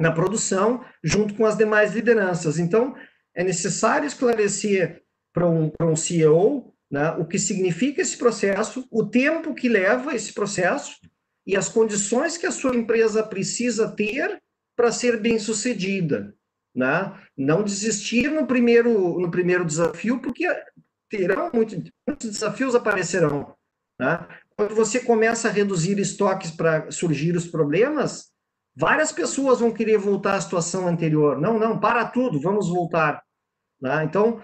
na 0.01 0.13
produção, 0.13 0.85
junto 1.03 1.35
com 1.35 1.47
as 1.47 1.57
demais 1.57 1.95
lideranças. 1.95 2.59
Então, 2.59 2.95
é 3.35 3.45
necessário 3.45 4.07
esclarecer 4.07 5.03
para 5.33 5.49
um, 5.49 5.73
um 5.81 5.97
CEO, 5.97 6.75
né, 6.91 7.11
o 7.13 7.25
que 7.25 7.39
significa 7.39 8.01
esse 8.01 8.17
processo, 8.17 8.87
o 8.91 9.05
tempo 9.05 9.55
que 9.55 9.69
leva 9.69 10.15
esse 10.15 10.33
processo 10.33 10.97
e 11.47 11.57
as 11.57 11.69
condições 11.69 12.37
que 12.37 12.47
a 12.47 12.53
sua 12.53 12.75
empresa 12.75 13.23
precisa 13.23 13.91
ter 13.95 14.41
para 14.77 14.93
ser 14.93 15.19
bem 15.21 15.39
sucedida. 15.39 16.35
Né? 16.75 17.13
Não 17.37 17.63
desistir 17.63 18.31
no 18.31 18.47
primeiro, 18.47 19.19
no 19.19 19.31
primeiro 19.31 19.65
desafio, 19.65 20.21
porque 20.21 20.47
terão 21.11 21.51
muito, 21.53 21.75
muitos 22.07 22.31
desafios 22.31 22.75
aparecerão. 22.75 23.55
Né? 23.99 24.27
Quando 24.57 24.75
você 24.75 25.01
começa 25.01 25.49
a 25.49 25.53
reduzir 25.53 25.99
estoques 25.99 26.51
para 26.51 26.91
surgir 26.91 27.35
os 27.35 27.47
problemas, 27.47 28.31
várias 28.77 29.11
pessoas 29.11 29.61
vão 29.61 29.73
querer 29.73 29.99
voltar 29.99 30.35
à 30.35 30.41
situação 30.41 30.87
anterior. 30.87 31.41
Não, 31.41 31.59
não, 31.59 31.81
para 31.81 32.05
tudo, 32.07 32.41
vamos 32.41 32.69
voltar. 32.69 33.23
Né? 33.81 34.05
Então, 34.05 34.41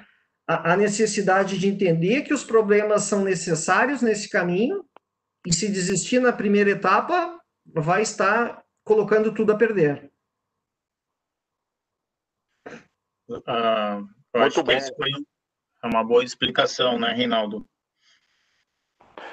a, 0.46 0.76
necessidade 0.76 1.58
de 1.58 1.68
entender 1.68 2.22
que 2.22 2.34
os 2.34 2.44
problemas 2.44 3.04
são 3.04 3.22
necessários 3.22 4.02
nesse 4.02 4.28
caminho 4.28 4.84
e 5.46 5.52
se 5.52 5.70
desistir 5.70 6.20
na 6.20 6.32
primeira 6.32 6.70
etapa, 6.70 7.40
vai 7.66 8.02
estar 8.02 8.64
colocando 8.84 9.32
tudo 9.32 9.52
a 9.52 9.56
perder. 9.56 10.10
Uh, 13.28 14.06
eu 14.34 14.42
acho 14.42 14.62
que 14.62 14.72
isso 14.74 14.94
foi 14.96 15.10
uma 15.82 16.04
boa 16.04 16.24
explicação, 16.24 16.98
né, 16.98 17.12
Reinaldo? 17.12 17.66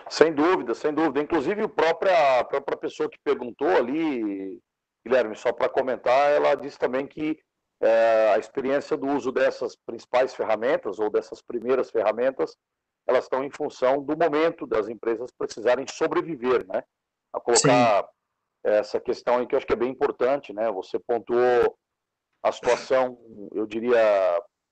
Sem 0.10 0.34
dúvida, 0.34 0.74
sem 0.74 0.94
dúvida. 0.94 1.22
Inclusive, 1.22 1.64
a 1.64 1.70
própria, 1.70 2.40
a 2.40 2.44
própria 2.44 2.78
pessoa 2.78 3.10
que 3.10 3.18
perguntou 3.24 3.70
ali, 3.70 4.62
Guilherme, 5.06 5.36
só 5.36 5.54
para 5.54 5.70
comentar, 5.70 6.32
ela 6.32 6.56
disse 6.56 6.78
também 6.78 7.08
que 7.08 7.40
é, 7.82 8.34
a 8.34 8.38
experiência 8.38 8.96
do 8.96 9.08
uso 9.08 9.32
dessas 9.32 9.76
principais 9.76 10.34
ferramentas 10.34 11.00
ou 11.00 11.10
dessas 11.10 11.42
primeiras 11.42 11.90
ferramentas, 11.90 12.56
elas 13.08 13.24
estão 13.24 13.44
em 13.44 13.50
função 13.50 14.02
do 14.02 14.16
momento 14.16 14.68
das 14.68 14.88
empresas 14.88 15.32
precisarem 15.38 15.86
sobreviver, 15.88 16.66
né? 16.68 16.84
a 17.34 17.40
colocar 17.40 18.04
Sim. 18.04 18.10
essa 18.64 19.00
questão 19.00 19.38
aí 19.38 19.48
que 19.48 19.56
eu 19.56 19.58
acho 19.58 19.66
que 19.66 19.74
é 19.74 19.78
bem 19.78 19.90
importante, 19.90 20.54
né? 20.54 20.70
Você 20.72 21.00
pontuou 21.00 21.78
a 22.44 22.52
situação, 22.52 23.18
eu 23.54 23.66
diria, 23.66 23.98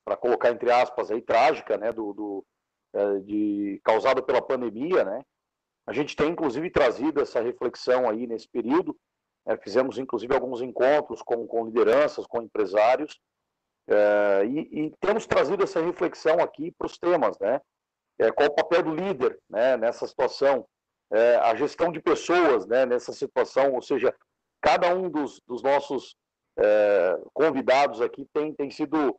para 0.04 0.16
colocar 0.16 0.50
entre 0.50 0.70
aspas 0.70 1.10
aí, 1.10 1.22
trágica, 1.22 1.76
né? 1.76 1.92
Do, 1.92 2.12
do 2.12 2.46
é, 2.92 3.18
de, 3.20 3.80
causada 3.84 4.22
pela 4.22 4.42
pandemia, 4.42 5.04
né? 5.04 5.22
A 5.86 5.92
gente 5.92 6.14
tem, 6.14 6.30
inclusive, 6.30 6.70
trazido 6.70 7.20
essa 7.20 7.40
reflexão 7.40 8.08
aí 8.08 8.26
nesse 8.26 8.48
período. 8.48 8.96
É, 9.46 9.56
fizemos, 9.56 9.98
inclusive, 9.98 10.34
alguns 10.34 10.60
encontros 10.60 11.22
com, 11.22 11.46
com 11.46 11.64
lideranças, 11.64 12.26
com 12.26 12.42
empresários, 12.42 13.18
é, 13.88 14.44
e, 14.46 14.86
e, 14.86 14.90
temos 15.00 15.26
trazido 15.26 15.64
essa 15.64 15.80
reflexão 15.80 16.38
aqui 16.40 16.70
para 16.70 16.86
os 16.86 16.96
temas, 16.96 17.36
né? 17.40 17.60
É, 18.18 18.30
qual 18.30 18.48
o 18.48 18.54
papel 18.54 18.82
do 18.82 18.94
líder 18.94 19.38
né, 19.48 19.76
nessa 19.76 20.06
situação? 20.06 20.66
É, 21.12 21.36
a 21.36 21.54
gestão 21.56 21.90
de 21.90 22.00
pessoas 22.00 22.66
né, 22.66 22.86
nessa 22.86 23.12
situação, 23.12 23.72
ou 23.72 23.82
seja, 23.82 24.14
cada 24.60 24.94
um 24.94 25.10
dos, 25.10 25.40
dos 25.44 25.60
nossos 25.60 26.14
é, 26.56 27.18
convidados 27.32 28.00
aqui 28.00 28.28
tem, 28.32 28.54
tem 28.54 28.70
sido 28.70 29.18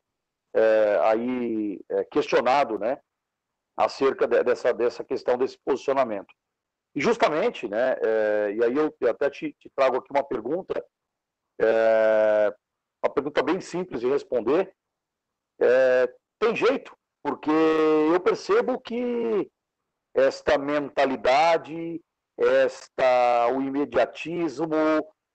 é, 0.53 0.99
aí 1.03 1.79
questionado, 2.11 2.79
né? 2.79 2.97
Acerca 3.75 4.25
de, 4.25 4.41
dessa, 4.43 4.73
dessa 4.73 5.03
questão 5.03 5.37
desse 5.37 5.57
posicionamento. 5.65 6.33
E 6.93 7.01
justamente, 7.01 7.67
né, 7.67 7.95
é, 8.01 8.53
e 8.53 8.63
aí 8.63 8.75
eu 8.75 8.93
até 9.09 9.29
te, 9.29 9.55
te, 9.59 9.69
trago 9.75 9.97
aqui 9.97 10.11
uma 10.11 10.23
pergunta, 10.23 10.83
é, 11.59 12.53
uma 13.03 13.13
pergunta 13.13 13.41
bem 13.41 13.61
simples 13.61 14.01
de 14.01 14.09
responder. 14.09 14.73
É, 15.59 16.13
tem 16.39 16.55
jeito, 16.55 16.95
porque 17.23 17.51
eu 17.51 18.19
percebo 18.19 18.79
que 18.79 19.49
esta 20.13 20.57
mentalidade, 20.57 22.01
esta 22.37 23.47
o 23.53 23.61
imediatismo, 23.61 24.75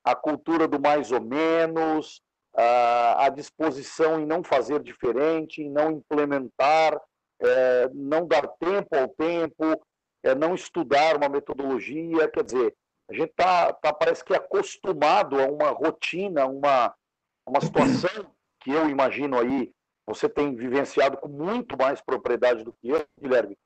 a 0.04 0.14
cultura 0.14 0.68
do 0.68 0.80
mais 0.80 1.10
ou 1.10 1.20
menos, 1.20 2.20
a, 2.54 3.26
a 3.26 3.28
disposição 3.28 4.20
em 4.20 4.26
não 4.26 4.42
fazer 4.42 4.82
diferente, 4.82 5.62
em 5.62 5.70
não 5.70 5.92
implementar, 5.92 7.00
é, 7.40 7.88
não 7.92 8.26
dar 8.26 8.46
tempo 8.58 8.96
ao 8.96 9.08
tempo, 9.08 9.80
é 10.26 10.34
não 10.34 10.54
estudar 10.54 11.16
uma 11.16 11.28
metodologia, 11.28 12.28
quer 12.28 12.42
dizer, 12.42 12.76
a 13.08 13.14
gente 13.14 13.32
tá, 13.36 13.72
tá 13.72 13.92
parece 13.92 14.24
que 14.24 14.34
acostumado 14.34 15.40
a 15.40 15.46
uma 15.46 15.70
rotina, 15.70 16.46
uma, 16.46 16.92
uma 17.46 17.60
situação 17.60 18.34
que 18.60 18.70
eu 18.70 18.90
imagino 18.90 19.38
aí, 19.38 19.72
você 20.04 20.28
tem 20.28 20.54
vivenciado 20.54 21.16
com 21.16 21.28
muito 21.28 21.76
mais 21.78 22.00
propriedade 22.00 22.64
do 22.64 22.72
que 22.72 22.88
eu, 22.88 23.04
Guilherme. 23.20 23.56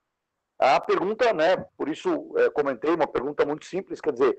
A 0.58 0.78
pergunta, 0.78 1.32
né, 1.32 1.56
por 1.76 1.88
isso 1.88 2.36
é, 2.36 2.50
comentei, 2.50 2.90
uma 2.90 3.06
pergunta 3.06 3.46
muito 3.46 3.64
simples, 3.64 4.00
quer 4.00 4.12
dizer, 4.12 4.38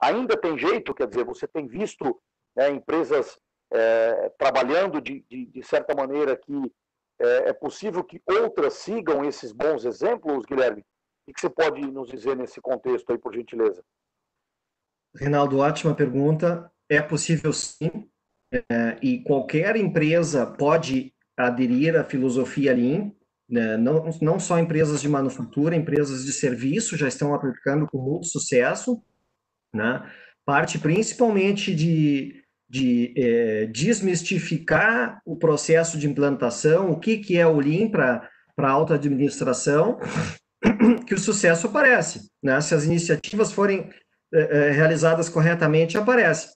ainda 0.00 0.36
tem 0.36 0.56
jeito, 0.56 0.94
quer 0.94 1.06
dizer, 1.06 1.24
você 1.24 1.46
tem 1.46 1.66
visto 1.66 2.18
né, 2.56 2.70
empresas 2.70 3.38
é, 3.70 4.30
trabalhando 4.38 5.00
de, 5.00 5.22
de, 5.28 5.44
de, 5.44 5.62
certa 5.62 5.94
maneira 5.94 6.34
que 6.34 6.72
é, 7.20 7.50
é 7.50 7.52
possível 7.52 8.02
que 8.02 8.22
outras 8.26 8.74
sigam 8.74 9.22
esses 9.24 9.52
bons 9.52 9.84
exemplos, 9.84 10.46
Guilherme? 10.46 10.82
O 11.28 11.32
que 11.32 11.40
você 11.42 11.50
pode 11.50 11.82
nos 11.82 12.08
dizer 12.08 12.34
nesse 12.34 12.58
contexto 12.58 13.12
aí, 13.12 13.18
por 13.18 13.34
gentileza? 13.34 13.84
Reinaldo, 15.14 15.58
ótima 15.58 15.94
pergunta. 15.94 16.72
É 16.88 17.02
possível 17.02 17.52
sim, 17.52 18.08
é, 18.50 18.96
e 19.02 19.22
qualquer 19.22 19.76
empresa 19.76 20.46
pode 20.46 21.12
aderir 21.36 21.94
à 21.96 22.02
filosofia 22.02 22.72
Lean, 22.72 23.12
né? 23.46 23.76
não, 23.76 24.08
não 24.22 24.40
só 24.40 24.58
empresas 24.58 25.02
de 25.02 25.08
manufatura, 25.08 25.76
empresas 25.76 26.24
de 26.24 26.32
serviço 26.32 26.96
já 26.96 27.06
estão 27.06 27.34
aplicando 27.34 27.86
com 27.86 27.98
muito 27.98 28.26
sucesso, 28.26 29.02
né? 29.72 30.10
parte 30.46 30.78
principalmente 30.78 31.74
de, 31.74 32.42
de 32.66 33.12
é, 33.18 33.66
desmistificar 33.66 35.20
o 35.26 35.36
processo 35.36 35.98
de 35.98 36.08
implantação, 36.08 36.90
o 36.90 36.98
que, 36.98 37.18
que 37.18 37.36
é 37.36 37.46
o 37.46 37.60
Lean 37.60 37.90
para 37.90 38.30
alta 38.56 38.94
administração, 38.94 39.98
que 41.06 41.14
o 41.14 41.18
sucesso 41.18 41.66
aparece. 41.66 42.28
Né? 42.42 42.60
Se 42.60 42.74
as 42.74 42.84
iniciativas 42.84 43.52
forem 43.52 43.90
é, 44.32 44.70
realizadas 44.70 45.28
corretamente, 45.28 45.96
aparece. 45.96 46.52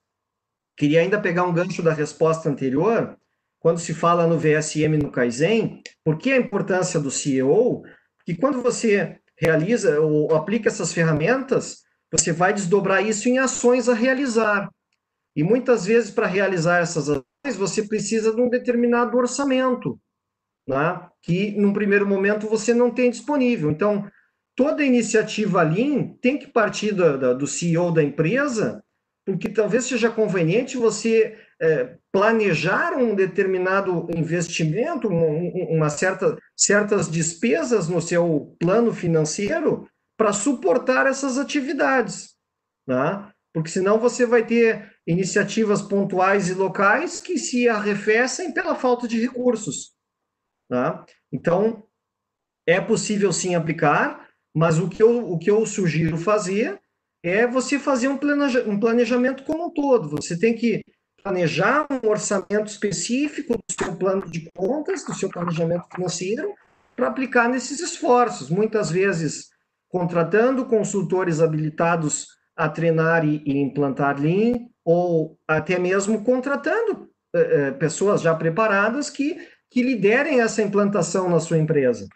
Queria 0.77 1.01
ainda 1.01 1.21
pegar 1.21 1.45
um 1.45 1.53
gancho 1.53 1.83
da 1.83 1.93
resposta 1.93 2.49
anterior, 2.49 3.17
quando 3.59 3.79
se 3.79 3.95
fala 3.95 4.27
no 4.27 4.39
VSM 4.39 4.99
no 4.99 5.11
Kaizen, 5.11 5.83
por 6.05 6.19
que 6.19 6.33
a 6.33 6.37
importância 6.37 6.99
do 6.99 7.11
CEO? 7.11 7.83
Porque 8.17 8.35
quando 8.41 8.63
você 8.63 9.21
realiza 9.37 10.01
ou 10.01 10.35
aplica 10.35 10.69
essas 10.69 10.93
ferramentas, 10.93 11.83
você 12.11 12.33
vai 12.33 12.53
desdobrar 12.53 13.07
isso 13.07 13.29
em 13.29 13.39
ações 13.39 13.89
a 13.89 13.95
realizar. 13.95 14.69
E 15.35 15.43
muitas 15.43 15.87
vezes, 15.87 16.11
para 16.11 16.27
realizar 16.27 16.81
essas 16.81 17.09
ações, 17.09 17.57
você 17.57 17.85
precisa 17.85 18.35
de 18.35 18.41
um 18.41 18.49
determinado 18.49 19.17
orçamento 19.17 19.99
né, 20.67 21.09
que 21.23 21.53
num 21.53 21.73
primeiro 21.73 22.07
momento 22.07 22.49
você 22.49 22.73
não 22.73 22.91
tem 22.91 23.11
disponível. 23.11 23.71
Então, 23.71 24.09
toda 24.57 24.85
iniciativa 24.85 25.63
Lean 25.63 26.15
tem 26.21 26.39
que 26.39 26.47
partir 26.47 26.93
do, 26.93 27.47
CEO 27.47 27.93
da 27.93 28.03
empresa, 28.03 28.83
porque 29.25 29.49
talvez 29.49 29.85
seja 29.85 30.11
conveniente 30.11 30.77
você 30.77 31.39
é, 31.61 31.97
planejar 32.11 32.95
um 32.95 33.15
determinado 33.15 34.09
investimento, 34.15 35.09
uma 35.09 35.89
certa, 35.89 36.37
certas 36.57 37.11
despesas 37.11 37.89
no 37.89 38.01
seu 38.01 38.57
plano 38.59 38.93
financeiro 38.93 39.89
para 40.17 40.33
suportar 40.33 41.07
essas 41.07 41.39
atividades. 41.39 42.35
Né? 42.87 43.29
Porque 43.55 43.71
senão 43.71 43.99
você 43.99 44.27
vai 44.27 44.45
ter 44.45 44.91
iniciativas 45.07 45.83
pontuais 45.83 46.49
e 46.49 46.55
locais 46.55 47.21
que 47.21 47.39
se 47.39 47.69
arrefecem 47.69 48.53
pela 48.53 48.75
falta 48.75 49.07
de 49.07 49.21
recursos. 49.21 49.93
Tá? 50.73 51.05
Então, 51.31 51.83
é 52.67 52.81
possível 52.81 53.31
sim 53.31 53.55
aplicar, 53.55 54.27
mas 54.55 54.79
o 54.79 54.89
que, 54.89 55.03
eu, 55.03 55.31
o 55.31 55.39
que 55.39 55.51
eu 55.51 55.67
sugiro 55.67 56.17
fazer 56.17 56.81
é 57.23 57.47
você 57.47 57.79
fazer 57.79 58.09
um, 58.09 58.17
planeja, 58.17 58.65
um 58.67 58.81
planejamento 58.81 59.45
como 59.45 59.67
um 59.67 59.71
todo. 59.71 60.09
Você 60.09 60.35
tem 60.35 60.55
que 60.55 60.83
planejar 61.23 61.87
um 61.91 62.09
orçamento 62.09 62.69
específico 62.69 63.53
do 63.53 63.63
seu 63.71 63.95
plano 63.97 64.31
de 64.31 64.51
contas, 64.57 65.05
do 65.05 65.13
seu 65.13 65.29
planejamento 65.29 65.85
financeiro, 65.95 66.55
para 66.97 67.09
aplicar 67.09 67.51
nesses 67.51 67.79
esforços. 67.79 68.49
Muitas 68.49 68.91
vezes 68.91 69.51
contratando 69.91 70.65
consultores 70.65 71.43
habilitados 71.43 72.29
a 72.57 72.67
treinar 72.67 73.27
e, 73.27 73.43
e 73.45 73.59
implantar 73.59 74.19
Lean, 74.19 74.55
ou 74.83 75.39
até 75.47 75.79
mesmo 75.79 76.25
contratando 76.25 77.11
eh, 77.35 77.41
eh 77.41 77.71
pessoas 77.73 78.23
já 78.23 78.35
preparadas 78.35 79.11
que 79.11 79.37
que 79.73 79.83
liderem 79.83 80.41
essa 80.41 80.63
implantação 80.63 81.31
na 81.31 81.41
sua 81.41 81.57
empresa. 81.57 82.07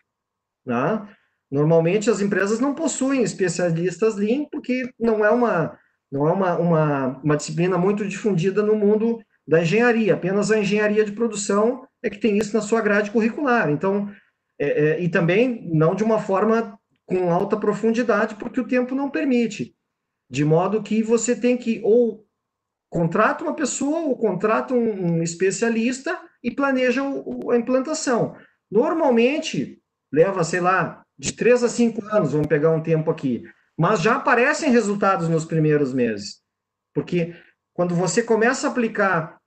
Né? 0.64 1.08
Normalmente 1.50 2.10
as 2.10 2.20
empresas 2.20 2.60
não 2.60 2.74
possuem 2.74 3.22
especialistas 3.22 4.14
Lean 4.14 4.44
porque 4.52 4.90
não 5.00 5.24
é 5.24 5.30
uma 5.30 5.78
não 6.12 6.28
é 6.28 6.32
uma, 6.32 6.56
uma, 6.56 7.06
uma 7.24 7.36
disciplina 7.36 7.76
muito 7.76 8.06
difundida 8.06 8.62
no 8.62 8.76
mundo 8.76 9.18
da 9.48 9.62
engenharia. 9.62 10.14
Apenas 10.14 10.50
a 10.52 10.58
engenharia 10.58 11.04
de 11.04 11.10
produção 11.10 11.84
é 12.00 12.08
que 12.08 12.18
tem 12.18 12.38
isso 12.38 12.54
na 12.54 12.62
sua 12.62 12.80
grade 12.80 13.10
curricular. 13.10 13.70
Então, 13.70 14.08
é, 14.56 14.68
é, 14.68 15.00
e 15.00 15.08
também 15.08 15.68
não 15.72 15.96
de 15.96 16.04
uma 16.04 16.20
forma 16.20 16.78
com 17.04 17.32
alta 17.32 17.56
profundidade, 17.56 18.36
porque 18.36 18.60
o 18.60 18.68
tempo 18.68 18.94
não 18.94 19.10
permite. 19.10 19.74
De 20.30 20.44
modo 20.44 20.82
que 20.82 21.02
você 21.02 21.34
tem 21.34 21.56
que 21.56 21.80
ou 21.82 22.24
contrata 22.88 23.42
uma 23.42 23.54
pessoa 23.54 24.00
ou 24.00 24.16
contrata 24.16 24.74
um, 24.74 25.16
um 25.16 25.22
especialista 25.22 26.16
e 26.46 26.54
planeja 26.54 27.02
o, 27.02 27.50
a 27.50 27.56
implantação. 27.56 28.36
Normalmente, 28.70 29.82
leva, 30.12 30.44
sei 30.44 30.60
lá, 30.60 31.02
de 31.18 31.32
três 31.32 31.64
a 31.64 31.68
cinco 31.68 32.04
anos, 32.06 32.30
vamos 32.30 32.46
pegar 32.46 32.70
um 32.70 32.82
tempo 32.82 33.10
aqui, 33.10 33.42
mas 33.76 34.00
já 34.00 34.14
aparecem 34.14 34.70
resultados 34.70 35.28
nos 35.28 35.44
primeiros 35.44 35.92
meses. 35.92 36.40
Porque 36.94 37.34
quando 37.74 37.96
você 37.96 38.22
começa 38.22 38.68
a 38.68 38.70
aplicar 38.70 39.38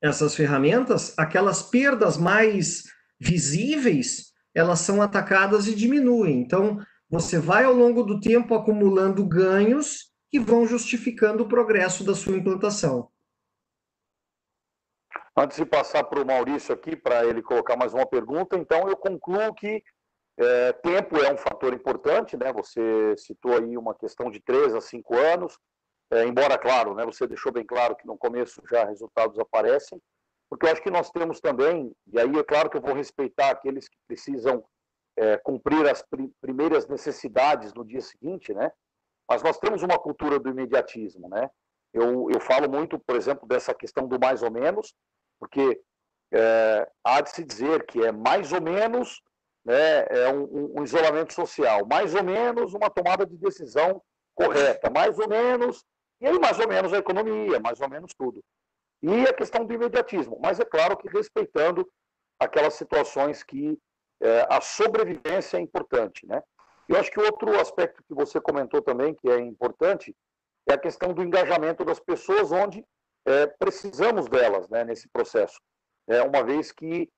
essas 0.00 0.36
ferramentas, 0.36 1.12
aquelas 1.18 1.64
perdas 1.64 2.16
mais 2.16 2.84
visíveis, 3.18 4.30
elas 4.54 4.78
são 4.78 5.02
atacadas 5.02 5.66
e 5.66 5.74
diminuem. 5.74 6.40
Então, 6.40 6.78
você 7.08 7.40
vai 7.40 7.64
ao 7.64 7.74
longo 7.74 8.04
do 8.04 8.20
tempo 8.20 8.54
acumulando 8.54 9.26
ganhos 9.26 10.12
que 10.30 10.38
vão 10.38 10.64
justificando 10.64 11.42
o 11.42 11.48
progresso 11.48 12.04
da 12.04 12.14
sua 12.14 12.36
implantação. 12.36 13.08
Antes 15.42 15.56
de 15.56 15.64
passar 15.64 16.04
para 16.04 16.20
o 16.20 16.26
Maurício 16.26 16.74
aqui, 16.74 16.94
para 16.94 17.24
ele 17.24 17.40
colocar 17.40 17.74
mais 17.74 17.94
uma 17.94 18.04
pergunta, 18.04 18.58
então 18.58 18.86
eu 18.90 18.94
concluo 18.94 19.54
que 19.54 19.82
é, 20.38 20.72
tempo 20.74 21.16
é 21.16 21.32
um 21.32 21.36
fator 21.38 21.72
importante, 21.72 22.36
né? 22.36 22.52
Você 22.52 23.16
citou 23.16 23.56
aí 23.56 23.74
uma 23.74 23.94
questão 23.94 24.30
de 24.30 24.38
três 24.38 24.74
a 24.74 24.82
cinco 24.82 25.16
anos, 25.16 25.58
é, 26.10 26.26
embora, 26.26 26.58
claro, 26.58 26.94
né, 26.94 27.06
você 27.06 27.26
deixou 27.26 27.50
bem 27.50 27.64
claro 27.64 27.96
que 27.96 28.06
no 28.06 28.18
começo 28.18 28.60
já 28.70 28.84
resultados 28.84 29.38
aparecem, 29.38 29.98
porque 30.50 30.66
eu 30.66 30.72
acho 30.72 30.82
que 30.82 30.90
nós 30.90 31.10
temos 31.10 31.40
também, 31.40 31.90
e 32.12 32.20
aí 32.20 32.38
é 32.38 32.44
claro 32.44 32.68
que 32.68 32.76
eu 32.76 32.82
vou 32.82 32.92
respeitar 32.92 33.48
aqueles 33.48 33.88
que 33.88 33.96
precisam 34.06 34.62
é, 35.16 35.38
cumprir 35.38 35.88
as 35.88 36.04
primeiras 36.42 36.86
necessidades 36.86 37.72
no 37.72 37.82
dia 37.82 38.02
seguinte, 38.02 38.52
né? 38.52 38.70
mas 39.26 39.42
nós 39.42 39.58
temos 39.58 39.82
uma 39.82 39.98
cultura 39.98 40.38
do 40.38 40.50
imediatismo, 40.50 41.30
né? 41.30 41.48
Eu, 41.94 42.28
eu 42.30 42.40
falo 42.40 42.68
muito, 42.68 42.98
por 42.98 43.16
exemplo, 43.16 43.48
dessa 43.48 43.72
questão 43.72 44.06
do 44.06 44.18
mais 44.18 44.42
ou 44.42 44.50
menos, 44.50 44.92
porque 45.40 45.80
é, 46.32 46.88
há 47.02 47.20
de 47.20 47.30
se 47.30 47.44
dizer 47.44 47.86
que 47.86 48.04
é 48.04 48.12
mais 48.12 48.52
ou 48.52 48.60
menos 48.60 49.22
né, 49.64 50.06
é 50.08 50.32
um, 50.32 50.78
um, 50.78 50.84
isolamento 50.84 51.32
social, 51.32 51.86
mais 51.86 52.14
ou 52.14 52.22
menos 52.22 52.74
uma 52.74 52.88
tomada 52.90 53.26
de 53.26 53.36
decisão 53.36 54.02
correta, 54.34 54.88
mais 54.90 55.18
ou 55.18 55.28
menos, 55.28 55.84
e 56.20 56.26
aí 56.26 56.38
mais 56.38 56.58
ou 56.58 56.68
menos 56.68 56.92
a 56.92 56.98
economia, 56.98 57.58
mais 57.58 57.80
ou 57.80 57.88
menos 57.88 58.14
tudo. 58.14 58.42
E 59.02 59.22
a 59.22 59.32
questão 59.32 59.64
do 59.64 59.72
imediatismo, 59.72 60.38
mas 60.40 60.60
é 60.60 60.64
claro 60.64 60.96
que 60.96 61.08
respeitando 61.08 61.90
aquelas 62.38 62.74
situações 62.74 63.42
que 63.42 63.78
é, 64.22 64.46
a 64.48 64.60
sobrevivência 64.60 65.56
é 65.56 65.60
importante, 65.60 66.26
né? 66.26 66.42
Eu 66.88 66.98
acho 66.98 67.10
que 67.10 67.20
outro 67.20 67.58
aspecto 67.58 68.02
que 68.02 68.14
você 68.14 68.40
comentou 68.40 68.82
também, 68.82 69.14
que 69.14 69.30
é 69.30 69.38
importante, 69.38 70.14
é 70.68 70.74
a 70.74 70.78
questão 70.78 71.14
do 71.14 71.22
engajamento 71.22 71.84
das 71.84 72.00
pessoas, 72.00 72.50
onde 72.50 72.84
é, 73.26 73.46
precisamos 73.46 74.28
delas 74.28 74.68
né, 74.68 74.84
nesse 74.84 75.08
processo. 75.08 75.60
É, 76.08 76.22
uma 76.22 76.42
vez 76.42 76.72
que, 76.72 77.10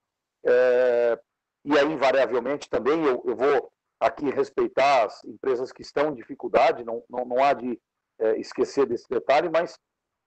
é, 0.45 1.19
e 1.65 1.79
aí 1.79 1.87
invariavelmente 1.87 2.69
também 2.69 3.05
eu, 3.05 3.23
eu, 3.25 3.37
vou 3.37 3.73
aqui 4.01 4.29
respeitar 4.31 5.07
as 5.07 5.25
empresas 5.25 5.73
que 5.73 5.83
estão 5.83 6.11
em 6.11 6.15
dificuldade, 6.15 6.85
não, 6.85 7.03
não, 7.09 7.25
não 7.25 7.45
há 7.45 7.53
de 7.53 7.81
é, 8.19 8.39
esquecer 8.39 8.87
desse 8.87 9.09
detalhe, 9.09 9.49
mas 9.49 9.79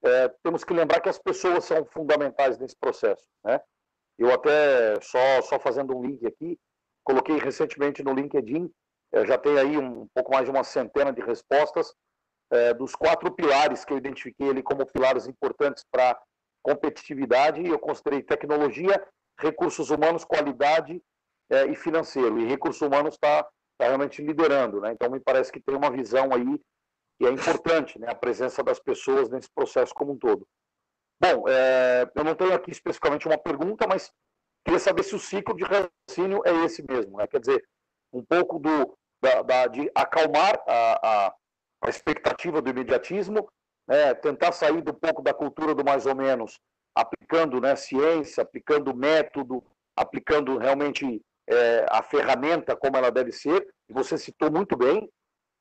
é, 0.03 0.29
temos 0.43 0.63
que 0.63 0.73
lembrar 0.73 1.01
que 1.01 1.09
as 1.09 1.19
pessoas 1.19 1.65
são 1.65 1.85
fundamentais 1.85 2.57
nesse 2.57 2.75
processo. 2.75 3.27
Né? 3.43 3.59
Eu 4.17 4.33
até, 4.33 4.99
só, 5.01 5.41
só 5.41 5.59
fazendo 5.59 5.95
um 5.95 6.01
link 6.01 6.25
aqui, 6.25 6.57
coloquei 7.03 7.37
recentemente 7.37 8.03
no 8.03 8.13
LinkedIn 8.13 8.71
é, 9.15 9.25
já 9.25 9.37
tem 9.37 9.57
aí 9.57 9.77
um 9.77 10.07
pouco 10.13 10.31
mais 10.31 10.45
de 10.45 10.51
uma 10.51 10.63
centena 10.63 11.11
de 11.11 11.21
respostas 11.21 11.93
é, 12.55 12.73
dos 12.73 12.95
quatro 12.95 13.31
pilares 13.31 13.83
que 13.85 13.93
eu 13.93 13.97
identifiquei 13.97 14.49
ali 14.49 14.63
como 14.63 14.85
pilares 14.85 15.27
importantes 15.27 15.83
para 15.91 16.19
competitividade. 16.63 17.65
Eu 17.65 17.77
considerei 17.77 18.23
tecnologia, 18.23 19.05
recursos 19.39 19.89
humanos, 19.89 20.25
qualidade 20.25 21.01
é, 21.49 21.65
e 21.65 21.75
financeiro. 21.75 22.39
E 22.39 22.45
recursos 22.45 22.81
humanos 22.81 23.15
está 23.15 23.43
tá 23.77 23.85
realmente 23.85 24.21
liderando, 24.21 24.81
né? 24.81 24.91
Então 24.91 25.09
me 25.09 25.19
parece 25.19 25.51
que 25.51 25.59
tem 25.59 25.75
uma 25.75 25.91
visão 25.91 26.33
aí 26.33 26.59
que 27.19 27.25
é 27.25 27.29
importante, 27.29 27.99
né? 27.99 28.09
A 28.09 28.15
presença 28.15 28.63
das 28.63 28.79
pessoas 28.79 29.29
nesse 29.29 29.49
processo 29.53 29.93
como 29.93 30.13
um 30.13 30.17
todo. 30.17 30.47
Bom, 31.21 31.47
é, 31.47 32.09
eu 32.15 32.23
não 32.23 32.35
tenho 32.35 32.53
aqui 32.53 32.71
especificamente 32.71 33.27
uma 33.27 33.37
pergunta, 33.37 33.87
mas 33.87 34.11
queria 34.65 34.79
saber 34.79 35.03
se 35.03 35.15
o 35.15 35.19
ciclo 35.19 35.55
de 35.55 35.63
raciocínio 35.63 36.41
é 36.45 36.65
esse 36.65 36.83
mesmo, 36.83 37.17
né? 37.17 37.27
Quer 37.27 37.39
dizer, 37.39 37.65
um 38.11 38.23
pouco 38.23 38.59
do, 38.59 38.97
da, 39.21 39.41
da, 39.41 39.67
de 39.67 39.89
acalmar 39.95 40.61
a, 40.67 41.27
a, 41.27 41.35
a, 41.81 41.89
expectativa 41.89 42.61
do 42.61 42.69
imediatismo, 42.69 43.47
né, 43.87 44.13
tentar 44.13 44.51
sair 44.51 44.77
um 44.77 44.83
pouco 44.83 45.21
da 45.21 45.33
cultura 45.33 45.75
do 45.75 45.83
mais 45.83 46.05
ou 46.05 46.15
menos, 46.15 46.59
aplicando 46.95 47.59
né, 47.59 47.75
ciência, 47.75 48.43
aplicando 48.43 48.95
método, 48.95 49.63
aplicando 49.95 50.57
realmente 50.57 51.21
é, 51.47 51.85
a 51.89 52.01
ferramenta 52.01 52.75
como 52.75 52.97
ela 52.97 53.11
deve 53.11 53.31
ser. 53.31 53.67
Você 53.89 54.17
citou 54.17 54.51
muito 54.51 54.75
bem, 54.75 55.09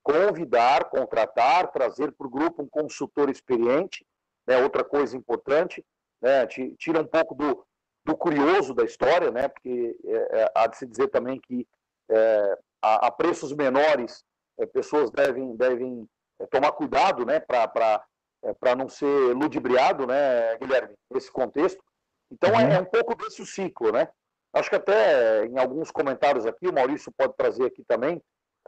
convidar, 0.02 0.84
contratar, 0.90 1.70
trazer 1.70 2.12
para 2.12 2.26
o 2.26 2.30
grupo 2.30 2.62
um 2.62 2.68
consultor 2.68 3.30
experiente, 3.30 4.04
né, 4.46 4.62
outra 4.62 4.84
coisa 4.84 5.16
importante, 5.16 5.84
né, 6.20 6.46
tira 6.46 7.00
um 7.00 7.06
pouco 7.06 7.34
do, 7.34 7.66
do 8.04 8.16
curioso 8.16 8.74
da 8.74 8.84
história, 8.84 9.30
né, 9.30 9.48
porque 9.48 9.96
é, 10.04 10.40
é, 10.40 10.52
há 10.54 10.66
de 10.66 10.76
se 10.76 10.86
dizer 10.86 11.08
também 11.08 11.40
que 11.40 11.66
é, 12.10 12.58
a 12.82 13.10
preços 13.10 13.52
menores, 13.54 14.22
é, 14.58 14.66
pessoas 14.66 15.10
devem, 15.10 15.56
devem 15.56 16.08
é, 16.40 16.46
tomar 16.46 16.72
cuidado 16.72 17.24
né, 17.24 17.40
para 17.40 18.04
é, 18.42 18.74
não 18.74 18.88
ser 18.88 19.34
ludibriado, 19.34 20.06
né, 20.06 20.56
Guilherme, 20.58 20.94
nesse 21.10 21.30
contexto. 21.30 21.82
Então, 22.30 22.50
é, 22.58 22.64
uhum. 22.64 22.72
é, 22.72 22.80
um 22.80 22.84
pouco 22.84 23.14
desse 23.14 23.42
o 23.42 23.46
ciclo, 23.46 23.92
né? 23.92 24.08
Acho 24.52 24.70
que 24.70 24.76
até 24.76 25.46
em 25.46 25.58
alguns 25.58 25.90
comentários 25.90 26.46
aqui, 26.46 26.68
o 26.68 26.72
Maurício 26.72 27.12
pode 27.16 27.34
trazer 27.36 27.66
aqui 27.66 27.84
também, 27.84 28.16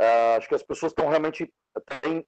uh, 0.01 0.37
acho 0.37 0.49
que 0.49 0.55
as 0.55 0.63
pessoas 0.63 0.91
estão 0.91 1.09
realmente 1.09 1.49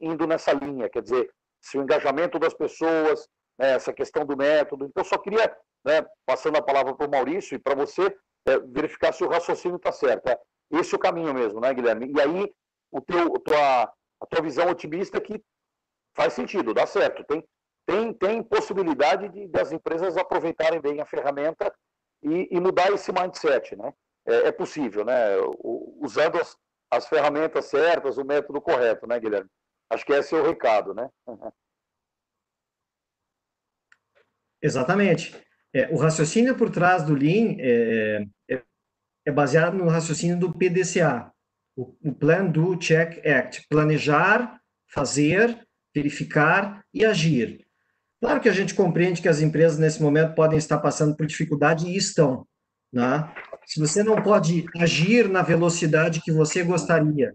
indo 0.00 0.26
nessa 0.28 0.52
linha, 0.52 0.88
quer 0.88 1.02
dizer, 1.02 1.28
se 1.60 1.76
o 1.76 1.82
engajamento 1.82 2.38
das 2.38 2.54
pessoas, 2.54 3.28
né, 3.58 3.74
essa 3.74 3.92
questão 3.92 4.24
do 4.24 4.36
método. 4.36 4.86
Então, 4.86 5.02
só 5.04 5.18
queria, 5.18 5.54
né, 5.84 6.06
passando 6.24 6.56
a 6.56 6.62
palavra 6.62 6.94
para 6.94 7.06
o 7.06 7.10
Maurício 7.10 7.56
e 7.56 7.58
para 7.58 7.74
você, 7.74 8.16
é, 8.46 8.58
verificar 8.60 9.12
se 9.12 9.24
o 9.24 9.28
raciocínio 9.28 9.76
está 9.76 9.90
certo. 9.90 10.28
É, 10.28 10.38
esse 10.72 10.94
é 10.94 10.96
o 10.96 11.00
caminho 11.00 11.34
mesmo, 11.34 11.60
né, 11.60 11.72
Guilherme? 11.74 12.12
E 12.14 12.20
aí, 12.20 12.54
o 12.90 13.00
teu, 13.00 13.30
tua, 13.40 13.84
a 13.84 14.26
tua 14.28 14.42
visão 14.42 14.68
otimista 14.68 15.20
que 15.20 15.42
faz 16.16 16.32
sentido, 16.32 16.74
dá 16.74 16.86
certo. 16.86 17.24
Tem, 17.24 17.44
tem, 17.86 18.12
tem 18.12 18.42
possibilidade 18.42 19.28
de, 19.28 19.48
das 19.48 19.72
empresas 19.72 20.16
aproveitarem 20.16 20.80
bem 20.80 21.00
a 21.00 21.06
ferramenta 21.06 21.72
e, 22.22 22.48
e 22.50 22.60
mudar 22.60 22.90
esse 22.92 23.12
mindset, 23.12 23.76
né? 23.76 23.92
É, 24.26 24.48
é 24.48 24.52
possível, 24.52 25.04
né? 25.04 25.38
O, 25.38 25.98
usando 26.02 26.38
as, 26.40 26.56
as 26.90 27.08
ferramentas 27.08 27.66
certas, 27.66 28.18
o 28.18 28.24
método 28.24 28.60
correto, 28.60 29.06
né, 29.06 29.18
Guilherme? 29.18 29.48
Acho 29.90 30.04
que 30.04 30.12
esse 30.12 30.34
é 30.34 30.38
o 30.38 30.44
recado, 30.44 30.92
né? 30.94 31.08
Exatamente. 34.60 35.40
É, 35.72 35.88
o 35.94 35.96
raciocínio 35.96 36.56
por 36.56 36.70
trás 36.70 37.04
do 37.04 37.14
Lean 37.14 37.56
é, 37.58 38.26
é, 38.50 38.62
é 39.26 39.30
baseado 39.30 39.74
no 39.74 39.88
raciocínio 39.88 40.38
do 40.38 40.52
PDCA, 40.52 41.32
o, 41.78 41.94
o 42.02 42.12
Plan, 42.12 42.46
Do, 42.46 42.76
Check, 42.76 43.24
Act. 43.24 43.64
Planejar, 43.68 44.60
fazer, 44.92 45.56
verificar 45.94 46.84
e 46.92 47.04
agir. 47.04 47.64
Claro 48.20 48.40
que 48.40 48.48
a 48.48 48.52
gente 48.52 48.74
compreende 48.74 49.22
que 49.22 49.28
as 49.28 49.40
empresas, 49.40 49.78
nesse 49.78 50.02
momento, 50.02 50.34
podem 50.34 50.58
estar 50.58 50.78
passando 50.78 51.16
por 51.16 51.24
dificuldade 51.24 51.86
e 51.86 51.96
estão. 51.96 52.44
Né? 52.92 53.32
Se 53.64 53.78
você 53.78 54.02
não 54.02 54.20
pode 54.20 54.66
agir 54.76 55.28
na 55.28 55.42
velocidade 55.42 56.20
que 56.20 56.32
você 56.32 56.64
gostaria, 56.64 57.32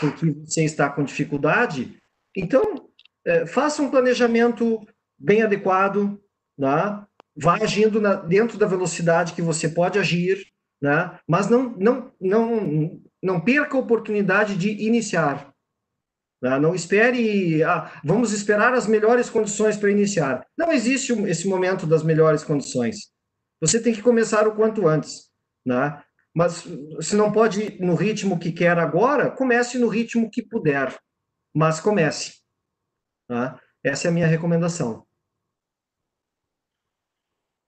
porque 0.00 0.32
você 0.44 0.64
está 0.64 0.90
com 0.90 1.04
dificuldade, 1.04 1.96
então 2.36 2.88
é, 3.24 3.46
faça 3.46 3.82
um 3.82 3.90
planejamento 3.90 4.84
bem 5.16 5.42
adequado, 5.42 6.20
né? 6.58 7.04
vá 7.36 7.54
agindo 7.62 8.00
na, 8.00 8.14
dentro 8.14 8.58
da 8.58 8.66
velocidade 8.66 9.32
que 9.32 9.42
você 9.42 9.68
pode 9.68 9.96
agir, 9.96 10.44
né? 10.82 11.20
mas 11.28 11.48
não, 11.48 11.70
não, 11.78 12.12
não, 12.20 13.00
não 13.22 13.40
perca 13.40 13.76
a 13.76 13.80
oportunidade 13.80 14.56
de 14.56 14.70
iniciar. 14.86 15.52
Né? 16.42 16.58
Não 16.58 16.74
espere, 16.74 17.62
ah, 17.62 17.90
vamos 18.04 18.32
esperar 18.32 18.74
as 18.74 18.86
melhores 18.86 19.30
condições 19.30 19.76
para 19.76 19.90
iniciar. 19.90 20.46
Não 20.56 20.72
existe 20.72 21.12
esse 21.22 21.48
momento 21.48 21.86
das 21.86 22.02
melhores 22.02 22.44
condições. 22.44 23.10
Você 23.60 23.80
tem 23.80 23.94
que 23.94 24.02
começar 24.02 24.46
o 24.46 24.54
quanto 24.54 24.86
antes. 24.86 25.30
Né? 25.64 26.02
Mas 26.34 26.64
se 27.00 27.16
não 27.16 27.32
pode 27.32 27.62
ir 27.62 27.80
no 27.80 27.94
ritmo 27.94 28.38
que 28.38 28.52
quer 28.52 28.78
agora, 28.78 29.30
comece 29.30 29.78
no 29.78 29.88
ritmo 29.88 30.30
que 30.30 30.42
puder. 30.42 30.94
Mas 31.54 31.80
comece. 31.80 32.34
Né? 33.30 33.58
Essa 33.82 34.08
é 34.08 34.10
a 34.10 34.12
minha 34.12 34.26
recomendação. 34.26 35.05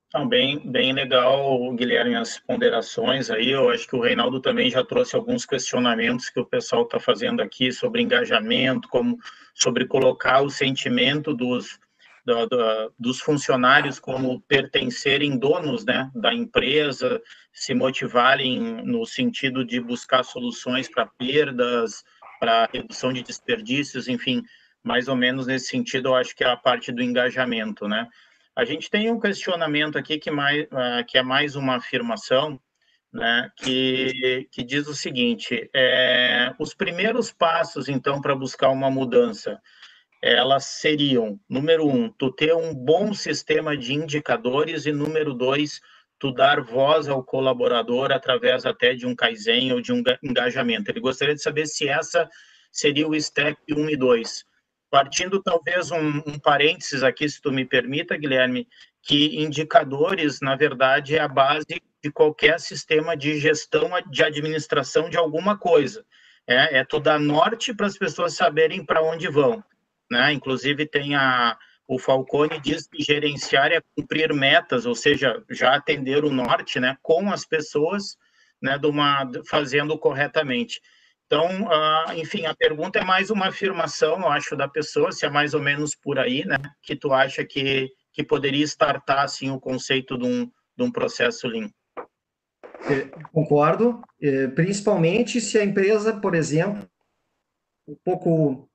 Então, 0.09 0.26
bem, 0.26 0.59
bem 0.64 0.94
legal, 0.94 1.70
Guilherme, 1.74 2.16
as 2.16 2.38
ponderações 2.38 3.30
aí. 3.30 3.50
Eu 3.50 3.68
acho 3.68 3.86
que 3.86 3.94
o 3.94 4.00
Reinaldo 4.00 4.40
também 4.40 4.70
já 4.70 4.82
trouxe 4.82 5.14
alguns 5.14 5.44
questionamentos 5.44 6.30
que 6.30 6.40
o 6.40 6.46
pessoal 6.46 6.84
está 6.84 6.98
fazendo 6.98 7.42
aqui 7.42 7.70
sobre 7.70 8.00
engajamento, 8.00 8.88
como 8.88 9.18
sobre 9.54 9.86
colocar 9.86 10.40
o 10.40 10.48
sentimento 10.48 11.34
dos, 11.34 11.78
da, 12.24 12.46
da, 12.46 12.88
dos 12.98 13.20
funcionários 13.20 14.00
como 14.00 14.40
pertencerem 14.48 15.38
donos 15.38 15.84
né, 15.84 16.11
da 16.14 16.32
empresa, 16.32 17.20
se 17.52 17.74
motivarem 17.74 18.82
no 18.86 19.04
sentido 19.04 19.62
de 19.62 19.78
buscar 19.78 20.22
soluções 20.22 20.88
para 20.90 21.04
perdas, 21.04 22.02
para 22.40 22.66
redução 22.72 23.12
de 23.12 23.22
desperdícios, 23.22 24.09
enfim, 24.09 24.42
mais 24.82 25.06
ou 25.06 25.16
menos 25.16 25.46
nesse 25.46 25.66
sentido, 25.66 26.09
eu 26.09 26.14
acho 26.14 26.34
que 26.34 26.44
é 26.44 26.48
a 26.48 26.56
parte 26.56 26.90
do 26.90 27.02
engajamento, 27.02 27.86
né? 27.86 28.09
A 28.59 28.64
gente 28.64 28.90
tem 28.90 29.09
um 29.09 29.20
questionamento 29.20 29.96
aqui 29.96 30.18
que, 30.18 30.32
mais, 30.32 30.64
uh, 30.64 31.06
que 31.06 31.16
é 31.16 31.22
mais 31.22 31.54
uma 31.54 31.76
afirmação, 31.76 32.61
né, 33.12 33.48
que, 33.56 34.48
que 34.50 34.64
diz 34.64 34.88
o 34.88 34.94
seguinte: 34.96 35.70
é, 35.72 36.52
os 36.59 36.74
primeiros 36.74 37.30
passos, 37.30 37.88
então, 37.88 38.20
para 38.20 38.34
buscar 38.34 38.70
uma 38.70 38.90
mudança, 38.90 39.61
elas 40.20 40.64
seriam, 40.64 41.38
número 41.48 41.86
um, 41.86 42.11
tu 42.11 42.32
ter 42.32 42.52
um 42.52 42.74
bom 42.74 43.14
sistema 43.14 43.76
de 43.76 43.94
indicadores, 43.94 44.86
e 44.86 44.92
número 44.92 45.34
dois, 45.34 45.80
tu 46.18 46.32
dar 46.32 46.61
voz 46.61 47.06
ao 47.06 47.22
colaborador 47.22 48.11
através 48.11 48.66
até 48.66 48.92
de 48.92 49.06
um 49.06 49.14
Kaizen 49.14 49.72
ou 49.72 49.80
de 49.80 49.92
um 49.92 50.02
engajamento. 50.20 50.90
Ele 50.90 50.98
gostaria 50.98 51.36
de 51.36 51.42
saber 51.42 51.66
se 51.66 51.88
essa 51.88 52.28
seria 52.72 53.06
o 53.06 53.20
step 53.20 53.56
1 53.70 53.88
e 53.88 53.96
2. 53.96 54.47
Partindo 54.91 55.43
talvez 55.43 55.91
um, 55.91 56.18
um 56.26 56.39
parênteses 56.39 57.03
aqui, 57.03 57.28
se 57.28 57.41
tu 57.41 57.53
me 57.53 57.64
permita, 57.64 58.16
Guilherme, 58.16 58.66
que 59.03 59.43
indicadores, 59.43 60.41
na 60.41 60.57
verdade, 60.57 61.16
é 61.16 61.20
a 61.20 61.28
base 61.28 61.82
de 62.03 62.11
qualquer 62.11 62.59
sistema 62.61 63.16
de 63.16 63.39
gestão, 63.39 63.91
de 64.11 64.22
administração 64.22 65.11
de 65.11 65.16
alguma 65.16 65.59
coisa. 65.59 66.05
É, 66.47 66.78
é 66.78 66.84
tu 66.84 66.99
dar 66.99 67.20
norte 67.20 67.74
para 67.74 67.86
as 67.86 67.99
pessoas 67.99 68.34
saberem 68.34 68.84
para 68.84 69.03
onde 69.03 69.28
vão. 69.28 69.62
Né? 70.11 70.32
Inclusive, 70.32 70.86
tem 70.86 71.14
a, 71.14 71.59
o 71.86 71.99
Falcone 71.99 72.61
diz 72.61 72.86
que 72.86 73.03
gerenciar 73.03 73.72
é 73.72 73.82
cumprir 73.97 74.32
metas, 74.34 74.84
ou 74.84 74.95
seja, 74.95 75.43
já 75.51 75.74
atender 75.74 76.24
o 76.24 76.30
norte 76.30 76.78
né, 76.78 76.97
com 77.03 77.32
as 77.32 77.47
pessoas 77.47 78.16
né, 78.61 78.78
de 78.78 78.86
uma, 78.86 79.30
fazendo 79.49 79.99
corretamente. 79.99 80.80
Então, 81.28 81.64
uh, 81.64 82.12
enfim, 82.16 82.46
a 82.46 82.56
pergunta 82.56 82.98
é 82.98 83.04
mais 83.04 83.28
uma 83.28 83.48
afirmação, 83.48 84.18
eu 84.18 84.28
acho, 84.28 84.56
da 84.56 84.66
pessoa, 84.66 85.12
se 85.12 85.26
é 85.26 85.30
mais 85.30 85.52
ou 85.52 85.60
menos 85.60 85.94
por 85.94 86.18
aí, 86.18 86.42
né, 86.46 86.56
que 86.82 86.96
tu 86.96 87.12
acha 87.12 87.44
que, 87.44 87.90
que 88.14 88.24
poderia 88.24 88.64
startar, 88.64 89.24
assim, 89.24 89.50
o 89.50 89.60
conceito 89.60 90.16
de 90.16 90.24
um, 90.24 90.46
de 90.46 90.82
um 90.82 90.90
processo 90.90 91.46
Lean. 91.46 91.70
É, 92.90 93.08
concordo, 93.30 94.00
é, 94.22 94.46
principalmente 94.48 95.38
se 95.38 95.58
a 95.58 95.64
empresa, 95.64 96.18
por 96.18 96.34
exemplo, 96.34 96.88
um 97.86 97.96
pouco 98.02 98.66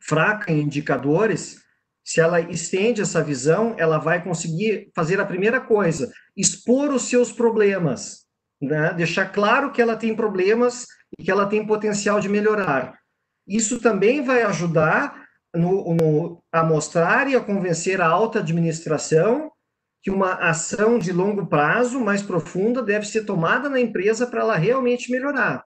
fraca 0.00 0.52
em 0.52 0.60
indicadores, 0.60 1.60
se 2.04 2.20
ela 2.20 2.40
estende 2.40 3.02
essa 3.02 3.20
visão, 3.20 3.74
ela 3.78 3.98
vai 3.98 4.22
conseguir 4.22 4.92
fazer 4.94 5.20
a 5.20 5.26
primeira 5.26 5.60
coisa, 5.60 6.12
expor 6.36 6.90
os 6.90 7.08
seus 7.08 7.32
problemas, 7.32 8.26
né? 8.62 8.94
deixar 8.94 9.32
claro 9.32 9.72
que 9.72 9.82
ela 9.82 9.96
tem 9.96 10.14
problemas 10.14 10.86
e 11.18 11.24
que 11.24 11.30
ela 11.30 11.46
tem 11.46 11.66
potencial 11.66 12.20
de 12.20 12.28
melhorar. 12.28 12.98
Isso 13.46 13.80
também 13.80 14.22
vai 14.22 14.42
ajudar 14.42 15.24
no, 15.54 15.94
no, 15.94 16.42
a 16.52 16.62
mostrar 16.62 17.28
e 17.28 17.36
a 17.36 17.40
convencer 17.40 18.00
a 18.00 18.06
alta 18.06 18.40
administração 18.40 19.50
que 20.02 20.10
uma 20.10 20.34
ação 20.34 20.98
de 20.98 21.12
longo 21.12 21.46
prazo, 21.46 22.00
mais 22.00 22.22
profunda, 22.22 22.82
deve 22.82 23.06
ser 23.06 23.24
tomada 23.24 23.68
na 23.68 23.80
empresa 23.80 24.26
para 24.26 24.40
ela 24.40 24.56
realmente 24.56 25.10
melhorar. 25.10 25.64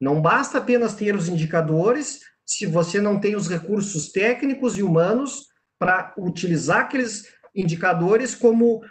Não 0.00 0.20
basta 0.20 0.58
apenas 0.58 0.94
ter 0.94 1.14
os 1.14 1.28
indicadores 1.28 2.20
se 2.44 2.66
você 2.66 3.00
não 3.00 3.20
tem 3.20 3.36
os 3.36 3.48
recursos 3.48 4.10
técnicos 4.10 4.78
e 4.78 4.82
humanos 4.82 5.46
para 5.78 6.14
utilizar 6.18 6.80
aqueles 6.80 7.24
indicadores 7.54 8.34
como 8.34 8.82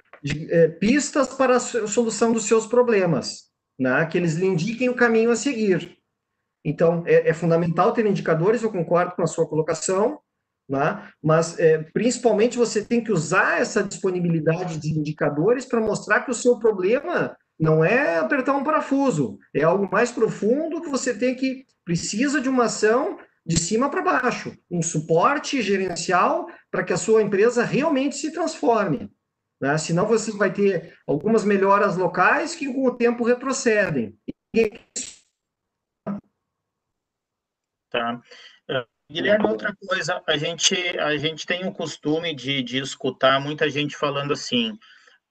é, 0.50 0.68
pistas 0.68 1.30
para 1.30 1.58
a 1.58 1.60
solução 1.60 2.32
dos 2.32 2.45
seus 2.45 2.66
problemas 2.66 3.47
né, 3.80 4.05
que 4.05 4.17
eles 4.17 4.36
lhe 4.36 4.45
indiquem 4.45 4.89
o 4.89 4.95
caminho 4.95 5.32
a 5.32 5.36
seguir. 5.36 5.97
Então, 6.65 7.03
é, 7.05 7.30
é 7.30 7.34
fundamental 7.34 7.93
ter 7.93 8.05
indicadores, 8.05 8.63
eu 8.63 8.71
concordo 8.71 9.15
com 9.15 9.21
a 9.21 9.28
sua 9.28 9.47
colocação, 9.47 10.19
né, 10.69 11.07
mas 11.23 11.57
é, 11.59 11.78
principalmente 11.93 12.57
você 12.57 12.84
tem 12.84 13.01
que 13.01 13.11
usar 13.11 13.61
essa 13.61 13.84
disponibilidade 13.84 14.78
de 14.78 14.97
indicadores 14.97 15.65
para 15.65 15.80
mostrar 15.80 16.21
que 16.21 16.32
o 16.32 16.36
seu 16.36 16.59
problema 16.59 17.38
não 17.59 17.84
é 17.84 18.17
apertar 18.17 18.55
um 18.55 18.63
parafuso, 18.63 19.39
é 19.53 19.63
algo 19.63 19.89
mais 19.91 20.11
profundo 20.11 20.82
que 20.82 20.89
você 20.89 21.13
tem 21.13 21.36
que 21.36 21.65
precisa 21.86 22.39
de 22.41 22.49
uma 22.49 22.65
ação 22.65 23.17
de 23.45 23.57
cima 23.57 23.89
para 23.89 24.01
baixo, 24.01 24.53
um 24.69 24.82
suporte 24.82 25.61
gerencial 25.61 26.47
para 26.69 26.84
que 26.84 26.91
a 26.91 26.97
sua 26.97 27.23
empresa 27.23 27.63
realmente 27.63 28.17
se 28.17 28.32
transforme. 28.32 29.09
Né? 29.60 29.78
Senão 29.78 30.05
você 30.05 30.32
vai 30.32 30.51
ter 30.51 30.97
algumas 31.05 31.43
melhoras 31.43 31.97
locais 31.97 32.55
que 32.55 32.72
com 32.72 32.86
o 32.86 32.95
tempo 32.95 33.24
retrocedem. 33.24 34.18
Tá. 37.89 38.22
É, 38.70 38.86
Guilherme, 39.10 39.47
outra 39.47 39.76
coisa, 39.88 40.22
a 40.28 40.38
gente, 40.38 40.76
a 40.99 41.18
gente 41.18 41.45
tem 41.45 41.66
o 41.66 41.72
costume 41.72 42.36
de, 42.36 42.62
de 42.62 42.78
escutar 42.80 43.39
muita 43.39 43.70
gente 43.70 43.95
falando 43.95 44.34
assim, 44.34 44.78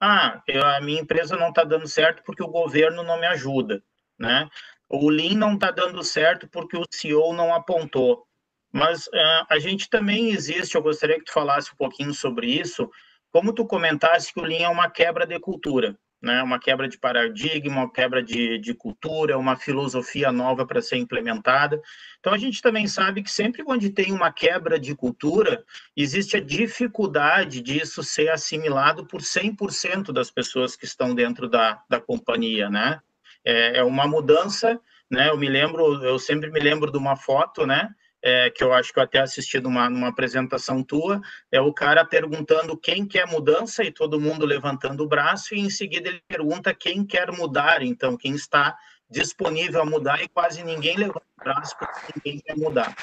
ah, 0.00 0.42
eu, 0.46 0.64
a 0.64 0.80
minha 0.80 1.00
empresa 1.00 1.36
não 1.36 1.50
está 1.50 1.64
dando 1.64 1.86
certo 1.86 2.22
porque 2.24 2.42
o 2.42 2.48
governo 2.48 3.02
não 3.02 3.20
me 3.20 3.26
ajuda, 3.26 3.82
né? 4.18 4.48
O 4.88 5.08
Lean 5.08 5.34
não 5.34 5.54
está 5.54 5.70
dando 5.70 6.02
certo 6.02 6.48
porque 6.48 6.76
o 6.76 6.84
CEO 6.90 7.32
não 7.32 7.52
apontou. 7.52 8.26
Mas 8.72 9.06
uh, 9.06 9.46
a 9.48 9.58
gente 9.58 9.88
também 9.88 10.30
existe, 10.30 10.74
eu 10.74 10.82
gostaria 10.82 11.18
que 11.18 11.24
tu 11.24 11.32
falasse 11.32 11.72
um 11.72 11.76
pouquinho 11.76 12.12
sobre 12.12 12.46
isso, 12.46 12.90
como 13.30 13.52
tu 13.52 13.66
comentaste 13.66 14.32
que 14.32 14.40
o 14.40 14.44
Lean 14.44 14.66
é 14.66 14.68
uma 14.68 14.90
quebra 14.90 15.26
de 15.26 15.38
cultura, 15.38 15.96
né? 16.22 16.42
uma 16.42 16.58
quebra 16.58 16.88
de 16.88 16.98
paradigma, 16.98 17.82
uma 17.82 17.92
quebra 17.92 18.22
de, 18.22 18.58
de 18.58 18.74
cultura, 18.74 19.38
uma 19.38 19.56
filosofia 19.56 20.32
nova 20.32 20.66
para 20.66 20.80
ser 20.80 20.96
implementada. 20.96 21.80
Então, 22.18 22.32
a 22.32 22.38
gente 22.38 22.62
também 22.62 22.86
sabe 22.86 23.22
que 23.22 23.30
sempre 23.30 23.62
onde 23.66 23.90
tem 23.90 24.12
uma 24.12 24.32
quebra 24.32 24.78
de 24.78 24.94
cultura, 24.94 25.64
existe 25.96 26.36
a 26.36 26.40
dificuldade 26.40 27.60
disso 27.60 28.02
ser 28.02 28.30
assimilado 28.30 29.06
por 29.06 29.20
100% 29.20 30.12
das 30.12 30.30
pessoas 30.30 30.76
que 30.76 30.84
estão 30.84 31.14
dentro 31.14 31.48
da, 31.48 31.82
da 31.88 32.00
companhia, 32.00 32.70
né? 32.70 33.00
É, 33.44 33.78
é 33.78 33.84
uma 33.84 34.06
mudança, 34.08 34.80
né? 35.10 35.28
Eu 35.28 35.36
me 35.36 35.48
lembro, 35.48 36.02
eu 36.02 36.18
sempre 36.18 36.50
me 36.50 36.58
lembro 36.58 36.90
de 36.90 36.98
uma 36.98 37.16
foto, 37.16 37.64
né? 37.66 37.88
É, 38.22 38.50
que 38.50 38.62
eu 38.62 38.72
acho 38.72 38.92
que 38.92 38.98
eu 38.98 39.02
até 39.02 39.20
assisti 39.20 39.60
numa, 39.60 39.88
numa 39.88 40.08
apresentação 40.08 40.82
tua, 40.82 41.20
é 41.50 41.60
o 41.60 41.72
cara 41.72 42.04
perguntando 42.04 42.76
quem 42.76 43.06
quer 43.06 43.26
mudança 43.26 43.84
e 43.84 43.92
todo 43.92 44.20
mundo 44.20 44.44
levantando 44.44 45.04
o 45.04 45.08
braço, 45.08 45.54
e 45.54 45.60
em 45.60 45.70
seguida 45.70 46.08
ele 46.08 46.22
pergunta 46.28 46.74
quem 46.74 47.04
quer 47.04 47.30
mudar, 47.32 47.82
então, 47.82 48.16
quem 48.16 48.34
está 48.34 48.76
disponível 49.08 49.82
a 49.82 49.86
mudar, 49.86 50.22
e 50.22 50.28
quase 50.28 50.64
ninguém 50.64 50.96
levanta 50.96 51.26
o 51.38 51.44
braço 51.44 51.76
porque 51.78 52.12
ninguém 52.16 52.40
quer 52.40 52.56
mudar. 52.56 52.94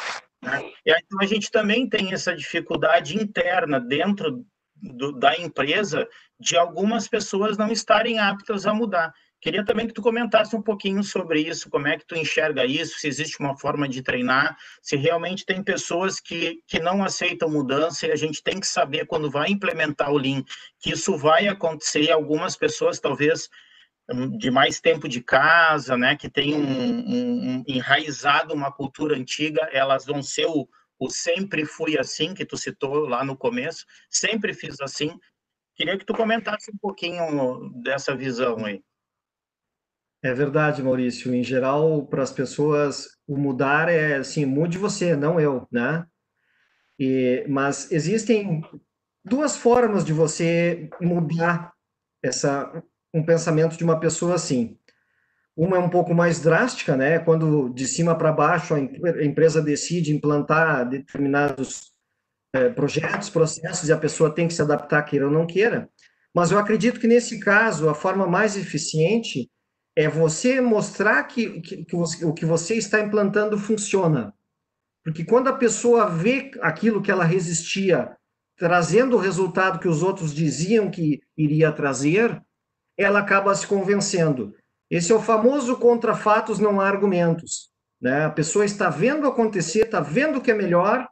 Né? 0.41 0.71
E 0.85 0.91
aí, 0.91 1.01
então, 1.05 1.19
a 1.21 1.25
gente 1.25 1.49
também 1.49 1.87
tem 1.87 2.13
essa 2.13 2.35
dificuldade 2.35 3.15
interna 3.15 3.79
dentro 3.79 4.45
do, 4.75 5.13
da 5.13 5.37
empresa 5.37 6.07
de 6.37 6.57
algumas 6.57 7.07
pessoas 7.07 7.57
não 7.57 7.71
estarem 7.71 8.19
aptas 8.19 8.67
a 8.67 8.73
mudar. 8.73 9.13
Queria 9.43 9.65
também 9.65 9.85
que 9.85 9.93
tu 9.93 10.01
comentasse 10.01 10.55
um 10.55 10.61
pouquinho 10.61 11.03
sobre 11.03 11.41
isso, 11.41 11.69
como 11.69 11.85
é 11.85 11.97
que 11.97 12.07
tu 12.07 12.15
enxerga 12.15 12.65
isso, 12.65 12.97
se 12.97 13.09
existe 13.09 13.41
uma 13.41 13.57
forma 13.57 13.89
de 13.89 14.01
treinar, 14.01 14.57
se 14.81 14.95
realmente 14.95 15.45
tem 15.45 15.61
pessoas 15.61 16.17
que, 16.21 16.63
que 16.65 16.79
não 16.79 17.03
aceitam 17.03 17.49
mudança 17.49 18.07
e 18.07 18.11
a 18.13 18.15
gente 18.15 18.41
tem 18.41 18.57
que 18.57 18.65
saber 18.65 19.05
quando 19.05 19.29
vai 19.29 19.49
implementar 19.49 20.13
o 20.13 20.17
Lean 20.17 20.45
que 20.79 20.91
isso 20.91 21.17
vai 21.17 21.49
acontecer, 21.49 22.09
algumas 22.09 22.55
pessoas 22.55 23.01
talvez 23.01 23.49
hum, 24.09 24.37
de 24.37 24.49
mais 24.49 24.79
tempo 24.79 25.09
de 25.09 25.21
casa, 25.21 25.97
né, 25.97 26.15
que 26.15 26.29
tem 26.29 26.55
um, 26.55 26.61
um, 26.61 27.49
um 27.49 27.63
enraizado 27.67 28.53
uma 28.53 28.71
cultura 28.71 29.13
antiga, 29.13 29.67
elas 29.73 30.05
vão 30.05 30.23
ser 30.23 30.45
o, 30.45 30.69
o 30.97 31.09
sempre 31.09 31.65
fui 31.65 31.99
assim, 31.99 32.33
que 32.33 32.45
tu 32.45 32.55
citou 32.55 33.09
lá 33.09 33.25
no 33.25 33.35
começo, 33.35 33.85
sempre 34.09 34.53
fiz 34.53 34.79
assim. 34.79 35.19
Queria 35.75 35.97
que 35.97 36.05
tu 36.05 36.13
comentasse 36.13 36.71
um 36.71 36.77
pouquinho 36.77 37.69
dessa 37.83 38.15
visão 38.15 38.63
aí. 38.63 38.81
É 40.23 40.33
verdade, 40.33 40.81
Maurício. 40.81 41.35
Em 41.35 41.43
geral, 41.43 42.07
para 42.07 42.23
as 42.23 42.31
pessoas, 42.31 43.09
o 43.27 43.37
mudar 43.37 43.89
é 43.89 44.15
assim, 44.15 44.45
mude 44.45 44.77
você, 44.77 45.17
não 45.17 45.37
eu, 45.37 45.67
né? 45.69 46.05
E, 46.97 47.45
mas 47.49 47.91
existem 47.91 48.61
duas 49.25 49.57
formas 49.57 50.05
de 50.05 50.13
você 50.13 50.89
mudar 51.01 51.73
essa, 52.23 52.71
um 53.13 53.21
pensamento 53.21 53.75
de 53.75 53.83
uma 53.83 53.99
pessoa 53.99 54.35
assim. 54.35 54.77
Uma 55.57 55.75
é 55.75 55.79
um 55.79 55.89
pouco 55.89 56.13
mais 56.15 56.39
drástica, 56.39 56.95
né? 56.95 57.19
Quando 57.19 57.67
de 57.73 57.85
cima 57.85 58.17
para 58.17 58.31
baixo 58.31 58.75
a 58.75 58.79
empresa 58.79 59.61
decide 59.61 60.15
implantar 60.15 60.87
determinados 60.87 61.91
é, 62.55 62.69
projetos, 62.69 63.29
processos 63.29 63.89
e 63.89 63.93
a 63.93 63.97
pessoa 63.97 64.33
tem 64.33 64.47
que 64.47 64.53
se 64.53 64.61
adaptar, 64.61 65.03
queira 65.03 65.25
ou 65.25 65.31
não 65.31 65.45
queira. 65.45 65.89
Mas 66.33 66.49
eu 66.49 66.57
acredito 66.57 66.99
que 66.99 67.07
nesse 67.07 67.41
caso 67.41 67.89
a 67.89 67.93
forma 67.93 68.25
mais 68.25 68.55
eficiente 68.55 69.51
é 69.95 70.07
você 70.07 70.59
mostrar 70.59 71.23
que, 71.23 71.61
que, 71.61 71.85
que 71.85 71.95
você, 71.95 72.25
o 72.25 72.33
que 72.33 72.45
você 72.45 72.75
está 72.75 72.99
implantando 72.99 73.57
funciona. 73.57 74.33
Porque 75.03 75.23
quando 75.23 75.49
a 75.49 75.53
pessoa 75.53 76.09
vê 76.09 76.51
aquilo 76.61 77.01
que 77.01 77.11
ela 77.11 77.23
resistia 77.23 78.15
trazendo 78.57 79.15
o 79.15 79.19
resultado 79.19 79.79
que 79.79 79.87
os 79.87 80.01
outros 80.01 80.33
diziam 80.33 80.89
que 80.89 81.21
iria 81.37 81.71
trazer, 81.71 82.41
ela 82.97 83.19
acaba 83.19 83.53
se 83.55 83.67
convencendo. 83.67 84.55
Esse 84.89 85.11
é 85.11 85.15
o 85.15 85.21
famoso 85.21 85.77
contra 85.77 86.15
fatos, 86.15 86.59
não 86.59 86.79
há 86.79 86.87
argumentos. 86.87 87.69
Né? 87.99 88.25
A 88.25 88.29
pessoa 88.29 88.63
está 88.63 88.89
vendo 88.89 89.27
acontecer, 89.27 89.85
está 89.85 89.99
vendo 89.99 90.39
que 90.39 90.51
é 90.51 90.53
melhor, 90.53 91.07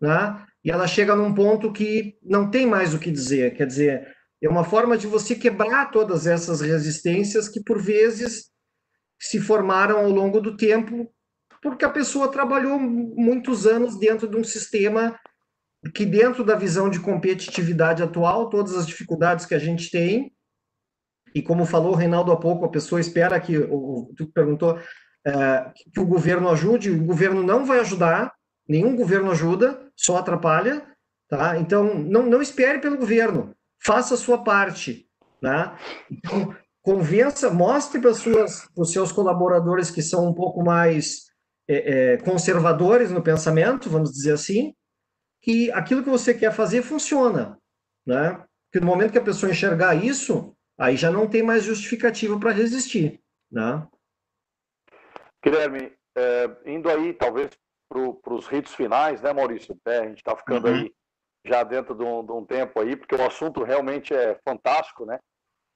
né? 0.00 0.42
e 0.64 0.70
ela 0.70 0.86
chega 0.86 1.14
num 1.14 1.34
ponto 1.34 1.72
que 1.72 2.18
não 2.22 2.50
tem 2.50 2.66
mais 2.66 2.94
o 2.94 2.98
que 2.98 3.10
dizer. 3.10 3.54
Quer 3.54 3.66
dizer, 3.66 4.15
é 4.42 4.48
uma 4.48 4.64
forma 4.64 4.98
de 4.98 5.06
você 5.06 5.34
quebrar 5.34 5.90
todas 5.90 6.26
essas 6.26 6.60
resistências 6.60 7.48
que, 7.48 7.62
por 7.62 7.80
vezes, 7.80 8.50
se 9.18 9.40
formaram 9.40 9.98
ao 9.98 10.10
longo 10.10 10.40
do 10.40 10.56
tempo, 10.56 11.10
porque 11.62 11.84
a 11.84 11.90
pessoa 11.90 12.30
trabalhou 12.30 12.78
muitos 12.78 13.66
anos 13.66 13.98
dentro 13.98 14.28
de 14.28 14.36
um 14.36 14.44
sistema 14.44 15.18
que, 15.94 16.04
dentro 16.04 16.44
da 16.44 16.54
visão 16.54 16.90
de 16.90 17.00
competitividade 17.00 18.02
atual, 18.02 18.50
todas 18.50 18.76
as 18.76 18.86
dificuldades 18.86 19.46
que 19.46 19.54
a 19.54 19.58
gente 19.58 19.90
tem, 19.90 20.32
e 21.34 21.42
como 21.42 21.64
falou 21.64 21.92
o 21.92 21.96
Reinaldo 21.96 22.30
há 22.30 22.36
pouco, 22.36 22.64
a 22.64 22.70
pessoa 22.70 23.00
espera 23.00 23.40
que, 23.40 23.56
o, 23.58 24.12
tu 24.16 24.26
perguntou, 24.32 24.78
é, 25.26 25.72
que 25.92 26.00
o 26.00 26.06
governo 26.06 26.48
ajude, 26.50 26.90
o 26.90 27.04
governo 27.04 27.42
não 27.42 27.64
vai 27.64 27.80
ajudar, 27.80 28.32
nenhum 28.68 28.96
governo 28.96 29.30
ajuda, 29.30 29.90
só 29.96 30.18
atrapalha, 30.18 30.86
tá? 31.28 31.58
Então, 31.58 31.94
não, 31.94 32.22
não 32.22 32.42
espere 32.42 32.78
pelo 32.80 32.98
governo 32.98 33.55
faça 33.82 34.14
a 34.14 34.18
sua 34.18 34.42
parte. 34.42 35.08
Né? 35.42 35.76
Então, 36.10 36.54
convença, 36.82 37.50
mostre 37.50 38.00
para, 38.00 38.14
suas, 38.14 38.66
para 38.74 38.82
os 38.82 38.92
seus 38.92 39.12
colaboradores 39.12 39.90
que 39.90 40.02
são 40.02 40.26
um 40.28 40.34
pouco 40.34 40.62
mais 40.62 41.26
é, 41.68 42.12
é, 42.12 42.16
conservadores 42.18 43.10
no 43.10 43.22
pensamento, 43.22 43.90
vamos 43.90 44.12
dizer 44.12 44.32
assim, 44.32 44.74
que 45.42 45.70
aquilo 45.72 46.02
que 46.02 46.10
você 46.10 46.32
quer 46.32 46.52
fazer 46.52 46.82
funciona, 46.82 47.58
né? 48.06 48.44
Porque 48.66 48.84
no 48.84 48.86
momento 48.86 49.12
que 49.12 49.18
a 49.18 49.24
pessoa 49.24 49.50
enxergar 49.50 49.94
isso, 49.94 50.56
aí 50.78 50.96
já 50.96 51.10
não 51.10 51.28
tem 51.28 51.42
mais 51.42 51.64
justificativa 51.64 52.38
para 52.38 52.50
resistir, 52.50 53.20
né? 53.50 53.86
Guilherme, 55.44 55.92
é, 56.16 56.50
indo 56.66 56.88
aí 56.88 57.12
talvez 57.12 57.50
para 57.88 58.34
os 58.34 58.46
ritos 58.48 58.74
finais, 58.74 59.22
né, 59.22 59.32
Maurício? 59.32 59.78
É, 59.86 59.98
a 59.98 60.08
gente 60.08 60.18
está 60.18 60.36
ficando 60.36 60.66
uhum. 60.66 60.74
aí 60.74 60.94
já 61.46 61.62
dentro 61.62 61.94
de 61.94 62.02
um, 62.02 62.24
de 62.24 62.32
um, 62.32 62.44
tempo 62.44 62.80
aí, 62.80 62.96
porque 62.96 63.14
o 63.14 63.26
assunto 63.26 63.62
realmente 63.62 64.14
é 64.14 64.38
fantástico, 64.44 65.04
né? 65.04 65.18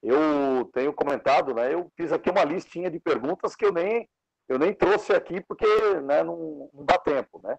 Eu 0.03 0.71
tenho 0.73 0.93
comentado, 0.93 1.55
né? 1.55 1.73
Eu 1.73 1.91
fiz 1.97 2.13
aqui 2.13 2.31
uma 2.31 2.45
listinha 2.45 2.91
de 2.91 2.99
perguntas 2.99 3.55
que 3.55 3.65
eu 3.65 3.73
nem 3.73 4.09
eu 4.49 4.59
nem 4.59 4.75
trouxe 4.75 5.13
aqui 5.13 5.41
porque 5.41 5.65
né, 6.03 6.25
não, 6.25 6.69
não 6.75 6.85
dá 6.85 6.99
tempo, 6.99 7.41
né? 7.43 7.57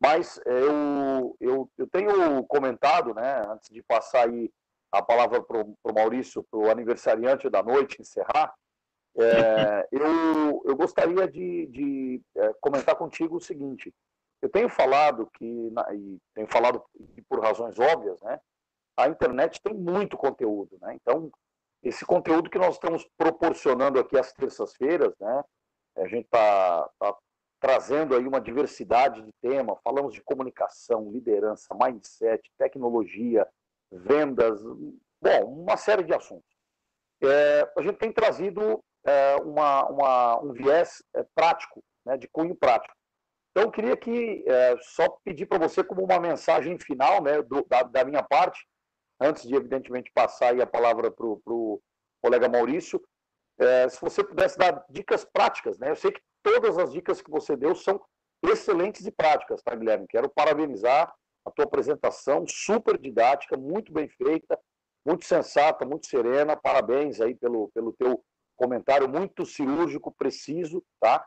Mas 0.00 0.40
eu, 0.46 1.36
eu, 1.40 1.70
eu 1.76 1.86
tenho 1.88 2.44
comentado, 2.44 3.12
né, 3.14 3.42
antes 3.48 3.68
de 3.68 3.82
passar 3.82 4.28
aí 4.28 4.50
a 4.92 5.02
palavra 5.02 5.42
para 5.42 5.62
o 5.62 5.94
Maurício, 5.94 6.44
para 6.44 6.60
o 6.60 6.70
aniversariante 6.70 7.50
da 7.50 7.62
noite 7.62 8.00
encerrar, 8.00 8.54
é, 9.16 9.88
eu, 9.90 10.62
eu 10.66 10.76
gostaria 10.76 11.26
de, 11.26 11.66
de 11.66 12.22
é, 12.36 12.52
comentar 12.60 12.94
contigo 12.94 13.36
o 13.36 13.40
seguinte. 13.40 13.92
Eu 14.44 14.50
tenho 14.50 14.68
falado 14.68 15.26
que, 15.38 15.72
e 15.94 16.20
tenho 16.34 16.46
falado 16.48 16.84
por 17.30 17.40
razões 17.40 17.78
óbvias, 17.78 18.20
né? 18.20 18.38
A 18.94 19.08
internet 19.08 19.58
tem 19.62 19.72
muito 19.72 20.18
conteúdo, 20.18 20.76
né? 20.82 20.94
Então, 20.96 21.32
esse 21.82 22.04
conteúdo 22.04 22.50
que 22.50 22.58
nós 22.58 22.74
estamos 22.74 23.08
proporcionando 23.16 23.98
aqui 23.98 24.18
às 24.18 24.34
terças-feiras, 24.34 25.14
né? 25.18 25.42
A 25.96 26.06
gente 26.06 26.26
está 26.26 26.90
tá 26.98 27.16
trazendo 27.58 28.14
aí 28.14 28.26
uma 28.26 28.38
diversidade 28.38 29.22
de 29.22 29.32
tema. 29.40 29.80
Falamos 29.82 30.12
de 30.12 30.22
comunicação, 30.22 31.10
liderança, 31.10 31.74
mindset, 31.74 32.52
tecnologia, 32.58 33.48
vendas, 33.90 34.62
bom, 35.22 35.62
uma 35.62 35.78
série 35.78 36.02
de 36.02 36.12
assuntos. 36.12 36.54
É, 37.22 37.72
a 37.78 37.80
gente 37.80 37.96
tem 37.96 38.12
trazido 38.12 38.84
é, 39.06 39.36
uma, 39.36 39.88
uma, 39.88 40.42
um 40.42 40.52
viés 40.52 41.02
é, 41.14 41.24
prático, 41.34 41.82
né, 42.04 42.18
de 42.18 42.28
cunho 42.28 42.54
prático. 42.54 42.94
Então, 43.54 43.68
eu 43.68 43.70
queria 43.70 43.96
que 43.96 44.44
é, 44.48 44.76
só 44.80 45.08
pedir 45.24 45.46
para 45.46 45.58
você 45.58 45.84
como 45.84 46.02
uma 46.02 46.18
mensagem 46.18 46.76
final 46.76 47.22
né, 47.22 47.40
do, 47.40 47.64
da, 47.68 47.84
da, 47.84 48.04
minha 48.04 48.20
parte, 48.20 48.66
antes 49.20 49.46
de, 49.46 49.54
evidentemente, 49.54 50.10
passar 50.12 50.60
a 50.60 50.66
palavra 50.66 51.08
para 51.08 51.24
o 51.24 51.80
colega 52.20 52.48
Maurício, 52.48 53.00
é, 53.56 53.88
se 53.88 54.00
você 54.00 54.24
pudesse 54.24 54.58
dar 54.58 54.84
dicas 54.90 55.24
práticas, 55.24 55.78
né? 55.78 55.90
Eu 55.90 55.94
sei 55.94 56.10
que 56.10 56.20
todas 56.42 56.76
as 56.78 56.92
dicas 56.92 57.22
que 57.22 57.30
você 57.30 57.56
deu 57.56 57.76
são 57.76 58.04
excelentes 58.42 59.06
e 59.06 59.12
práticas, 59.12 59.62
tá, 59.62 59.72
Guilherme? 59.72 60.08
Quero 60.08 60.28
parabenizar 60.28 61.14
a 61.44 61.50
tua 61.52 61.64
apresentação, 61.64 62.44
super 62.48 62.98
didática, 62.98 63.56
muito 63.56 63.92
bem 63.92 64.08
feita, 64.08 64.58
muito 65.06 65.24
sensata, 65.26 65.86
muito 65.86 66.06
serena. 66.06 66.56
Parabéns 66.56 67.20
aí 67.20 67.36
pelo, 67.36 67.70
pelo 67.72 67.92
teu 67.92 68.24
comentário, 68.56 69.08
muito 69.08 69.46
cirúrgico, 69.46 70.12
preciso, 70.12 70.82
tá? 70.98 71.24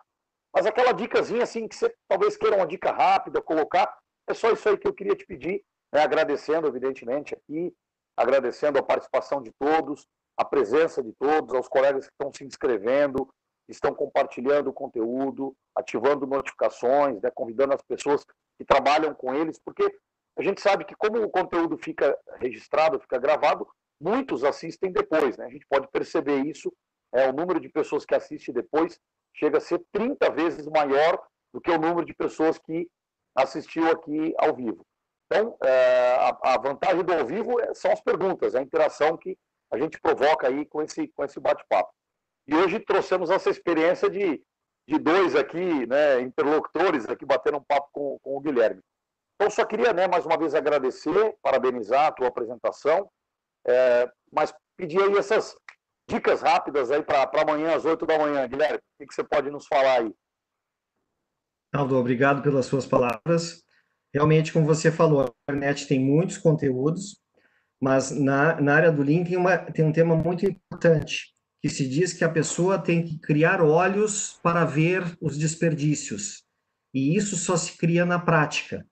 Mas 0.58 0.66
aquela 0.66 0.92
dicasinha 0.92 1.44
assim 1.44 1.68
que 1.68 1.76
você 1.76 1.94
talvez 2.08 2.36
queira 2.36 2.56
uma 2.56 2.66
dica 2.66 2.92
rápida, 2.92 3.40
colocar, 3.40 3.96
é 4.28 4.34
só 4.34 4.50
isso 4.52 4.68
aí 4.68 4.76
que 4.76 4.88
eu 4.88 4.94
queria 4.94 5.16
te 5.16 5.24
pedir, 5.24 5.64
né? 5.94 6.02
agradecendo, 6.02 6.68
evidentemente, 6.68 7.36
aqui, 7.36 7.72
agradecendo 8.18 8.80
a 8.80 8.82
participação 8.82 9.40
de 9.40 9.52
todos, 9.60 10.08
a 10.36 10.44
presença 10.44 11.04
de 11.04 11.14
todos, 11.14 11.54
aos 11.54 11.68
colegas 11.68 12.08
que 12.08 12.12
estão 12.12 12.34
se 12.34 12.44
inscrevendo, 12.44 13.30
estão 13.70 13.94
compartilhando 13.94 14.72
o 14.72 14.74
conteúdo, 14.74 15.56
ativando 15.76 16.26
notificações, 16.26 17.22
né, 17.22 17.30
convidando 17.30 17.76
as 17.76 17.84
pessoas 17.84 18.26
que 18.58 18.66
trabalham 18.66 19.14
com 19.14 19.36
eles, 19.36 19.60
porque 19.64 19.86
a 20.40 20.42
gente 20.42 20.60
sabe 20.60 20.86
que 20.86 20.96
como 20.96 21.22
o 21.22 21.30
conteúdo 21.30 21.78
fica 21.78 22.18
registrado, 22.40 23.00
fica 23.00 23.20
gravado, 23.20 23.68
muitos 24.02 24.44
assistem 24.44 24.92
depois, 24.92 25.38
né? 25.38 25.46
A 25.46 25.52
gente 25.52 25.68
pode 25.70 25.88
perceber 25.90 26.40
isso, 26.48 26.74
é, 27.14 27.30
o 27.30 27.34
número 27.34 27.60
de 27.60 27.70
pessoas 27.70 28.08
que 28.08 28.16
assistem 28.16 28.56
depois 28.56 29.00
chega 29.38 29.58
a 29.58 29.62
ser 29.62 29.82
30 29.92 30.30
vezes 30.32 30.68
maior 30.68 31.22
do 31.54 31.62
que 31.62 31.72
o 31.72 31.78
número 31.78 32.06
de 32.06 32.14
pessoas 32.14 32.58
que 32.58 32.88
assistiu 33.36 33.90
aqui 33.90 34.34
ao 34.38 34.56
vivo. 34.56 34.86
Então, 35.26 35.58
é, 35.64 36.16
a, 36.44 36.58
vantagem 36.58 37.04
do 37.04 37.14
ao 37.14 37.26
vivo 37.26 37.60
é, 37.60 37.74
são 37.74 37.92
as 37.92 38.02
perguntas, 38.02 38.56
a 38.56 38.62
interação 38.62 39.18
que 39.18 39.38
a 39.72 39.78
gente 39.78 40.00
provoca 40.00 40.48
aí 40.48 40.66
com 40.66 40.82
esse, 40.82 41.08
com 41.10 41.24
esse 41.24 41.40
bate-papo. 41.40 41.92
E 42.48 42.56
hoje 42.56 42.80
trouxemos 42.80 43.30
essa 43.30 43.50
experiência 43.50 44.10
de, 44.10 44.42
de 44.88 44.98
dois 44.98 45.36
aqui, 45.36 45.86
né, 45.86 46.22
interlocutores 46.22 47.08
aqui, 47.08 47.26
batendo 47.26 47.58
um 47.58 47.64
papo 47.64 47.90
com, 47.92 48.20
com 48.20 48.38
o 48.38 48.40
Guilherme. 48.40 48.82
Então, 49.36 49.52
só 49.52 49.66
queria, 49.66 49.94
né, 49.94 50.08
mais 50.08 50.26
uma 50.26 50.38
vez 50.38 50.56
agradecer, 50.56 51.36
parabenizar 51.42 52.08
a 52.08 52.12
tua 52.12 52.28
apresentação, 52.30 53.10
é, 53.68 54.10
mas 54.32 54.54
pedir 54.78 55.02
aí 55.02 55.18
essas 55.18 55.56
dicas 56.10 56.42
rápidas 56.42 56.90
aí 56.90 57.04
para 57.04 57.30
amanhã 57.42 57.76
às 57.76 57.86
8 57.86 58.06
da 58.06 58.18
manhã. 58.18 58.48
Guilherme, 58.48 58.78
o 58.78 58.82
que, 59.00 59.08
que 59.08 59.14
você 59.14 59.24
pode 59.24 59.50
nos 59.50 59.68
falar 59.68 60.02
aí? 60.02 60.14
Aldo, 61.74 61.98
obrigado 61.98 62.42
pelas 62.42 62.66
suas 62.66 62.86
palavras. 62.86 63.64
Realmente, 64.14 64.54
como 64.54 64.66
você 64.66 64.92
falou, 64.92 65.22
a 65.22 65.52
internet 65.52 65.88
tem 65.88 66.00
muitos 66.00 66.38
conteúdos, 66.38 67.22
mas 67.82 68.10
na, 68.12 68.60
na 68.60 68.76
área 68.76 68.92
do 68.92 69.04
Lean 69.04 69.24
tem, 69.24 69.38
uma, 69.38 69.58
tem 69.58 69.86
um 69.86 69.92
tema 69.92 70.16
muito 70.16 70.46
importante, 70.46 71.28
que 71.62 71.70
se 71.70 71.88
diz 71.88 72.14
que 72.14 72.24
a 72.24 72.32
pessoa 72.32 72.80
tem 72.80 73.04
que 73.04 73.20
criar 73.20 73.62
olhos 73.62 74.40
para 74.42 74.64
ver 74.64 75.04
os 75.22 75.38
desperdícios. 75.38 76.44
E 76.94 77.16
isso 77.16 77.36
só 77.36 77.58
se 77.58 77.78
cria 77.78 78.06
na 78.06 78.18
prática. 78.18 78.86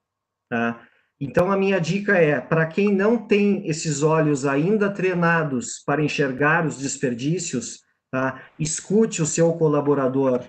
Tá? 0.50 0.86
Então, 1.20 1.52
a 1.52 1.58
minha 1.58 1.80
dica 1.80 2.18
é: 2.18 2.40
para 2.40 2.66
quem 2.66 2.94
não 2.94 3.18
tem 3.18 3.68
esses 3.68 4.04
olhos 4.04 4.46
ainda 4.46 4.90
treinados 4.90 5.82
para 5.86 6.04
enxergar 6.04 6.66
os 6.66 6.78
desperdícios, 6.78 7.80
tá? 8.12 8.44
escute 8.60 9.22
o 9.22 9.26
seu 9.26 9.54
colaborador. 9.54 10.44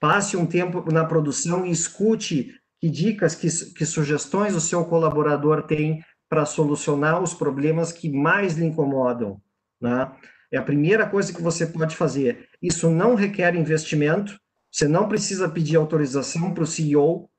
Passe 0.00 0.36
um 0.36 0.46
tempo 0.46 0.92
na 0.92 1.04
produção 1.04 1.64
e 1.64 1.70
escute 1.70 2.54
que 2.80 2.90
dicas, 2.90 3.34
que, 3.34 3.48
que 3.74 3.86
sugestões 3.86 4.54
o 4.54 4.60
seu 4.60 4.84
colaborador 4.84 5.62
tem 5.62 6.04
para 6.28 6.44
solucionar 6.44 7.22
os 7.22 7.32
problemas 7.32 7.92
que 7.92 8.10
mais 8.10 8.54
lhe 8.54 8.64
incomodam. 8.64 9.40
Né? 9.80 10.10
É 10.52 10.58
a 10.58 10.62
primeira 10.62 11.08
coisa 11.08 11.32
que 11.32 11.42
você 11.42 11.66
pode 11.66 11.96
fazer. 11.96 12.48
Isso 12.60 12.90
não 12.90 13.14
requer 13.14 13.54
investimento, 13.54 14.38
você 14.70 14.86
não 14.86 15.08
precisa 15.08 15.48
pedir 15.48 15.76
autorização 15.76 16.52
para 16.52 16.64
o 16.64 16.66
CEO. 16.66 17.30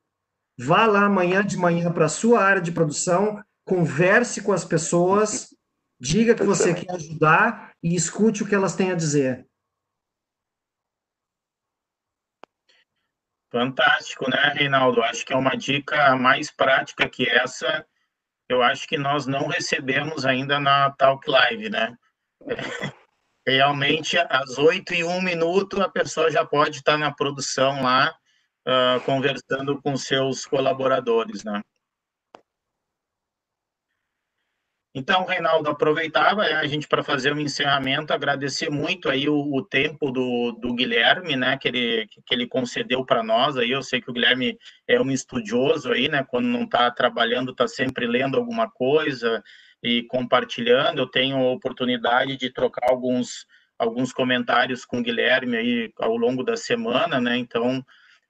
Vá 0.58 0.86
lá 0.86 1.04
amanhã 1.04 1.44
de 1.44 1.56
manhã 1.56 1.92
para 1.92 2.06
a 2.06 2.08
sua 2.08 2.42
área 2.42 2.60
de 2.60 2.72
produção, 2.72 3.42
converse 3.64 4.42
com 4.42 4.52
as 4.52 4.64
pessoas, 4.64 5.54
diga 6.00 6.34
que 6.34 6.42
você 6.42 6.74
quer 6.74 6.92
ajudar 6.92 7.72
e 7.82 7.94
escute 7.94 8.42
o 8.42 8.46
que 8.48 8.54
elas 8.54 8.74
têm 8.74 8.90
a 8.90 8.96
dizer. 8.96 9.46
Fantástico, 13.50 14.28
né, 14.28 14.52
Reinaldo? 14.54 15.02
Acho 15.02 15.24
que 15.24 15.32
é 15.32 15.36
uma 15.36 15.56
dica 15.56 16.14
mais 16.16 16.50
prática 16.50 17.08
que 17.08 17.28
essa 17.28 17.86
eu 18.48 18.62
acho 18.62 18.88
que 18.88 18.96
nós 18.96 19.26
não 19.26 19.46
recebemos 19.46 20.24
ainda 20.24 20.58
na 20.58 20.90
Talk 20.92 21.28
Live, 21.30 21.68
né? 21.68 21.96
Realmente, 23.46 24.16
às 24.18 24.58
oito 24.58 24.94
e 24.94 25.04
um 25.04 25.20
minuto, 25.20 25.82
a 25.82 25.88
pessoa 25.88 26.30
já 26.30 26.44
pode 26.44 26.78
estar 26.78 26.96
na 26.96 27.12
produção 27.12 27.82
lá, 27.82 28.14
uh, 28.68 29.00
conversando 29.04 29.80
com 29.80 29.96
seus 29.96 30.44
colaboradores, 30.44 31.42
né? 31.42 31.62
Então, 34.94 35.24
Reinaldo, 35.24 35.70
aproveitava 35.70 36.42
né, 36.42 36.54
a 36.54 36.66
gente 36.66 36.88
para 36.88 37.04
fazer 37.04 37.32
um 37.32 37.38
encerramento, 37.38 38.12
agradecer 38.12 38.68
muito 38.68 39.08
aí 39.08 39.28
o, 39.28 39.54
o 39.54 39.62
tempo 39.62 40.10
do, 40.10 40.52
do, 40.52 40.74
Guilherme, 40.74 41.36
né, 41.36 41.56
que 41.56 41.68
ele, 41.68 42.08
que 42.08 42.34
ele 42.34 42.48
concedeu 42.48 43.04
para 43.04 43.22
nós. 43.22 43.56
Aí 43.56 43.70
eu 43.70 43.82
sei 43.82 44.00
que 44.00 44.10
o 44.10 44.12
Guilherme 44.12 44.58
é 44.88 45.00
um 45.00 45.10
estudioso 45.10 45.92
aí, 45.92 46.08
né, 46.08 46.24
quando 46.28 46.46
não 46.46 46.64
está 46.64 46.90
trabalhando, 46.90 47.52
está 47.52 47.68
sempre 47.68 48.06
lendo 48.06 48.36
alguma 48.36 48.68
coisa 48.68 49.42
e 49.82 50.02
compartilhando. 50.04 50.98
Eu 50.98 51.06
tenho 51.06 51.36
a 51.36 51.52
oportunidade 51.52 52.36
de 52.36 52.50
trocar 52.50 52.90
alguns, 52.90 53.46
alguns 53.78 54.12
comentários 54.12 54.84
com 54.84 54.98
o 54.98 55.02
Guilherme 55.02 55.56
aí 55.56 55.92
ao 55.98 56.16
longo 56.16 56.42
da 56.42 56.56
semana, 56.56 57.20
né, 57.20 57.36
então 57.36 57.84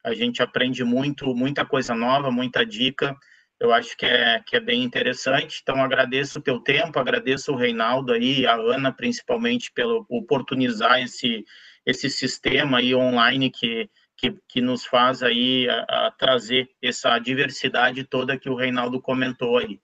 a 0.05 0.15
gente 0.15 0.43
aprende 0.43 0.85
muito, 0.85 1.35
muita 1.35 1.65
coisa 1.65 1.95
nova, 1.95 2.31
muita 2.31 2.65
dica 2.65 3.17
eu 3.61 3.73
acho 3.73 3.97
que 3.97 4.07
é, 4.07 4.41
que 4.47 4.57
é 4.57 4.61
bem 4.61 4.83
interessante. 4.83 5.61
Então, 5.63 5.83
agradeço 5.83 6.39
o 6.39 6.43
teu 6.43 6.61
tempo, 6.61 6.99
agradeço 6.99 7.53
o 7.53 7.57
Reinaldo 7.57 8.13
aí, 8.13 8.47
a 8.47 8.55
Ana, 8.55 8.93
principalmente, 8.93 9.73
pelo 9.73 10.07
oportunizar 10.09 11.01
esse, 11.01 11.45
esse 11.85 12.09
sistema 12.09 12.79
aí 12.79 12.95
online 12.95 13.51
que, 13.51 13.91
que, 14.17 14.37
que 14.49 14.61
nos 14.61 14.85
faz 14.85 15.23
aí 15.23 15.69
a, 15.69 16.07
a 16.07 16.11
trazer 16.13 16.69
essa 16.81 17.19
diversidade 17.19 18.05
toda 18.05 18.39
que 18.39 18.49
o 18.49 18.55
Reinaldo 18.55 19.01
comentou 19.01 19.59
aí. 19.59 19.81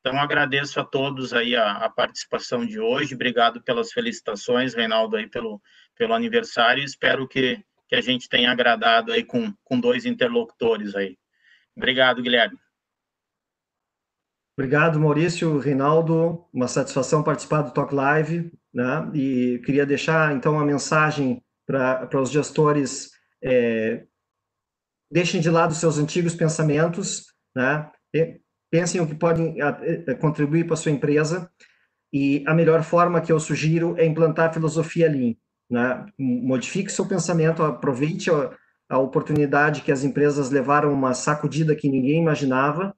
Então, 0.00 0.20
agradeço 0.20 0.78
a 0.78 0.84
todos 0.84 1.32
aí 1.32 1.56
a, 1.56 1.72
a, 1.78 1.88
participação 1.88 2.66
de 2.66 2.78
hoje. 2.78 3.14
Obrigado 3.14 3.62
pelas 3.62 3.90
felicitações, 3.90 4.74
Reinaldo, 4.74 5.16
aí 5.16 5.26
pelo, 5.26 5.62
pelo 5.96 6.12
aniversário. 6.12 6.84
Espero 6.84 7.26
que, 7.26 7.58
que 7.94 8.00
a 8.00 8.12
gente 8.12 8.28
tem 8.28 8.46
agradado 8.46 9.12
aí 9.12 9.24
com, 9.24 9.52
com 9.62 9.78
dois 9.78 10.04
interlocutores 10.04 10.94
aí. 10.94 11.16
Obrigado, 11.76 12.22
Guilherme. 12.22 12.58
Obrigado, 14.56 15.00
Maurício, 15.00 15.58
Reinaldo. 15.58 16.46
Uma 16.52 16.68
satisfação 16.68 17.22
participar 17.22 17.62
do 17.62 17.72
Talk 17.72 17.94
Live, 17.94 18.52
né? 18.72 19.10
E 19.14 19.60
queria 19.64 19.86
deixar 19.86 20.34
então 20.34 20.54
uma 20.54 20.64
mensagem 20.64 21.42
para 21.66 22.20
os 22.20 22.30
gestores: 22.30 23.10
é, 23.42 24.04
deixem 25.10 25.40
de 25.40 25.50
lado 25.50 25.74
seus 25.74 25.98
antigos 25.98 26.34
pensamentos, 26.34 27.26
né? 27.54 27.90
Pensem 28.70 29.00
o 29.00 29.06
que 29.06 29.14
podem 29.14 29.56
contribuir 30.20 30.64
para 30.64 30.74
a 30.74 30.76
sua 30.76 30.92
empresa. 30.92 31.50
E 32.12 32.44
a 32.46 32.54
melhor 32.54 32.84
forma 32.84 33.20
que 33.20 33.32
eu 33.32 33.40
sugiro 33.40 33.96
é 33.98 34.06
implantar 34.06 34.50
a 34.50 34.52
filosofia 34.52 35.10
Lean. 35.10 35.34
Né? 35.70 36.06
Modifique 36.18 36.92
seu 36.92 37.06
pensamento, 37.06 37.62
aproveite 37.62 38.30
a, 38.30 38.50
a 38.88 38.98
oportunidade 38.98 39.82
que 39.82 39.92
as 39.92 40.04
empresas 40.04 40.50
levaram 40.50 40.92
uma 40.92 41.14
sacudida 41.14 41.74
que 41.74 41.88
ninguém 41.88 42.20
imaginava 42.20 42.94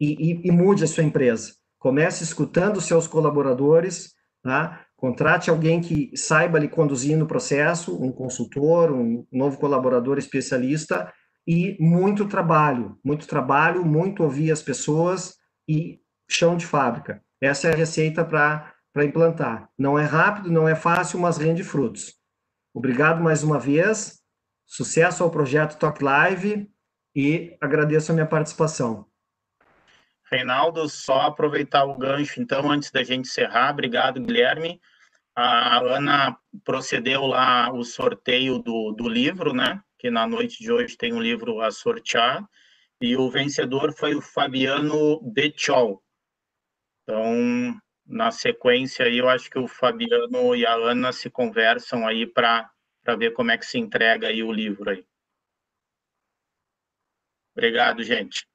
e, 0.00 0.32
e, 0.32 0.48
e 0.48 0.50
mude 0.50 0.84
a 0.84 0.86
sua 0.86 1.04
empresa. 1.04 1.52
Comece 1.78 2.24
escutando 2.24 2.80
seus 2.80 3.06
colaboradores, 3.06 4.14
tá? 4.42 4.84
contrate 4.96 5.48
alguém 5.48 5.80
que 5.80 6.10
saiba 6.16 6.58
lhe 6.58 6.68
conduzir 6.68 7.16
no 7.16 7.26
processo, 7.26 7.96
um 8.02 8.10
consultor, 8.10 8.90
um 8.90 9.24
novo 9.30 9.58
colaborador 9.58 10.18
especialista, 10.18 11.12
e 11.46 11.78
muito 11.80 12.28
trabalho, 12.28 12.98
muito 13.02 13.26
trabalho, 13.26 13.82
muito 13.82 14.22
ouvir 14.22 14.50
as 14.50 14.60
pessoas 14.60 15.36
e 15.66 15.98
chão 16.28 16.56
de 16.56 16.66
fábrica. 16.66 17.22
Essa 17.40 17.68
é 17.68 17.72
a 17.72 17.76
receita 17.76 18.22
para 18.98 19.04
implantar. 19.04 19.70
Não 19.78 19.96
é 19.96 20.04
rápido, 20.04 20.50
não 20.50 20.68
é 20.68 20.74
fácil, 20.74 21.20
mas 21.20 21.38
rende 21.38 21.62
frutos. 21.62 22.16
Obrigado 22.74 23.22
mais 23.22 23.44
uma 23.44 23.56
vez, 23.56 24.20
sucesso 24.66 25.22
ao 25.22 25.30
projeto 25.30 25.78
Talk 25.78 26.02
Live 26.02 26.68
e 27.14 27.56
agradeço 27.60 28.10
a 28.10 28.14
minha 28.14 28.26
participação. 28.26 29.06
Reinaldo, 30.28 30.88
só 30.88 31.20
aproveitar 31.20 31.84
o 31.84 31.96
gancho, 31.96 32.42
então, 32.42 32.68
antes 32.72 32.90
da 32.90 33.04
gente 33.04 33.28
encerrar, 33.28 33.70
obrigado, 33.70 34.20
Guilherme. 34.20 34.80
A 35.36 35.78
Ana 35.78 36.36
procedeu 36.64 37.24
lá 37.24 37.72
o 37.72 37.84
sorteio 37.84 38.58
do, 38.58 38.90
do 38.90 39.08
livro, 39.08 39.54
né? 39.54 39.80
Que 39.96 40.10
na 40.10 40.26
noite 40.26 40.58
de 40.58 40.72
hoje 40.72 40.96
tem 40.96 41.12
um 41.12 41.22
livro 41.22 41.60
a 41.60 41.70
sortear. 41.70 42.44
E 43.00 43.16
o 43.16 43.30
vencedor 43.30 43.92
foi 43.92 44.16
o 44.16 44.20
Fabiano 44.20 45.20
Bechol. 45.22 46.02
Então, 47.04 47.80
na 48.08 48.30
sequência 48.30 49.04
aí, 49.04 49.18
eu 49.18 49.28
acho 49.28 49.50
que 49.50 49.58
o 49.58 49.68
Fabiano 49.68 50.56
e 50.56 50.66
a 50.66 50.74
Ana 50.74 51.12
se 51.12 51.30
conversam 51.30 52.06
aí 52.06 52.26
para 52.26 52.70
ver 53.18 53.32
como 53.32 53.50
é 53.50 53.58
que 53.58 53.66
se 53.66 53.78
entrega 53.78 54.28
aí 54.28 54.42
o 54.42 54.50
livro 54.50 54.90
aí. 54.90 55.04
Obrigado, 57.54 58.02
gente. 58.02 58.46